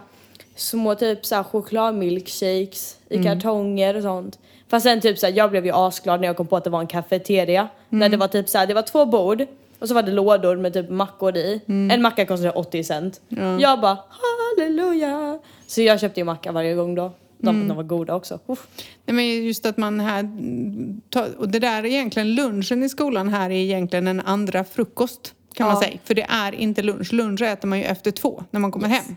små 0.55 0.95
typ 0.95 1.25
såhär 1.25 1.43
chokladmilkshakes 1.43 2.97
i 3.09 3.15
Mm. 3.17 3.25
kartonger 3.25 3.95
och 3.95 4.03
sånt. 4.03 4.39
Fast 4.69 4.83
sen 4.83 5.01
typ 5.01 5.19
såhär, 5.19 5.33
jag 5.33 5.51
blev 5.51 5.65
ju 5.65 5.71
asglad 5.75 6.21
när 6.21 6.27
jag 6.27 6.37
kom 6.37 6.47
på 6.47 6.57
att 6.57 6.63
det 6.63 6.69
var 6.69 6.79
en 6.79 6.87
kafeteria. 6.87 7.67
När 7.89 7.97
Mm. 8.05 8.11
det 8.11 8.17
var 8.17 8.27
typ 8.27 8.49
såhär, 8.49 8.67
det 8.67 8.73
var 8.73 8.81
två 8.81 9.05
bord 9.05 9.45
och 9.79 9.87
så 9.87 9.93
var 9.93 10.01
det 10.03 10.11
lådor 10.11 10.55
med 10.55 10.73
typ 10.73 10.89
mackor 10.89 11.37
i. 11.37 11.61
Mm. 11.67 11.91
En 11.91 12.01
macka 12.01 12.25
kostade 12.25 12.51
80 12.51 12.83
cent. 12.83 13.21
Jag 13.59 13.79
bara 13.81 13.97
halleluja. 14.09 15.39
Så 15.67 15.81
jag 15.81 15.99
köpte 15.99 16.19
ju 16.19 16.23
macka 16.23 16.51
varje 16.51 16.73
gång 16.75 16.95
då. 16.95 17.11
De, 17.41 17.55
Mm. 17.55 17.67
de 17.67 17.77
var 17.77 17.83
goda 17.83 18.15
också. 18.15 18.39
Uff. 18.47 18.67
Nej, 19.05 19.15
men 19.15 19.45
just 19.45 19.65
att 19.65 19.77
man 19.77 19.99
här, 19.99 20.23
och 21.37 21.49
det 21.49 21.59
där 21.59 21.83
är 21.83 21.85
egentligen 21.85 22.35
lunchen 22.35 22.83
i 22.83 22.89
skolan 22.89 23.29
här 23.29 23.49
är 23.49 23.53
egentligen 23.55 24.07
en 24.07 24.19
andra 24.19 24.63
frukost 24.63 25.33
kan 25.53 25.67
man 25.67 25.75
Ja. 25.75 25.81
säga. 25.87 25.99
För 26.03 26.15
det 26.15 26.25
är 26.29 26.51
inte 26.55 26.81
lunch. 26.81 27.13
Lunch 27.13 27.41
äter 27.41 27.67
man 27.67 27.77
ju 27.79 27.83
efter 27.85 28.11
två 28.11 28.43
när 28.51 28.59
man 28.59 28.71
kommer 28.71 28.87
hem. 28.87 29.15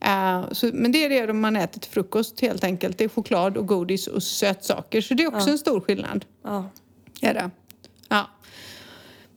Eh, 0.00 0.52
så, 0.52 0.70
men 0.72 0.92
det 0.92 1.04
är 1.04 1.26
det 1.26 1.32
man 1.32 1.56
äter 1.56 1.80
till 1.80 1.90
frukost 1.90 2.40
helt 2.40 2.64
enkelt. 2.64 2.98
Det 2.98 3.04
är 3.04 3.08
choklad 3.08 3.56
och 3.56 3.66
godis 3.66 4.06
och 4.06 4.22
sötsaker. 4.22 5.00
Så 5.00 5.14
det 5.14 5.22
är 5.22 5.34
också 5.36 5.50
en 5.50 5.58
stor 5.58 5.80
skillnad. 5.80 6.24
Ja. 6.44 6.70
Är 7.22 7.34
det. 7.34 7.50
Ja. 8.08 8.30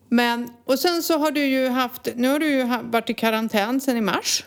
Men, 0.10 0.50
och 0.66 0.80
sen 0.80 1.04
så 1.04 1.18
har 1.18 1.32
du 1.32 1.46
ju 1.46 1.68
haft, 1.70 2.08
nu 2.16 2.28
har 2.28 2.40
du 2.40 2.50
ju 2.50 2.64
varit 2.84 3.10
i 3.10 3.14
karantän 3.14 3.80
sedan 3.82 3.98
i 3.98 4.02
mars. 4.02 4.46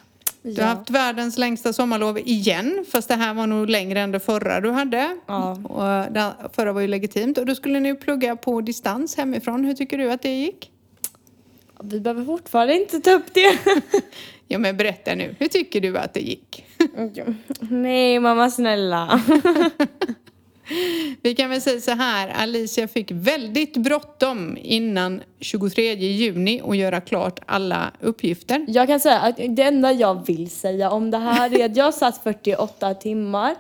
Du 0.55 0.63
har 0.63 0.69
haft 0.69 0.91
världens 0.91 1.39
längsta 1.39 1.73
sommarlov 1.73 2.19
igen, 2.19 2.85
fast 2.91 3.09
det 3.09 3.15
här 3.15 3.35
var 3.35 3.47
nog 3.47 3.71
längre 3.71 4.01
än 4.01 4.13
det 4.13 4.21
förra 4.21 4.61
du 4.61 4.71
hade. 4.71 5.17
Ja. 5.27 5.51
Och 5.53 6.13
det 6.13 6.35
förra 6.53 6.73
var 6.73 6.81
ju 6.81 6.89
legitimt. 6.89 7.39
Och 7.39 7.47
då 7.47 7.55
skulle 7.55 7.81
ni 7.81 7.95
plugga 7.95 8.37
på 8.37 8.61
distans 8.61 9.17
hemifrån. 9.17 9.65
Hur 9.65 9.75
tycker 9.75 9.99
du 9.99 10.13
att 10.13 10.23
det 10.23 10.35
gick? 10.35 10.71
Vi 11.83 12.01
behöver 12.01 12.25
fortfarande 12.25 12.75
inte 12.75 13.01
ta 13.01 13.11
upp 13.11 13.35
det. 13.35 13.59
Ja 14.49 14.59
men 14.59 14.77
berätta 14.77 15.15
nu, 15.15 15.35
hur 15.39 15.49
tycker 15.49 15.81
du 15.81 15.99
att 15.99 16.15
det 16.15 16.21
gick? 16.21 16.65
Nej 17.61 18.21
mamma 18.21 18.51
snälla. 18.51 19.21
Vi 21.23 21.35
kan 21.35 21.51
väl 21.51 21.61
säga 21.61 21.81
så 21.81 21.91
här, 21.91 22.29
Alicia 22.29 22.89
fick 22.89 23.11
väldigt 23.11 23.77
bråttom 23.77 24.59
innan 24.63 25.23
23 25.41 25.95
juni 25.95 26.63
att 26.69 26.77
göra 26.77 27.01
klart 27.01 27.41
alla 27.47 27.93
uppgifter. 28.01 28.65
Jag 28.69 28.87
kan 28.87 29.01
säga 29.01 29.19
att 29.19 29.37
det 29.37 29.63
enda 29.63 29.93
jag 29.93 30.27
vill 30.27 30.51
säga 30.51 30.91
om 30.91 31.11
det 31.11 31.19
här 31.19 31.61
är 31.61 31.65
att 31.65 31.77
jag 31.77 31.95
satt 31.95 32.23
48 32.23 32.95
timmar 32.95 33.55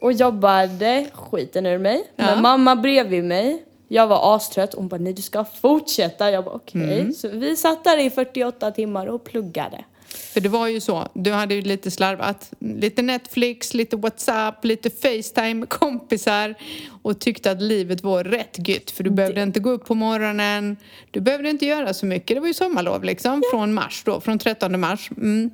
och 0.00 0.12
jobbade 0.12 1.06
skiten 1.12 1.66
ur 1.66 1.78
mig. 1.78 2.04
Ja. 2.16 2.24
Men 2.24 2.42
mamma 2.42 2.76
bredvid 2.76 3.24
mig, 3.24 3.62
jag 3.88 4.06
var 4.06 4.36
astrött. 4.36 4.74
Hon 4.74 4.88
bara 4.88 5.00
nej 5.00 5.12
du 5.12 5.22
ska 5.22 5.44
fortsätta. 5.44 6.30
Jag 6.30 6.44
bara 6.44 6.54
okej. 6.54 7.00
Mm. 7.00 7.12
Så 7.12 7.28
vi 7.28 7.56
satt 7.56 7.84
där 7.84 7.98
i 7.98 8.10
48 8.10 8.70
timmar 8.70 9.06
och 9.06 9.24
pluggade. 9.24 9.84
För 10.08 10.40
det 10.40 10.48
var 10.48 10.68
ju 10.68 10.80
så, 10.80 11.08
du 11.14 11.32
hade 11.32 11.54
ju 11.54 11.62
lite 11.62 11.90
slarvat. 11.90 12.52
Lite 12.58 13.02
Netflix, 13.02 13.74
lite 13.74 13.96
WhatsApp, 13.96 14.64
lite 14.64 14.90
Facetime 14.90 15.66
kompisar 15.66 16.54
och 17.02 17.18
tyckte 17.18 17.50
att 17.50 17.62
livet 17.62 18.02
var 18.02 18.24
rätt 18.24 18.68
gött 18.68 18.90
för 18.90 19.04
du 19.04 19.10
behövde 19.10 19.42
inte 19.42 19.60
gå 19.60 19.70
upp 19.70 19.86
på 19.86 19.94
morgonen, 19.94 20.76
du 21.10 21.20
behövde 21.20 21.50
inte 21.50 21.66
göra 21.66 21.94
så 21.94 22.06
mycket. 22.06 22.36
Det 22.36 22.40
var 22.40 22.46
ju 22.46 22.54
sommarlov 22.54 23.04
liksom 23.04 23.42
från 23.52 23.74
mars 23.74 24.02
då, 24.04 24.20
från 24.20 24.38
13 24.38 24.80
mars. 24.80 25.10
Mm. 25.16 25.50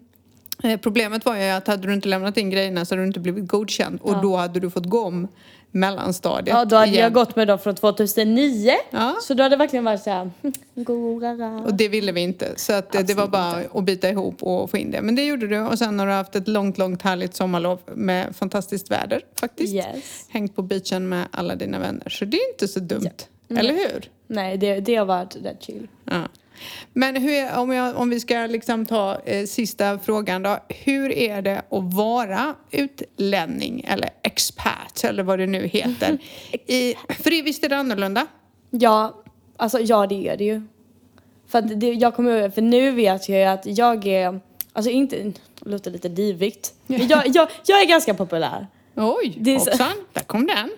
Eh, 0.62 0.80
Problemet 0.80 1.24
var 1.24 1.36
ju 1.36 1.48
att 1.48 1.66
hade 1.66 1.86
du 1.86 1.94
inte 1.94 2.08
lämnat 2.08 2.36
in 2.36 2.50
grejerna 2.50 2.84
så 2.84 2.94
hade 2.94 3.02
du 3.02 3.06
inte 3.06 3.20
blivit 3.20 3.48
godkänd 3.48 4.00
och 4.02 4.22
då 4.22 4.36
hade 4.36 4.60
du 4.60 4.70
fått 4.70 4.86
gå 4.86 5.04
om 5.04 5.28
mellanstadiet 5.74 6.56
Ja, 6.56 6.64
då 6.64 6.76
hade 6.76 6.88
igen. 6.90 7.02
jag 7.02 7.12
gått 7.12 7.36
med 7.36 7.48
dem 7.48 7.58
från 7.58 7.74
2009. 7.74 8.72
Ja. 8.90 9.16
Så 9.22 9.34
då 9.34 9.42
hade 9.42 9.56
det 9.56 9.58
verkligen 9.58 9.84
varit 9.84 10.02
såhär, 10.02 10.30
goda. 10.74 11.62
Och 11.66 11.74
det 11.74 11.88
ville 11.88 12.12
vi 12.12 12.20
inte. 12.20 12.52
Så 12.56 12.72
att 12.72 12.94
eh, 12.94 13.00
det 13.00 13.14
var 13.14 13.26
bara 13.26 13.62
att 13.74 13.84
bita 13.84 14.08
ihop 14.08 14.42
och 14.42 14.70
få 14.70 14.76
in 14.76 14.90
det. 14.90 15.02
Men 15.02 15.14
det 15.14 15.24
gjorde 15.24 15.46
du 15.46 15.60
och 15.60 15.78
sen 15.78 15.98
har 15.98 16.06
du 16.06 16.12
haft 16.12 16.36
ett 16.36 16.48
långt, 16.48 16.78
långt 16.78 17.02
härligt 17.02 17.36
sommarlov 17.36 17.78
med 17.94 18.36
fantastiskt 18.36 18.90
väder 18.90 19.20
faktiskt. 19.40 19.74
Yes. 19.74 20.26
Hängt 20.28 20.56
på 20.56 20.62
beachen 20.62 21.08
med 21.08 21.26
alla 21.30 21.54
dina 21.54 21.78
vänner. 21.78 22.08
Så 22.08 22.24
det 22.24 22.36
är 22.36 22.52
inte 22.52 22.68
så 22.68 22.80
dumt. 22.80 23.10
Eller 23.48 23.74
hur? 23.74 24.10
Nej, 24.26 24.56
det, 24.58 24.80
det 24.80 24.94
har 24.96 25.06
varit 25.06 25.36
rätt 25.36 25.62
chill. 25.62 25.88
Ja. 26.04 26.22
Men 26.92 27.16
hur 27.16 27.58
om, 27.58 27.72
jag, 27.72 27.96
om 27.96 28.10
vi 28.10 28.20
ska 28.20 28.46
liksom 28.46 28.86
ta 28.86 29.20
eh, 29.24 29.46
sista 29.46 29.98
frågan 29.98 30.42
då. 30.42 30.58
Hur 30.68 31.12
är 31.12 31.42
det 31.42 31.58
att 31.58 31.94
vara 31.94 32.54
utlänning 32.70 33.84
eller 33.88 34.10
expert 34.22 35.04
eller 35.04 35.22
vad 35.22 35.38
det 35.38 35.46
nu 35.46 35.66
heter? 35.66 36.18
I, 36.66 36.94
för 37.08 37.42
visst 37.42 37.64
är 37.64 37.68
det 37.68 37.76
annorlunda? 37.76 38.26
Ja, 38.70 39.22
alltså 39.56 39.80
ja 39.80 40.06
det 40.06 40.28
är 40.28 40.36
det 40.36 40.44
ju. 40.44 40.62
För 41.48 41.60
det, 41.60 41.92
jag 41.92 42.14
kommer 42.14 42.50
för 42.50 42.62
nu 42.62 42.90
vet 42.90 43.28
jag 43.28 43.38
ju 43.38 43.44
att 43.44 43.78
jag 43.78 44.06
är, 44.06 44.40
alltså 44.72 44.90
inte, 44.90 45.16
det 45.16 45.34
låter 45.60 45.90
lite 45.90 46.08
divigt, 46.08 46.74
men 46.86 47.08
jag, 47.08 47.22
jag, 47.26 47.48
jag 47.66 47.82
är 47.82 47.86
ganska 47.86 48.14
populär. 48.14 48.66
Oj, 48.94 49.56
hoppsan, 49.58 49.92
där 50.12 50.22
kom 50.22 50.46
den. 50.46 50.70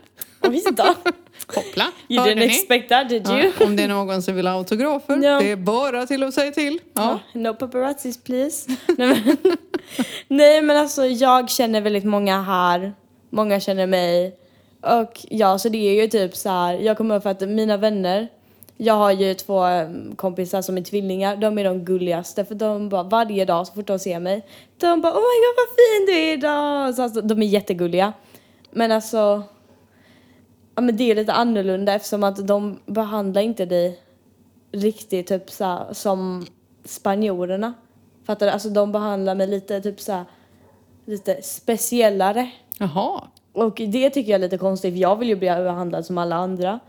Oj 0.42 0.62
då. 0.72 0.94
Hoppla, 1.54 1.84
You 2.08 2.20
hörde 2.20 2.34
didn't 2.34 2.38
ni? 2.38 2.44
expect 2.46 2.88
that 2.88 3.08
did 3.08 3.28
you? 3.28 3.38
Ja, 3.58 3.66
om 3.66 3.76
det 3.76 3.82
är 3.82 3.88
någon 3.88 4.22
som 4.22 4.34
vill 4.36 4.46
ha 4.46 4.54
autografer, 4.54 5.16
Ja. 5.22 5.38
det 5.40 5.50
är 5.50 5.56
bara 5.56 6.06
till 6.06 6.22
att 6.22 6.34
säga 6.34 6.52
till. 6.52 6.80
Ja. 6.94 7.18
No 7.32 7.54
paparazzis 7.54 8.24
please. 8.24 8.70
Nej 8.98 9.22
men, 9.24 9.36
nej 10.28 10.62
men 10.62 10.76
alltså 10.76 11.06
jag 11.06 11.50
känner 11.50 11.80
väldigt 11.80 12.04
många 12.04 12.42
här, 12.42 12.92
många 13.30 13.60
känner 13.60 13.86
mig. 13.86 14.36
Och 14.80 15.20
ja 15.30 15.58
så 15.58 15.68
det 15.68 15.78
är 15.98 16.02
ju 16.02 16.08
typ 16.08 16.36
så 16.36 16.48
här. 16.48 16.74
jag 16.74 16.96
kommer 16.96 17.14
ihåg 17.14 17.22
för 17.22 17.30
att 17.30 17.40
mina 17.40 17.76
vänner, 17.76 18.28
jag 18.76 18.94
har 18.94 19.12
ju 19.12 19.34
två 19.34 19.66
eh, 19.66 19.88
kompisar 20.16 20.62
som 20.62 20.76
är 20.78 20.82
tvillingar, 20.82 21.36
de 21.36 21.58
är 21.58 21.64
de 21.64 21.84
gulligaste 21.84 22.44
för 22.44 22.54
de 22.54 22.88
bara 22.88 23.02
varje 23.02 23.44
dag 23.44 23.66
så 23.66 23.72
fort 23.72 23.86
de 23.86 23.98
ser 23.98 24.20
mig, 24.20 24.46
de 24.80 25.00
bara 25.00 25.12
oh 25.12 25.16
my 25.16 25.20
god 25.20 25.56
vad 25.56 25.68
fin 25.76 26.06
du 26.06 26.12
är 26.28 26.32
idag. 26.32 26.94
Så 26.94 27.02
alltså, 27.02 27.20
de 27.20 27.42
är 27.42 27.46
jättegulliga. 27.46 28.12
Men 28.70 28.92
alltså, 28.92 29.42
ja 30.76 30.82
men 30.82 30.96
det 30.96 31.10
är 31.10 31.14
lite 31.14 31.32
annorlunda 31.32 31.94
eftersom 31.94 32.24
att 32.24 32.46
de 32.48 32.78
behandlar 32.86 33.42
inte 33.42 33.64
dig 33.66 34.00
riktigt 34.72 35.26
typ 35.26 35.50
så 35.50 35.64
här, 35.64 35.92
som 35.92 36.46
spanjorerna. 36.84 37.74
Fattar 38.26 38.46
du? 38.46 38.52
Alltså 38.52 38.68
de 38.70 38.92
behandlar 38.92 39.34
mig 39.34 39.46
lite 39.46 39.80
typ 39.80 40.00
så 40.00 40.12
här, 40.12 40.24
lite 41.06 41.42
speciellare. 41.42 42.50
Jaha, 42.78 43.22
Och 43.52 43.74
det 43.88 44.10
tycker 44.10 44.30
jag 44.30 44.38
är 44.38 44.42
lite 44.42 44.58
konstigt 44.58 44.94
för 44.94 44.98
jag 45.00 45.16
vill 45.16 45.28
ju 45.28 45.36
bli 45.36 45.48
behandlad 45.48 46.06
som 46.06 46.18
alla 46.18 46.36
andra. 46.36 46.80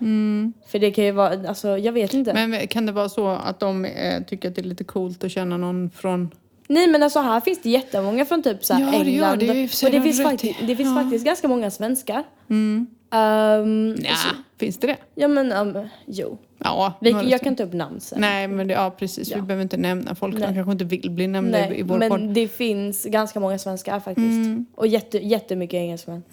För 0.67 0.79
det 0.79 0.91
kan 0.91 1.03
ju 1.05 1.11
vara, 1.11 1.47
alltså 1.49 1.77
jag 1.77 1.93
vet 1.93 2.13
inte. 2.13 2.33
Men 2.33 2.67
kan 2.67 2.85
det 2.85 2.91
vara 2.91 3.09
så 3.09 3.27
att 3.27 3.59
de 3.59 3.85
eh, 3.85 4.23
tycker 4.23 4.49
att 4.49 4.55
det 4.55 4.61
är 4.61 4.65
lite 4.65 4.83
coolt 4.83 5.23
att 5.23 5.31
känna 5.31 5.57
någon 5.57 5.89
från... 5.89 6.31
Nej 6.69 6.87
men 6.87 7.03
alltså 7.03 7.19
här 7.19 7.39
finns 7.41 7.61
det 7.61 7.69
jättemånga 7.69 8.25
från 8.25 8.43
typ 8.43 8.65
så 8.65 8.73
här 8.73 8.81
Ja, 8.81 9.03
det 9.03 9.11
gör 9.11 9.23
England. 9.33 9.39
det 9.39 9.45
ju 9.45 9.51
i 9.51 9.65
och 9.87 9.91
det 9.91 10.01
finns, 10.01 10.17
du 10.17 10.23
rätt 10.23 10.31
faktiskt, 10.31 10.61
i. 10.61 10.65
det 10.65 10.75
finns 10.75 10.89
Ja. 10.95 11.03
faktiskt 11.03 11.25
ganska 11.25 11.47
många 11.47 11.71
svenskar. 11.71 12.23
Mm. 12.49 12.87
Ehm, 13.11 13.89
Nja, 13.93 14.15
finns 14.59 14.77
det 14.77 14.87
det? 14.87 14.97
Ja 15.15 15.27
men 15.27 15.51
um, 15.51 15.87
jo. 16.05 16.37
Ja, 16.63 16.93
Vi, 17.01 17.09
jag 17.11 17.19
stycken. 17.21 17.39
kan 17.39 17.55
ta 17.55 17.63
upp 17.63 17.73
namn 17.73 17.99
sen. 17.99 18.21
Nej, 18.21 18.47
men 18.47 18.67
det, 18.67 18.73
ja 18.73 18.89
precis. 18.99 19.31
Vi 19.31 19.35
Ja. 19.35 19.41
behöver 19.41 19.63
inte 19.63 19.77
nämna 19.77 20.15
folk. 20.15 20.35
De 20.35 20.39
Nej. 20.41 20.53
kanske 20.55 20.71
inte 20.71 20.85
vill 20.85 21.11
bli 21.11 21.27
nämnda 21.27 21.69
i, 21.75 21.79
i 21.79 21.81
vår 21.83 21.97
men 21.97 22.09
podd. 22.09 22.33
det 22.33 22.47
finns 22.47 23.05
ganska 23.05 23.39
många 23.39 23.57
svenskar 23.59 23.99
faktiskt. 23.99 24.49
Och 24.75 24.87
jätte, 24.87 25.17
jättemycket 25.17 25.77
engelsmän. 25.77 26.23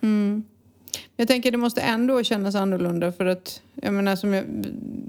Jag 1.17 1.29
tänker 1.29 1.51
det 1.51 1.59
måste 1.59 1.81
ändå 1.81 2.23
kännas 2.23 2.55
annorlunda 2.55 3.13
för 3.13 3.27
att, 3.27 3.61
jag 3.83 3.95
menar 3.95 4.17
som 4.17 4.35
jag, 4.35 4.45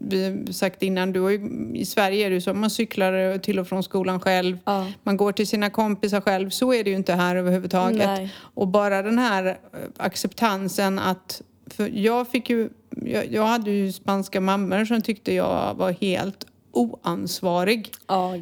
vi 0.09 0.23
har 0.23 0.51
sagt 0.53 0.83
innan, 0.83 1.11
du 1.11 1.19
har 1.19 1.29
ju, 1.29 1.69
i 1.75 1.85
Sverige 1.85 2.25
är 2.25 2.29
det 2.29 2.33
ju 2.33 2.41
så, 2.41 2.53
man 2.53 2.69
cyklar 2.69 3.37
till 3.37 3.59
och 3.59 3.67
från 3.67 3.83
skolan 3.83 4.19
själv, 4.19 4.57
Ja. 4.65 4.87
man 5.03 5.17
går 5.17 5.31
till 5.31 5.47
sina 5.47 5.69
kompisar 5.69 6.21
själv, 6.21 6.49
så 6.49 6.73
är 6.73 6.83
det 6.83 6.89
ju 6.89 6.95
inte 6.95 7.13
här 7.13 7.35
överhuvudtaget. 7.35 8.07
Nej. 8.07 8.33
Och 8.37 8.67
bara 8.67 9.01
den 9.01 9.19
här 9.19 9.45
eh, 9.45 9.55
acceptansen 9.97 10.99
att, 10.99 11.41
för 11.67 11.87
jag 11.93 12.27
fick 12.27 12.49
ju, 12.49 12.69
jag, 13.05 13.31
jag 13.31 13.45
hade 13.45 13.71
ju 13.71 13.91
spanska 13.91 14.41
mammor 14.41 14.85
som 14.85 15.01
tyckte 15.01 15.33
jag 15.33 15.73
var 15.75 15.91
helt 15.91 16.45
oansvarig. 16.71 17.91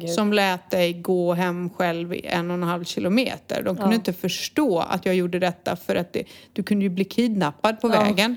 Gud. 0.00 0.10
Som 0.10 0.32
lät 0.32 0.70
dig 0.70 0.92
gå 0.92 1.32
hem 1.34 1.70
själv 1.70 2.14
i 2.14 2.26
en 2.26 2.50
och 2.50 2.54
en 2.54 2.62
halv 2.62 2.84
kilometer. 2.84 3.62
De 3.62 3.76
kunde 3.76 3.90
Ja. 3.90 3.94
inte 3.94 4.12
förstå 4.12 4.78
att 4.78 5.06
jag 5.06 5.14
gjorde 5.14 5.38
detta 5.38 5.76
för 5.76 5.96
att 5.96 6.12
det, 6.12 6.22
du 6.52 6.62
kunde 6.62 6.84
ju 6.84 6.88
bli 6.88 7.04
kidnappad 7.04 7.80
på 7.80 7.88
Ja. 7.88 8.00
vägen. 8.02 8.36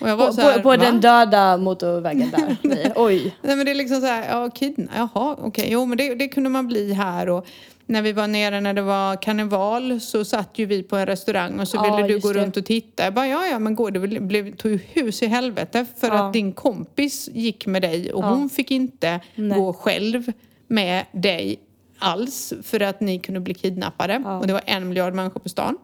Och 0.00 0.08
jag 0.08 0.16
var 0.16 0.26
på 0.26 0.32
så 0.32 0.40
här, 0.40 0.56
på, 0.56 0.62
på 0.62 0.76
den 0.76 1.00
döda 1.00 1.56
motorvägen 1.56 2.30
där. 2.30 2.56
Nej, 2.68 2.92
Oj. 2.96 3.36
Nej 3.42 3.56
men 3.56 3.66
det 3.66 3.72
är 3.72 3.74
liksom 3.74 4.00
så 4.00 4.06
här, 4.06 4.28
ja 4.30 4.50
kidna, 4.50 4.92
jaha 4.96 5.36
okej, 5.40 5.68
jo 5.70 5.86
men 5.86 5.98
det, 5.98 6.14
det 6.14 6.28
kunde 6.28 6.50
man 6.50 6.66
bli 6.66 6.92
här 6.92 7.28
och 7.28 7.46
när 7.90 8.02
vi 8.02 8.12
var 8.12 8.26
nere 8.28 8.60
när 8.60 8.74
det 8.74 8.82
var 8.82 9.22
karneval 9.22 10.00
så 10.00 10.24
satt 10.24 10.58
ju 10.58 10.66
vi 10.66 10.82
på 10.82 10.96
en 10.96 11.06
restaurang 11.06 11.60
och 11.60 11.68
så 11.68 11.76
Ja, 11.76 11.96
ville 11.96 12.08
du 12.08 12.20
gå 12.20 12.32
det. 12.32 12.40
runt 12.42 12.56
och 12.56 12.64
titta. 12.64 13.04
Jag 13.04 13.14
bara, 13.14 13.26
ja 13.28 13.46
ja 13.46 13.58
men 13.58 13.74
gå, 13.74 13.90
det 13.90 14.00
blev- 14.00 14.22
blev, 14.22 14.56
tog 14.56 14.72
ju 14.72 14.78
hus 14.92 15.22
i 15.22 15.26
helvete 15.26 15.86
för 15.96 16.06
Ja. 16.08 16.26
att 16.26 16.32
din 16.32 16.52
kompis 16.52 17.28
gick 17.32 17.66
med 17.66 17.82
dig 17.82 18.12
och 18.12 18.24
Ja. 18.24 18.28
hon 18.30 18.50
fick 18.50 18.70
inte 18.70 19.20
Nej. 19.34 19.58
gå 19.58 19.72
själv 19.72 20.32
med 20.66 21.04
dig 21.12 21.58
alls 21.98 22.52
för 22.62 22.80
att 22.80 23.00
ni 23.00 23.18
kunde 23.18 23.40
bli 23.40 23.54
kidnappade 23.54 24.16
och 24.40 24.46
det 24.46 24.52
var 24.52 24.62
en 24.66 24.88
miljard 24.88 25.14
människor 25.14 25.40
på 25.40 25.48
stan. 25.48 25.78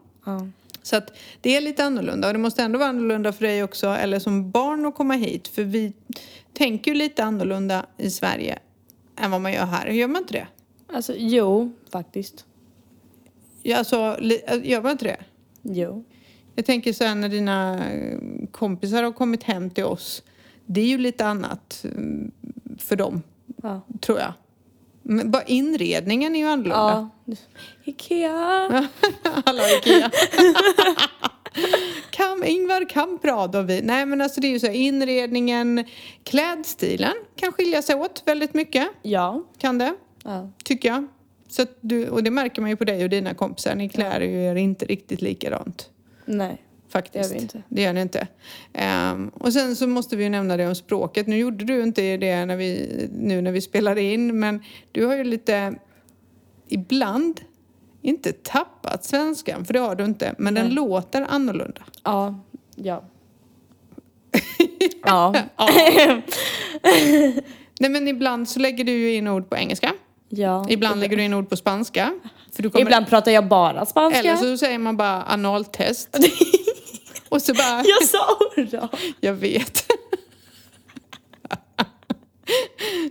Så 0.82 0.96
att 0.96 1.10
det 1.40 1.56
är 1.56 1.60
lite 1.60 1.84
annorlunda 1.84 2.28
och 2.28 2.34
det 2.34 2.38
måste 2.38 2.62
ändå 2.62 2.78
vara 2.78 2.88
annorlunda 2.88 3.32
för 3.32 3.44
dig 3.46 3.62
också, 3.62 3.86
eller 3.86 4.18
som 4.18 4.50
barn 4.50 4.86
att 4.86 4.94
komma 4.94 5.14
hit. 5.14 5.48
För 5.48 5.62
vi 5.62 5.92
tänker 6.52 6.90
ju 6.90 6.96
lite 6.96 7.24
annorlunda 7.24 7.86
i 7.96 8.10
Sverige 8.10 8.58
än 9.20 9.30
vad 9.30 9.40
man 9.40 9.52
gör 9.52 9.66
här. 9.66 9.86
Gör 9.86 10.08
man 10.08 10.22
inte 10.22 10.32
det? 10.32 10.46
Alltså 10.94 11.14
jo, 11.16 11.72
faktiskt. 11.92 12.44
Ja, 13.62 13.76
Alltså, 13.78 14.16
li- 14.20 14.42
gör 14.62 14.82
man 14.82 14.90
inte 14.92 15.04
det? 15.04 15.16
Jo. 15.62 16.04
Jag 16.54 16.64
tänker 16.66 16.92
så 16.92 17.04
här 17.04 17.14
när 17.14 17.28
dina 17.28 17.86
eh, 17.92 18.18
kompisar 18.50 19.02
har 19.02 19.12
kommit 19.12 19.42
hem 19.42 19.70
till 19.70 19.84
oss. 19.84 20.22
Det 20.66 20.80
är 20.80 20.86
ju 20.86 20.98
lite 20.98 21.26
annat 21.26 21.84
mm, 21.84 22.30
för 22.78 22.96
dem, 22.96 23.22
Ja. 23.62 23.80
tror 24.00 24.18
jag. 24.18 24.32
Men 25.02 25.30
bara 25.30 25.42
inredningen 25.42 26.34
är 26.34 26.38
ju 26.40 26.46
annorlunda. 26.46 27.10
ja. 27.26 27.34
Ikea. 27.84 28.88
Hallå 29.44 29.62
Ikea. 29.78 30.10
Kam, 32.10 32.44
Ingvar 32.44 32.88
Kamprad 32.88 33.56
och 33.56 33.70
vi. 33.70 33.82
Nej 33.82 34.06
men 34.06 34.20
alltså 34.20 34.40
det 34.40 34.46
är 34.46 34.50
ju 34.50 34.60
så 34.60 34.66
här, 34.66 34.74
inredningen, 34.74 35.84
klädstilen 36.24 37.12
kan 37.36 37.52
skilja 37.52 37.82
sig 37.82 37.94
åt 37.96 38.22
väldigt 38.26 38.54
mycket. 38.54 38.88
Ja. 39.02 39.42
Kan 39.58 39.78
det, 39.78 39.94
ja. 40.24 40.50
tycker 40.64 40.88
jag. 40.88 41.06
Så 41.48 41.66
du, 41.80 42.08
och 42.08 42.24
det 42.24 42.30
märker 42.30 42.60
man 42.60 42.70
ju 42.70 42.76
på 42.76 42.84
dig 42.84 43.04
och 43.04 43.10
dina 43.10 43.34
kompisar. 43.34 43.74
Ni 43.74 43.88
klär 43.88 44.20
ju 44.20 44.44
er 44.44 44.54
inte 44.54 44.84
riktigt 44.84 45.22
likadant. 45.22 45.90
Nej. 46.24 46.62
Faktiskt. 46.88 47.30
Det 47.30 47.34
gör 47.34 47.38
vi 47.38 47.42
inte. 47.42 47.62
Det 47.68 47.82
gör 47.82 47.92
ni 47.92 48.00
inte. 48.00 48.28
Ehm, 48.72 49.28
och 49.28 49.52
sen 49.52 49.76
så 49.76 49.86
måste 49.86 50.16
vi 50.16 50.24
ju 50.24 50.30
nämna 50.30 50.56
det 50.56 50.66
om 50.66 50.74
språket. 50.74 51.26
Nu 51.26 51.36
gjorde 51.36 51.64
du 51.64 51.82
inte 51.82 52.16
det 52.16 52.46
när 52.46 52.56
vi, 52.56 53.08
nu 53.12 53.42
när 53.42 53.52
vi 53.52 53.60
spelade 53.60 54.02
in 54.02 54.38
men 54.38 54.62
du 54.92 55.06
har 55.06 55.16
ju 55.16 55.24
lite 55.24 55.74
ibland 56.68 57.40
inte 58.02 58.32
tappat 58.32 59.04
svenskan, 59.04 59.64
för 59.64 59.72
det 59.72 59.78
har 59.78 59.96
du 59.96 60.04
inte. 60.04 60.34
Men 60.38 60.54
den 60.54 60.66
Nej. 60.66 60.74
låter 60.74 61.22
annorlunda. 61.22 61.82
Ja. 62.02 62.40
Ja. 62.74 63.04
ja. 65.04 65.34
Ja. 65.56 65.68
Nej 67.80 67.90
men 67.90 68.08
ibland 68.08 68.48
så 68.48 68.60
lägger 68.60 68.84
du 68.84 68.92
ju 68.92 69.14
in 69.14 69.28
ord 69.28 69.50
på 69.50 69.56
engelska. 69.56 69.92
Ja. 70.38 70.66
Ibland 70.68 71.00
lägger 71.00 71.16
du 71.16 71.22
in 71.22 71.34
ord 71.34 71.48
på 71.48 71.56
spanska. 71.56 72.12
Kommer, 72.56 72.80
Ibland 72.80 73.06
pratar 73.06 73.30
jag 73.30 73.48
bara 73.48 73.86
spanska. 73.86 74.20
Eller 74.20 74.36
så 74.36 74.58
säger 74.58 74.78
man 74.78 74.96
bara 74.96 75.24
analtest. 75.24 76.18
och 77.28 77.42
så 77.42 77.54
bara... 77.54 77.84
Jag 77.84 78.08
sa 78.08 78.38
oral. 78.56 78.88
Jag 79.20 79.34
vet. 79.34 79.86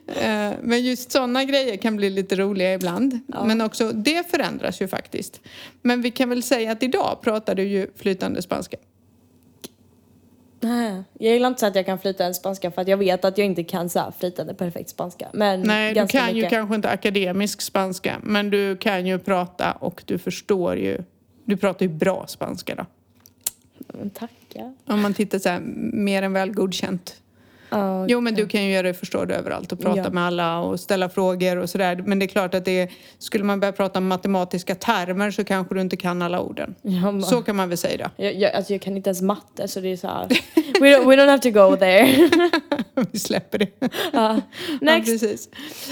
Eh, 0.08 0.52
Men 0.62 0.84
just 0.84 1.12
sådana 1.12 1.44
grejer 1.44 1.78
kan 1.78 1.96
bli 1.96 2.10
lite 2.10 2.36
roliga 2.36 2.74
ibland. 2.74 3.20
Men 3.28 3.62
också 3.62 3.92
det 3.92 4.32
förändras 4.32 4.82
ju 4.82 4.88
faktiskt. 4.88 5.42
Men 5.82 6.02
vi 6.02 6.12
kan 6.12 6.30
väl 6.30 6.44
säga 6.44 6.72
att 6.72 6.84
idag 6.84 7.18
pratar 7.22 7.56
du 7.56 7.64
ju 7.64 7.88
flytande 7.98 8.42
spanska. 8.42 8.78
Nej, 10.64 11.04
jag 11.20 11.34
gillar 11.34 11.48
inte 11.48 11.60
så 11.60 11.66
att 11.66 11.76
jag 11.76 11.86
kan 11.86 12.00
flyta 12.00 12.26
en 12.26 12.34
spanska 12.34 12.72
för 12.72 12.82
att 12.82 12.88
jag 12.88 12.98
vet 12.98 13.26
att 13.26 13.38
jag 13.38 13.48
inte 13.48 13.64
kan 13.64 13.90
så 13.90 14.00
här 14.00 14.12
flytande 14.20 14.54
perfekt 14.54 14.90
spanska. 14.90 15.30
Men 15.34 15.62
Nej, 15.62 15.94
du 15.94 16.08
kan 16.08 16.28
ju 16.28 16.34
mycket. 16.34 16.50
kanske 16.50 16.76
inte 16.76 16.90
akademisk 16.90 17.62
spanska. 17.62 18.20
Men 18.24 18.50
du 18.50 18.78
kan 18.78 19.08
ju 19.08 19.20
prata 19.20 19.72
och 19.72 20.04
du 20.06 20.18
förstår 20.18 20.76
ju. 20.76 21.04
Du 21.46 21.58
pratar 21.58 21.86
ju 21.86 21.92
bra 21.92 22.28
spanska 22.28 22.76
då. 22.76 22.86
Men 23.88 24.10
tackar. 24.10 24.74
Om 24.86 25.02
man 25.02 25.14
tittar 25.14 25.40
så 25.40 25.50
här, 25.50 25.60
mer 25.94 26.22
än 26.22 26.34
väl 26.34 26.54
godkänt. 26.54 27.16
Ja, 27.74 28.06
Jo, 28.08 28.22
men 28.22 28.34
du 28.34 28.48
kan 28.48 28.64
ju 28.64 28.72
göra 28.72 28.84
dig 28.84 28.94
förstådd 28.94 29.32
överallt 29.32 29.72
och 29.72 29.80
prata 29.80 29.98
Ja. 30.00 30.10
med 30.10 30.24
alla 30.24 30.60
och 30.60 30.80
ställa 30.80 31.10
frågor 31.10 31.58
och 31.58 31.70
sådär. 31.70 32.04
Men 32.06 32.20
det 32.20 32.26
är 32.26 32.28
klart 32.28 32.54
att 32.54 32.66
det 32.66 32.80
är, 32.80 32.90
skulle 33.20 33.44
man 33.44 33.60
börja 33.60 33.72
prata 33.72 34.00
om 34.00 34.08
matematiska 34.08 34.76
termer 34.76 35.32
så 35.32 35.44
kanske 35.44 35.76
du 35.76 35.82
inte 35.82 35.98
kan 35.98 36.22
alla 36.22 36.40
orden. 36.40 36.76
Ja, 36.82 37.12
men- 37.12 37.24
Så 37.24 37.42
kan 37.42 37.56
man 37.56 37.70
väl 37.70 37.78
säga. 37.78 38.12
Jag, 38.18 38.36
jag, 38.36 38.54
alltså 38.54 38.74
jag 38.74 38.82
kan 38.82 38.98
inte 38.98 39.10
ens 39.10 39.22
matte 39.22 39.68
så 39.68 39.80
det 39.80 39.92
är 39.92 39.98
så 39.98 40.08
här. 40.08 40.28
We 40.80 40.98
don't, 40.98 41.08
we 41.10 41.16
don't 41.16 41.28
have 41.30 41.40
to 41.40 41.50
go 41.52 41.76
there. 41.78 42.30
Vi 43.12 43.20
släpper 43.20 43.58
det. 43.58 43.68
ja. 43.80 43.90
Ja, 44.14 44.42
Next. 44.82 45.12
precis. 45.12 45.50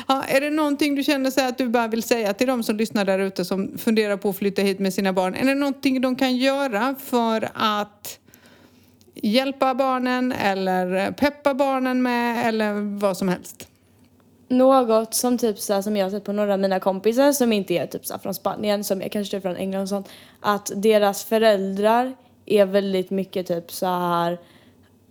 Ja, 0.08 0.24
är 0.24 0.41
det 0.41 0.50
någonting 0.50 0.96
du 0.96 1.04
känner 1.04 1.32
så 1.32 1.41
att 1.48 1.58
du 1.58 1.70
bara 1.70 1.88
vill 1.88 2.04
säga 2.04 2.34
till 2.34 2.48
de 2.48 2.63
som 2.63 2.76
lyssnar 2.78 3.06
där 3.06 3.20
ute 3.20 3.46
som 3.46 3.78
funderar 3.78 4.17
på 4.17 4.30
att 4.30 4.38
flytta 4.38 4.62
hit 4.62 4.80
med 4.80 4.94
sina 4.94 5.13
barn? 5.13 5.36
Är 5.36 5.46
det 5.46 5.56
någonting 5.56 6.02
de 6.02 6.15
kan 6.15 6.38
göra 6.38 6.96
för 7.06 7.50
att 7.54 8.17
hjälpa 9.21 9.73
barnen 9.73 10.31
eller 10.31 11.12
peppa 11.12 11.53
barnen 11.53 12.01
med 12.01 12.47
eller 12.47 12.99
vad 12.99 13.17
som 13.17 13.29
helst? 13.29 13.67
Något 14.47 15.13
som 15.13 15.38
typ 15.38 15.60
så 15.60 15.73
här, 15.73 15.81
som 15.81 15.97
jag 15.97 16.05
har 16.05 16.12
sett 16.12 16.23
på 16.23 16.31
några 16.31 16.53
av 16.53 16.60
mina 16.60 16.79
kompisar 16.79 17.31
som 17.31 17.53
inte 17.53 17.73
är 17.73 17.88
typ 17.88 18.05
så 18.05 18.13
här, 18.13 18.19
från 18.19 18.34
Spanien, 18.34 18.84
som 18.84 19.01
är 19.01 19.10
kanske 19.10 19.38
är 19.38 19.41
från 19.41 19.55
England 19.55 19.81
och 19.81 19.89
sånt. 19.89 20.10
Att 20.39 20.71
deras 20.75 21.23
föräldrar 21.23 22.13
är 22.45 22.65
väldigt 22.65 23.10
mycket 23.10 23.47
typ 23.47 23.71
så 23.71 23.86
här 23.86 24.38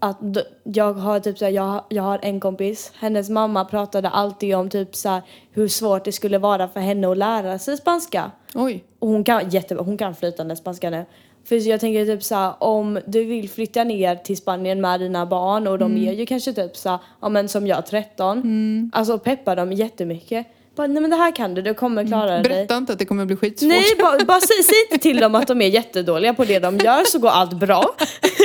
att 0.00 0.18
jag 0.62 0.92
har 0.92 1.20
typ 1.20 1.38
så 1.38 1.44
här, 1.44 1.52
jag, 1.52 1.84
jag 1.88 2.02
har 2.02 2.18
en 2.22 2.40
kompis, 2.40 2.92
hennes 2.98 3.30
mamma 3.30 3.64
pratade 3.64 4.08
alltid 4.08 4.56
om 4.56 4.70
typ 4.70 4.94
så 4.96 5.08
här, 5.08 5.22
hur 5.52 5.68
svårt 5.68 6.04
det 6.04 6.12
skulle 6.12 6.38
vara 6.38 6.68
för 6.68 6.80
henne 6.80 7.10
att 7.10 7.18
lära 7.18 7.58
sig 7.58 7.76
spanska. 7.76 8.30
Oj. 8.54 8.84
Och 8.98 9.08
hon 9.08 9.24
kan, 9.24 9.50
jätte, 9.50 9.74
hon 9.74 9.98
kan 9.98 10.14
flytande 10.14 10.56
spanska 10.56 10.90
nu. 10.90 11.04
För 11.50 11.68
jag 11.68 11.80
tänker 11.80 12.06
typ 12.06 12.22
så 12.22 12.54
om 12.58 13.00
du 13.06 13.24
vill 13.24 13.50
flytta 13.50 13.84
ner 13.84 14.16
till 14.16 14.36
Spanien 14.36 14.80
med 14.80 15.00
dina 15.00 15.26
barn 15.26 15.66
och 15.66 15.78
de 15.78 15.96
är 15.96 16.12
ju 16.12 16.26
kanske 16.26 16.52
typ 16.52 16.76
så 16.76 16.98
ja 17.20 17.28
men 17.28 17.48
som 17.48 17.66
jag 17.66 17.86
13. 17.86 18.90
Alltså 18.92 19.18
peppa 19.18 19.54
dem 19.54 19.72
jättemycket. 19.72 20.46
Bara, 20.74 20.86
nej 20.86 21.00
men 21.02 21.10
det 21.10 21.16
här 21.16 21.36
kan 21.36 21.54
du, 21.54 21.62
du 21.62 21.74
kommer 21.74 22.06
klara 22.06 22.30
dig. 22.30 22.42
Berätta 22.42 22.76
inte 22.76 22.92
att 22.92 22.98
det 22.98 23.04
kommer 23.04 23.24
bli 23.24 23.36
skitsvårt. 23.36 23.68
Nej, 23.68 23.84
bara, 23.98 24.24
bara 24.26 24.40
säg, 24.40 24.62
säg 24.62 24.74
inte 24.90 25.02
till 25.02 25.20
dem 25.20 25.34
att 25.34 25.46
de 25.46 25.62
är 25.62 25.66
jättedåliga 25.66 26.34
på 26.34 26.44
det 26.44 26.58
de 26.58 26.78
gör 26.78 27.04
så 27.04 27.18
går 27.18 27.28
allt 27.28 27.52
bra. 27.52 27.84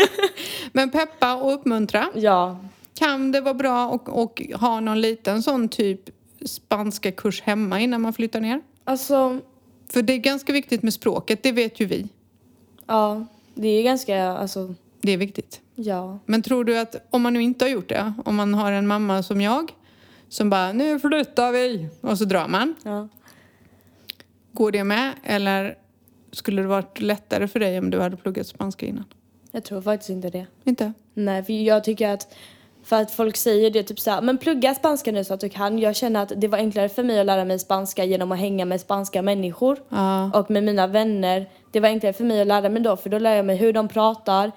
Men 0.71 0.91
peppa 0.91 1.35
och 1.35 1.53
uppmuntra. 1.53 2.07
Ja, 2.15 2.59
Kan 2.99 3.31
det 3.31 3.41
vara 3.41 3.53
bra 3.53 3.95
att 3.95 4.09
och 4.09 4.41
ha 4.55 4.79
någon 4.79 5.01
liten 5.01 5.43
sån 5.43 5.69
typ 5.69 6.01
spanska 6.45 7.11
kurs 7.11 7.41
hemma 7.41 7.79
innan 7.79 8.01
man 8.01 8.13
flyttar 8.13 8.39
ner? 8.39 8.61
alltså, 8.83 9.39
För 9.89 10.01
det 10.01 10.13
är 10.13 10.17
ganska 10.17 10.53
viktigt 10.53 10.83
med 10.83 10.93
språket, 10.93 11.43
det 11.43 11.51
vet 11.51 11.79
ju 11.79 11.85
vi. 11.85 12.07
Ja, 12.87 13.25
det 13.53 13.67
är 13.67 13.83
ganska, 13.83 14.27
alltså, 14.27 14.73
Det 15.01 15.11
är 15.11 15.17
viktigt. 15.17 15.61
ja. 15.75 16.19
Men 16.25 16.41
tror 16.41 16.63
du 16.63 16.77
att 16.79 16.95
om 17.09 17.21
man 17.21 17.33
nu 17.33 17.41
inte 17.41 17.65
har 17.65 17.69
gjort 17.69 17.89
det, 17.89 18.13
om 18.25 18.35
man 18.35 18.53
har 18.53 18.71
en 18.71 18.87
mamma 18.87 19.23
som 19.23 19.41
jag 19.41 19.71
som 20.29 20.49
bara 20.49 20.73
nu 20.73 20.99
flyttar 20.99 21.51
vi 21.51 21.87
och 22.01 22.17
så 22.17 22.25
drar 22.25 22.47
man. 22.47 22.75
ja. 22.83 23.07
Går 24.51 24.71
det 24.71 24.83
med 24.83 25.11
eller 25.23 25.77
skulle 26.31 26.61
det 26.61 26.67
varit 26.67 27.01
lättare 27.01 27.47
för 27.47 27.59
dig 27.59 27.79
om 27.79 27.89
du 27.89 27.99
hade 28.01 28.17
pluggat 28.17 28.47
spanska 28.47 28.85
innan? 28.85 29.03
Jag 29.51 29.63
tror 29.63 29.81
faktiskt 29.81 30.09
inte 30.09 30.29
det. 30.29 30.45
Inte? 30.63 30.93
Nej, 31.13 31.43
för 31.43 31.53
jag 31.53 31.83
tycker 31.83 32.09
att 32.09 32.33
för 32.83 33.01
att 33.01 33.11
folk 33.11 33.37
säger 33.37 33.71
det 33.71 33.83
typ 33.83 33.99
såhär, 33.99 34.21
men 34.21 34.37
plugga 34.37 34.75
spanska 34.75 35.11
nu 35.11 35.23
så 35.23 35.33
att 35.33 35.39
du 35.39 35.49
kan. 35.49 35.79
Jag 35.79 35.95
känner 35.95 36.23
att 36.23 36.31
det 36.35 36.47
var 36.47 36.57
enklare 36.57 36.89
för 36.89 37.03
mig 37.03 37.19
att 37.19 37.25
lära 37.25 37.45
mig 37.45 37.59
spanska 37.59 38.03
genom 38.03 38.31
att 38.31 38.39
hänga 38.39 38.65
med 38.65 38.81
spanska 38.81 39.21
människor 39.21 39.79
Ja. 39.89 40.31
och 40.39 40.51
med 40.51 40.63
mina 40.63 40.87
vänner. 40.87 41.49
Det 41.75 41.79
var 41.81 41.89
enklare 41.89 42.13
för 42.13 42.23
mig 42.23 42.41
att 42.41 42.47
lära 42.47 42.69
mig 42.69 42.81
då 42.81 42.95
för 42.95 43.09
då 43.09 43.19
lär 43.19 43.35
jag 43.35 43.45
mig 43.45 43.55
hur 43.55 43.73
de 43.73 43.87
pratar, 43.87 44.51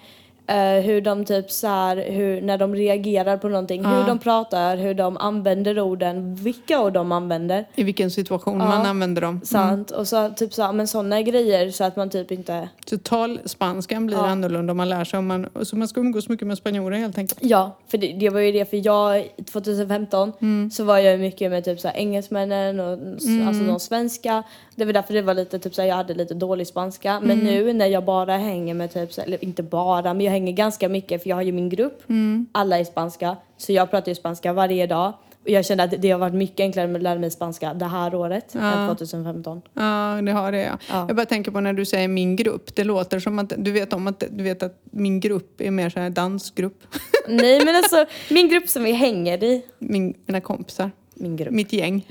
eh, 0.47 0.57
hur 0.85 1.01
de 1.01 1.25
typ 1.25 1.51
så 1.51 1.67
här, 1.67 1.97
hur, 2.11 2.41
när 2.41 2.59
de 2.59 2.75
reagerar 2.75 3.37
på 3.37 3.49
någonting, 3.49 3.85
hur 3.85 4.07
de 4.07 4.19
pratar, 4.19 4.77
hur 4.77 4.95
de 4.95 5.17
använder 5.17 5.81
orden, 5.81 6.35
vilka 6.35 6.81
ord 6.83 6.93
de 6.93 7.13
använder. 7.13 7.67
I 7.75 7.83
vilken 7.83 8.11
situation 8.11 8.59
man 8.59 8.87
använder 8.87 9.23
dem. 9.23 9.41
Sant. 9.45 9.91
Och 9.91 10.09
så 10.09 10.29
typ 10.31 10.55
så, 10.55 10.63
här, 10.63 10.73
men 10.73 10.89
sådana 10.89 11.23
grejer 11.23 11.71
så 11.71 11.85
att 11.85 11.97
man 11.97 12.11
typ 12.11 12.31
inte 12.33 12.69
Så 12.87 12.99
talspanskan 12.99 14.07
blir 14.07 14.19
annorlunda 14.19 14.71
om 14.71 14.77
man 14.77 14.89
lär 14.89 15.05
sig 15.05 15.19
om 15.19 15.27
man, 15.27 15.47
så 15.63 15.77
man 15.77 15.89
ska 15.89 16.01
umgås 16.01 16.29
mycket 16.29 16.47
med 16.47 16.59
spanjorer 16.59 16.99
helt 16.99 17.19
enkelt. 17.19 17.39
Ja, 17.43 17.77
för 17.89 17.99
det, 17.99 18.13
det 18.13 18.31
var 18.31 18.41
ju 18.41 18.53
det 18.53 18.71
för 18.71 18.87
jag 18.87 19.29
2015 19.53 20.33
Mm. 20.41 20.71
så 20.71 20.85
var 20.85 20.99
jag 20.99 21.21
mycket 21.21 21.51
med 21.51 21.65
typ 21.65 21.81
så 21.81 21.89
här 21.89 21.97
engelsmännen 21.97 22.81
och 22.81 22.99
s- 23.17 23.25
Mm. 23.27 23.49
alltså 23.49 23.65
de 23.65 23.81
svenska. 23.81 24.43
Det 24.79 24.85
var 24.85 24.93
därför 24.93 25.15
det 25.15 25.23
var 25.23 25.35
lite 25.35 25.59
typ 25.59 25.75
så 25.75 25.83
här, 25.83 25.89
jag 25.89 25.97
hade 25.97 26.15
lite 26.15 26.35
dålig 26.35 26.67
spanska. 26.67 27.21
Men 27.21 27.31
Mm. 27.41 27.45
nu 27.45 27.73
när 27.73 27.87
jag 27.87 28.05
bara 28.05 28.37
hänger 28.37 28.75
med 28.75 28.93
typ 28.93 29.13
så 29.13 29.21
här, 29.21 29.29
eller 29.29 29.45
inte 29.45 29.63
bara, 29.63 30.15
men 30.15 30.21
jag 30.21 30.33
hänger 30.33 30.53
ganska 30.53 30.89
mycket 30.89 31.23
för 31.23 31.29
jag 31.29 31.37
har 31.37 31.43
ju 31.43 31.53
min 31.53 31.69
grupp. 31.69 32.03
Mm. 32.09 32.47
Alla 32.53 32.79
är 32.79 32.85
spanska. 32.85 33.37
Så 33.57 33.73
jag 33.73 33.91
pratar 33.91 34.09
ju 34.09 34.15
spanska 34.15 34.53
varje 34.53 34.87
dag. 34.87 35.13
Och 35.43 35.51
jag 35.51 35.65
kände 35.67 35.85
att 35.85 35.95
det 36.03 36.11
har 36.11 36.19
varit 36.19 36.35
mycket 36.35 36.61
enklare 36.61 36.95
att 36.97 37.03
lära 37.03 37.19
mig 37.19 37.31
spanska 37.31 37.75
det 37.75 37.85
här 37.85 38.15
året 38.15 38.55
än 38.55 38.89
2015. 38.97 39.63
Ja, 39.75 40.21
det 40.23 40.33
har 40.33 40.53
det 40.53 40.59
ja. 40.63 40.79
Ja. 40.91 41.05
Jag 41.09 41.17
bara 41.17 41.27
tänker 41.27 41.51
på 41.51 41.61
när 41.61 41.73
du 41.73 41.85
säger 41.85 42.09
min 42.09 42.37
grupp. 42.37 42.75
Det 42.75 42.85
låter 42.85 43.19
som 43.21 43.39
att 43.39 43.53
du 43.57 43.73
vet 43.73 43.93
om 43.93 44.07
att, 44.07 44.25
du 44.31 44.45
vet 44.45 44.63
att 44.63 44.81
min 44.91 45.21
grupp 45.21 45.61
är 45.61 45.71
mer 45.71 45.91
så 45.91 46.01
här 46.01 46.11
dansgrupp. 46.11 46.83
Nej 47.29 47.65
men 47.65 47.77
alltså 47.77 48.07
min 48.35 48.49
grupp 48.49 48.69
som 48.69 48.85
vi 48.85 48.93
hänger 48.93 49.45
i. 49.45 49.63
Min, 49.79 50.15
mina 50.27 50.41
kompisar. 50.41 50.91
Min 51.15 51.37
grupp. 51.37 51.51
Mitt 51.51 51.73
gäng. 51.73 52.07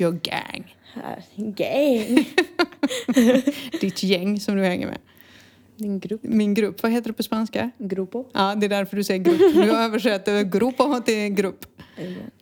Your 0.00 0.12
gang. 0.12 0.76
Gang. 1.36 2.24
Ditt 3.80 4.02
gäng 4.02 4.40
som 4.40 4.56
du 4.56 4.62
hänger 4.62 4.86
med. 4.86 4.98
Min 5.76 6.00
grupp. 6.00 6.20
Min 6.22 6.54
grupp, 6.54 6.82
vad 6.82 6.92
heter 6.92 7.10
det 7.10 7.12
på 7.12 7.22
spanska? 7.22 7.70
Grupo. 7.78 8.24
Ja, 8.32 8.54
det 8.54 8.66
är 8.66 8.68
därför 8.68 8.96
du 8.96 9.04
säger 9.04 9.24
grupp. 9.24 9.54
Du 9.54 9.70
översätter 9.70 10.42
grupp 10.42 11.04
till 11.04 11.28
grupp. 11.28 11.66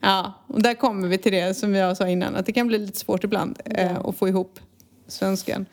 Ja, 0.00 0.32
och 0.46 0.62
där 0.62 0.74
kommer 0.74 1.08
vi 1.08 1.18
till 1.18 1.32
det 1.32 1.54
som 1.54 1.74
jag 1.74 1.96
sa 1.96 2.08
innan, 2.08 2.36
att 2.36 2.46
det 2.46 2.52
kan 2.52 2.66
bli 2.66 2.78
lite 2.78 2.98
svårt 2.98 3.24
ibland 3.24 3.60
eh, 3.64 3.98
att 3.98 4.16
få 4.16 4.28
ihop 4.28 4.60
svenskan 5.06 5.66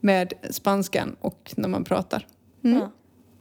med 0.00 0.32
spanskan 0.50 1.16
och 1.20 1.52
när 1.56 1.68
man 1.68 1.84
pratar. 1.84 2.26
Mm. 2.64 2.78
Ja. 2.78 2.92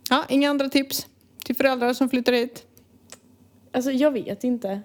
Ja, 0.10 0.26
inga 0.30 0.50
andra 0.50 0.70
tips 0.70 1.08
till 1.46 1.56
föräldrar 1.56 1.94
som 1.94 2.10
flyttar 2.10 2.34
hit? 2.34 2.66
Alltså 3.72 3.92
jag 3.92 4.12
vet 4.12 4.44
inte. 4.44 4.82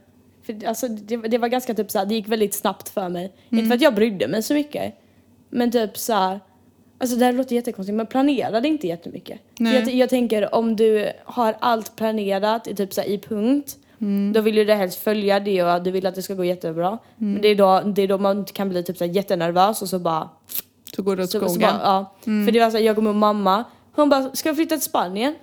För, 0.47 0.67
alltså, 0.67 0.89
det, 0.89 1.17
det 1.17 1.39
var 1.39 1.49
ganska 1.49 1.75
typ 1.75 1.91
såhär, 1.91 2.07
det 2.07 2.15
gick 2.15 2.29
väldigt 2.29 2.55
snabbt 2.55 2.89
för 2.89 3.09
mig. 3.09 3.33
Inte 3.51 3.67
för 3.67 3.75
att 3.75 3.81
jag 3.83 3.95
brydde 3.95 4.29
mig 4.29 4.43
så 4.43 4.55
mycket. 4.55 4.95
Men 5.51 5.71
typ 5.71 5.99
såhär, 5.99 6.41
alltså 6.99 7.17
det 7.17 7.25
här 7.25 7.33
låter 7.33 7.55
jättekonstigt 7.57 7.97
men 7.97 8.07
planerade 8.07 8.69
inte 8.69 8.87
jättemycket. 8.87 9.41
Nej. 9.59 9.75
Jag, 9.75 9.95
jag 9.95 10.09
tänker 10.11 10.55
om 10.55 10.77
du 10.77 11.11
har 11.25 11.57
allt 11.61 11.97
planerat 11.97 12.69
i 12.69 12.75
typ 12.75 12.93
såhär, 12.93 13.09
i 13.09 13.19
punkt. 13.19 13.77
Då 14.35 14.41
vill 14.41 14.67
det 14.67 14.75
helst 14.75 14.99
följa 14.99 15.41
det 15.41 15.63
och 15.63 15.83
du 15.83 15.91
vill 15.91 16.07
att 16.07 16.15
det 16.15 16.23
ska 16.23 16.35
gå 16.35 16.45
jättebra. 16.45 16.99
Men 17.17 17.43
det 17.43 17.49
är, 17.49 17.55
då, 17.55 17.81
det 17.81 18.03
är 18.03 18.09
då 18.09 18.19
man 18.19 18.45
kan 18.45 18.69
bli 18.69 18.83
typ 18.83 18.97
såhär, 18.97 19.13
jättenervös 19.13 19.83
och 19.83 19.89
så 19.89 19.99
bara 19.99 20.29
Så 20.97 21.03
går 21.03 21.17
det 21.17 21.23
åt 21.23 21.31
så, 21.31 21.41
så 21.41 21.49
skogen. 21.49 21.71
bara, 21.73 21.81
ja. 21.83 22.15
För 22.25 22.53
det 22.53 22.61
var 22.61 22.71
så 22.71 22.77
här, 22.77 22.85
jag 22.85 22.95
kom 22.95 23.05
med 23.05 23.15
mamma, 23.15 23.65
hon 23.93 24.09
bara, 24.09 24.31
ska 24.37 24.51
vi 24.51 24.57
flytta 24.57 24.75
till 24.75 24.85
Spanien? 24.85 25.35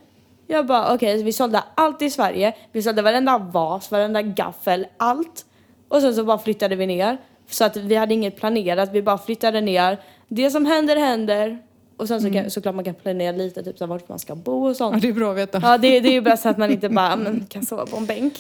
Jag 0.51 0.65
bara, 0.65 0.93
okej, 0.93 1.23
vi 1.23 1.33
sålde 1.33 1.63
allt 1.75 2.01
i 2.01 2.09
Sverige. 2.09 2.53
Vi 2.71 2.81
sålde 2.81 3.01
varenda 3.01 3.37
vas, 3.37 3.91
varenda 3.91 4.21
gaffel, 4.21 4.87
allt. 4.97 5.45
Och 5.87 6.01
sen 6.01 6.15
så 6.15 6.23
bara 6.23 6.37
flyttade 6.37 6.75
vi 6.75 6.87
ner. 6.87 7.17
Så 7.49 7.63
att 7.65 7.77
vi 7.77 7.95
hade 7.95 8.13
inget 8.13 8.35
planerat, 8.35 8.89
vi 8.93 9.01
bara 9.01 9.17
flyttade 9.17 9.61
ner. 9.61 9.97
Det 10.27 10.51
som 10.51 10.65
händer, 10.65 10.95
händer. 10.95 11.59
Och 11.97 12.07
sen 12.07 12.21
så 12.21 12.31
kan, 12.31 12.51
såklart 12.51 12.75
man 12.75 12.85
kan 12.85 12.93
planera 12.95 13.31
lite, 13.31 13.63
typ 13.63 13.77
så 13.77 13.85
vart 13.85 14.09
man 14.09 14.19
ska 14.19 14.35
bo 14.35 14.63
och 14.63 14.69
Ja, 14.69 14.73
sånt. 14.73 15.01
det 15.01 15.07
är 15.07 15.13
bra 15.13 15.31
att 15.31 15.37
veta. 15.37 15.59
Ja, 15.63 15.77
det, 15.77 15.99
det 15.99 16.09
är 16.09 16.13
ju 16.13 16.21
bäst 16.21 16.45
att 16.45 16.57
man 16.57 16.71
inte 16.71 16.89
bara 16.89 17.15
men, 17.15 17.45
kan 17.49 17.65
sova 17.65 17.85
på 17.85 17.97
en 17.97 18.05
bänk. 18.05 18.33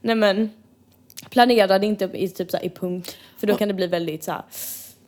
Nej 0.00 0.14
men, 0.14 0.50
planerade 1.30 1.86
inte 1.86 2.04
i, 2.04 2.28
typ 2.28 2.50
så 2.50 2.58
i 2.58 2.70
punkt. 2.70 3.16
För 3.38 3.46
då 3.46 3.54
kan 3.56 3.68
det 3.68 3.74
bli 3.74 3.86
väldigt 3.86 4.24
så 4.24 4.32
här, 4.32 4.42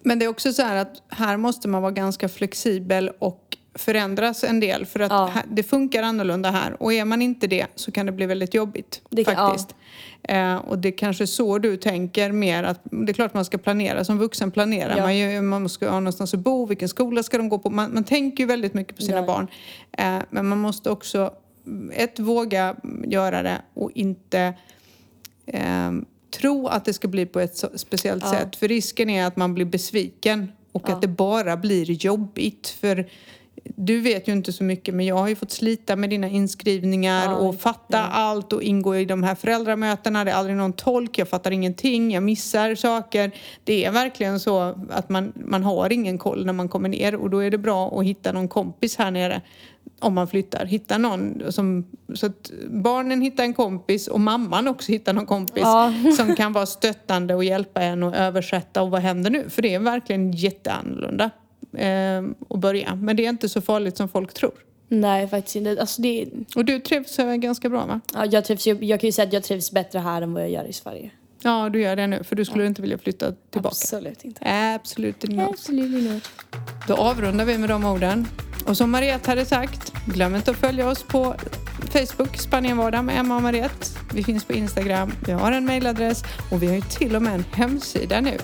Men 0.02 0.18
det 0.18 0.24
är 0.24 0.28
också 0.28 0.52
så 0.52 0.62
här 0.62 0.76
att 0.76 1.02
här 1.08 1.36
måste 1.36 1.68
man 1.68 1.82
vara 1.82 1.92
ganska 1.92 2.28
flexibel 2.28 3.10
och 3.18 3.45
förändras 3.78 4.44
en 4.44 4.60
del 4.60 4.86
för 4.86 5.00
att 5.00 5.10
Ja. 5.10 5.30
det 5.50 5.62
funkar 5.62 6.02
annorlunda 6.02 6.50
här 6.50 6.82
och 6.82 6.92
är 6.92 7.04
man 7.04 7.22
inte 7.22 7.46
det 7.46 7.66
så 7.74 7.92
kan 7.92 8.06
det 8.06 8.12
bli 8.12 8.26
väldigt 8.26 8.54
jobbigt 8.54 9.02
Det 9.10 9.24
faktiskt. 9.24 9.74
Eh, 10.22 10.56
och 10.56 10.78
det 10.78 10.88
är 10.88 10.98
kanske 10.98 11.26
så 11.26 11.58
du 11.58 11.76
tänker 11.76 12.32
mer 12.32 12.62
att 12.64 12.80
det 12.84 13.12
är 13.12 13.14
klart 13.14 13.34
man 13.34 13.44
ska 13.44 13.58
planera, 13.58 14.04
som 14.04 14.18
vuxen 14.18 14.50
planerar 14.50 14.96
Ja. 14.96 15.02
man 15.02 15.16
ju, 15.16 15.40
man 15.42 15.68
ska 15.68 15.88
ha 15.90 16.00
någonstans 16.00 16.34
att 16.34 16.40
bo, 16.40 16.66
vilken 16.66 16.88
skola 16.88 17.22
ska 17.22 17.36
de 17.38 17.48
gå 17.48 17.58
på, 17.58 17.70
man, 17.70 17.94
man 17.94 18.04
tänker 18.04 18.42
ju 18.42 18.46
väldigt 18.46 18.74
mycket 18.74 18.96
på 18.96 19.02
sina 19.02 19.16
Ja. 19.16 19.22
barn. 19.26 19.46
Eh, 19.92 20.18
men 20.30 20.46
man 20.48 20.58
måste 20.58 20.90
också, 20.90 21.30
ett, 21.92 22.18
våga 22.18 22.76
göra 23.04 23.42
det 23.42 23.62
och 23.74 23.90
inte 23.94 24.54
eh, 25.46 25.92
tro 26.40 26.66
att 26.66 26.84
det 26.84 26.92
ska 26.92 27.08
bli 27.08 27.26
på 27.26 27.40
ett 27.40 27.64
speciellt 27.74 28.24
Ja. 28.24 28.30
sätt. 28.30 28.56
För 28.56 28.68
risken 28.68 29.10
är 29.10 29.26
att 29.26 29.36
man 29.36 29.54
blir 29.54 29.64
besviken 29.64 30.52
och 30.72 30.82
Ja. 30.88 30.94
att 30.94 31.02
det 31.02 31.08
bara 31.08 31.56
blir 31.56 31.90
jobbigt. 31.90 32.68
För 32.80 33.06
du 33.78 34.00
vet 34.00 34.28
ju 34.28 34.32
inte 34.32 34.52
så 34.52 34.64
mycket 34.64 34.94
men 34.94 35.06
jag 35.06 35.16
har 35.16 35.28
ju 35.28 35.36
fått 35.36 35.50
slita 35.50 35.96
med 35.96 36.10
dina 36.10 36.28
inskrivningar 36.28 37.24
Ja, 37.24 37.34
och 37.34 37.60
fatta 37.60 38.02
allt 38.02 38.52
och 38.52 38.62
ingå 38.62 38.96
i 38.96 39.04
de 39.04 39.22
här 39.22 39.34
föräldramötena. 39.34 40.24
Det 40.24 40.30
är 40.30 40.34
aldrig 40.34 40.56
någon 40.56 40.72
tolk, 40.72 41.18
jag 41.18 41.28
fattar 41.28 41.50
ingenting, 41.50 42.10
jag 42.10 42.22
missar 42.22 42.74
saker. 42.74 43.30
Det 43.64 43.84
är 43.84 43.92
verkligen 43.92 44.40
så 44.40 44.74
att 44.90 45.08
man, 45.08 45.32
man 45.34 45.62
har 45.62 45.92
ingen 45.92 46.18
koll 46.18 46.46
när 46.46 46.52
man 46.52 46.68
kommer 46.68 46.88
ner 46.88 47.14
och 47.14 47.30
då 47.30 47.38
är 47.38 47.50
det 47.50 47.58
bra 47.58 48.00
att 48.00 48.06
hitta 48.06 48.32
någon 48.32 48.48
kompis 48.48 48.96
här 48.96 49.10
nere 49.10 49.42
om 50.00 50.14
man 50.14 50.28
flyttar. 50.28 50.66
Hitta 50.66 50.98
någon 50.98 51.42
som, 51.52 51.86
så 52.14 52.26
att 52.26 52.50
barnen 52.70 53.20
hittar 53.20 53.44
en 53.44 53.54
kompis 53.54 54.08
och 54.08 54.20
mamman 54.20 54.68
också 54.68 54.92
hittar 54.92 55.12
någon 55.12 55.26
kompis 55.26 55.62
Ja. 55.62 55.92
som 56.16 56.36
kan 56.36 56.52
vara 56.52 56.66
stöttande 56.66 57.34
och 57.34 57.44
hjälpa 57.44 57.82
en 57.82 58.02
och 58.02 58.16
översätta 58.16 58.82
och 58.82 58.90
vad 58.90 59.00
händer 59.00 59.30
nu? 59.30 59.50
För 59.50 59.62
det 59.62 59.74
är 59.74 59.78
verkligen 59.78 60.32
jätteannorlunda 60.32 61.30
eh, 61.76 62.22
att 62.50 62.60
börja. 62.60 62.94
Men 62.94 63.16
det 63.16 63.24
är 63.26 63.30
inte 63.30 63.48
så 63.48 63.60
farligt 63.60 63.96
som 63.96 64.08
folk 64.08 64.34
tror. 64.34 64.52
nej 64.88 65.28
faktiskt 65.28 65.56
inte. 65.56 65.76
Alltså 65.80 66.02
det, 66.02 66.26
Och 66.56 66.64
du 66.64 66.78
trivs 66.80 67.18
eh, 67.18 67.34
ganska 67.34 67.68
bra 67.68 67.86
va? 67.86 68.00
Ja, 68.14 68.24
jag, 68.26 68.44
trivs, 68.44 68.66
jag 68.66 69.00
kan 69.00 69.08
ju 69.08 69.12
säga 69.12 69.26
att 69.26 69.32
jag 69.32 69.42
trivs 69.42 69.72
bättre 69.72 69.98
här 69.98 70.22
än 70.22 70.32
vad 70.34 70.42
jag 70.42 70.50
gör 70.50 70.64
i 70.64 70.72
Sverige. 70.72 71.10
Ja, 71.42 71.68
du 71.68 71.80
gör 71.80 71.96
det 71.96 72.06
nu 72.06 72.24
för 72.24 72.36
du 72.36 72.44
skulle 72.44 72.66
inte 72.66 72.82
vilja 72.82 72.98
flytta 72.98 73.32
tillbaka. 73.50 73.74
Absolut 73.74 74.24
inte. 74.24 74.40
Absolut 74.74 75.24
inte. 75.24 75.44
Absolut 75.44 75.94
inte. 75.94 76.28
Då 76.88 76.94
avrundar 76.94 77.44
vi 77.44 77.58
med 77.58 77.68
de 77.68 77.84
orden. 77.84 78.26
Och 78.66 78.76
som 78.76 78.90
Mariette 78.90 79.30
hade 79.30 79.44
sagt, 79.44 79.92
glöm 80.06 80.34
inte 80.36 80.50
att 80.50 80.56
följa 80.56 80.88
oss 80.88 81.02
på 81.02 81.34
Facebook, 81.92 82.36
Spanienvardag 82.36 83.04
med 83.04 83.18
Emma 83.20 83.36
och 83.36 83.42
Mariette. 83.42 83.86
Vi 84.14 84.24
finns 84.24 84.44
på 84.44 84.52
Instagram, 84.52 85.12
vi 85.26 85.32
har 85.32 85.52
en 85.52 85.66
mailadress 85.66 86.22
och 86.50 86.62
vi 86.62 86.66
har 86.66 86.74
ju 86.74 86.80
till 86.80 87.16
och 87.16 87.22
med 87.22 87.34
en 87.34 87.44
hemsida 87.52 88.20
nu. 88.20 88.38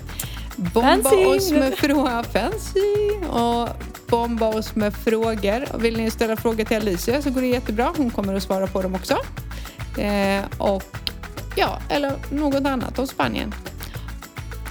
Bomba 0.56 1.10
Fancy! 1.10 1.24
oss 1.24 1.50
med 1.50 1.74
frågor, 1.74 2.22
fancy! 2.22 3.26
Och 3.28 3.68
bomba 4.06 4.46
oss 4.46 4.74
med 4.74 4.94
frågor. 4.94 5.78
Vill 5.78 5.96
ni 5.96 6.10
ställa 6.10 6.36
frågor 6.36 6.64
till 6.64 6.76
Alicia 6.76 7.22
så 7.22 7.30
går 7.30 7.40
det 7.40 7.46
jättebra, 7.46 7.92
hon 7.96 8.10
kommer 8.10 8.34
att 8.34 8.42
svara 8.42 8.66
på 8.66 8.82
dem 8.82 8.94
också. 8.94 9.18
Eh, 10.00 10.44
och 10.58 10.82
ja, 11.56 11.78
eller 11.88 12.12
något 12.30 12.66
annat 12.66 12.98
om 12.98 13.06
Spanien. 13.06 13.54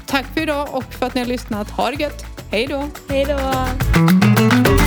Tack 0.06 0.26
för 0.34 0.42
idag 0.42 0.68
och 0.72 0.94
för 0.94 1.06
att 1.06 1.14
ni 1.14 1.22
har 1.22 1.28
lyssnat. 1.28 1.70
Ha 1.70 1.92
det 1.92 2.04
gött! 2.04 2.26
Hej 2.52 2.68
då! 2.68 2.88
Hej 3.10 3.26
då! 3.26 4.81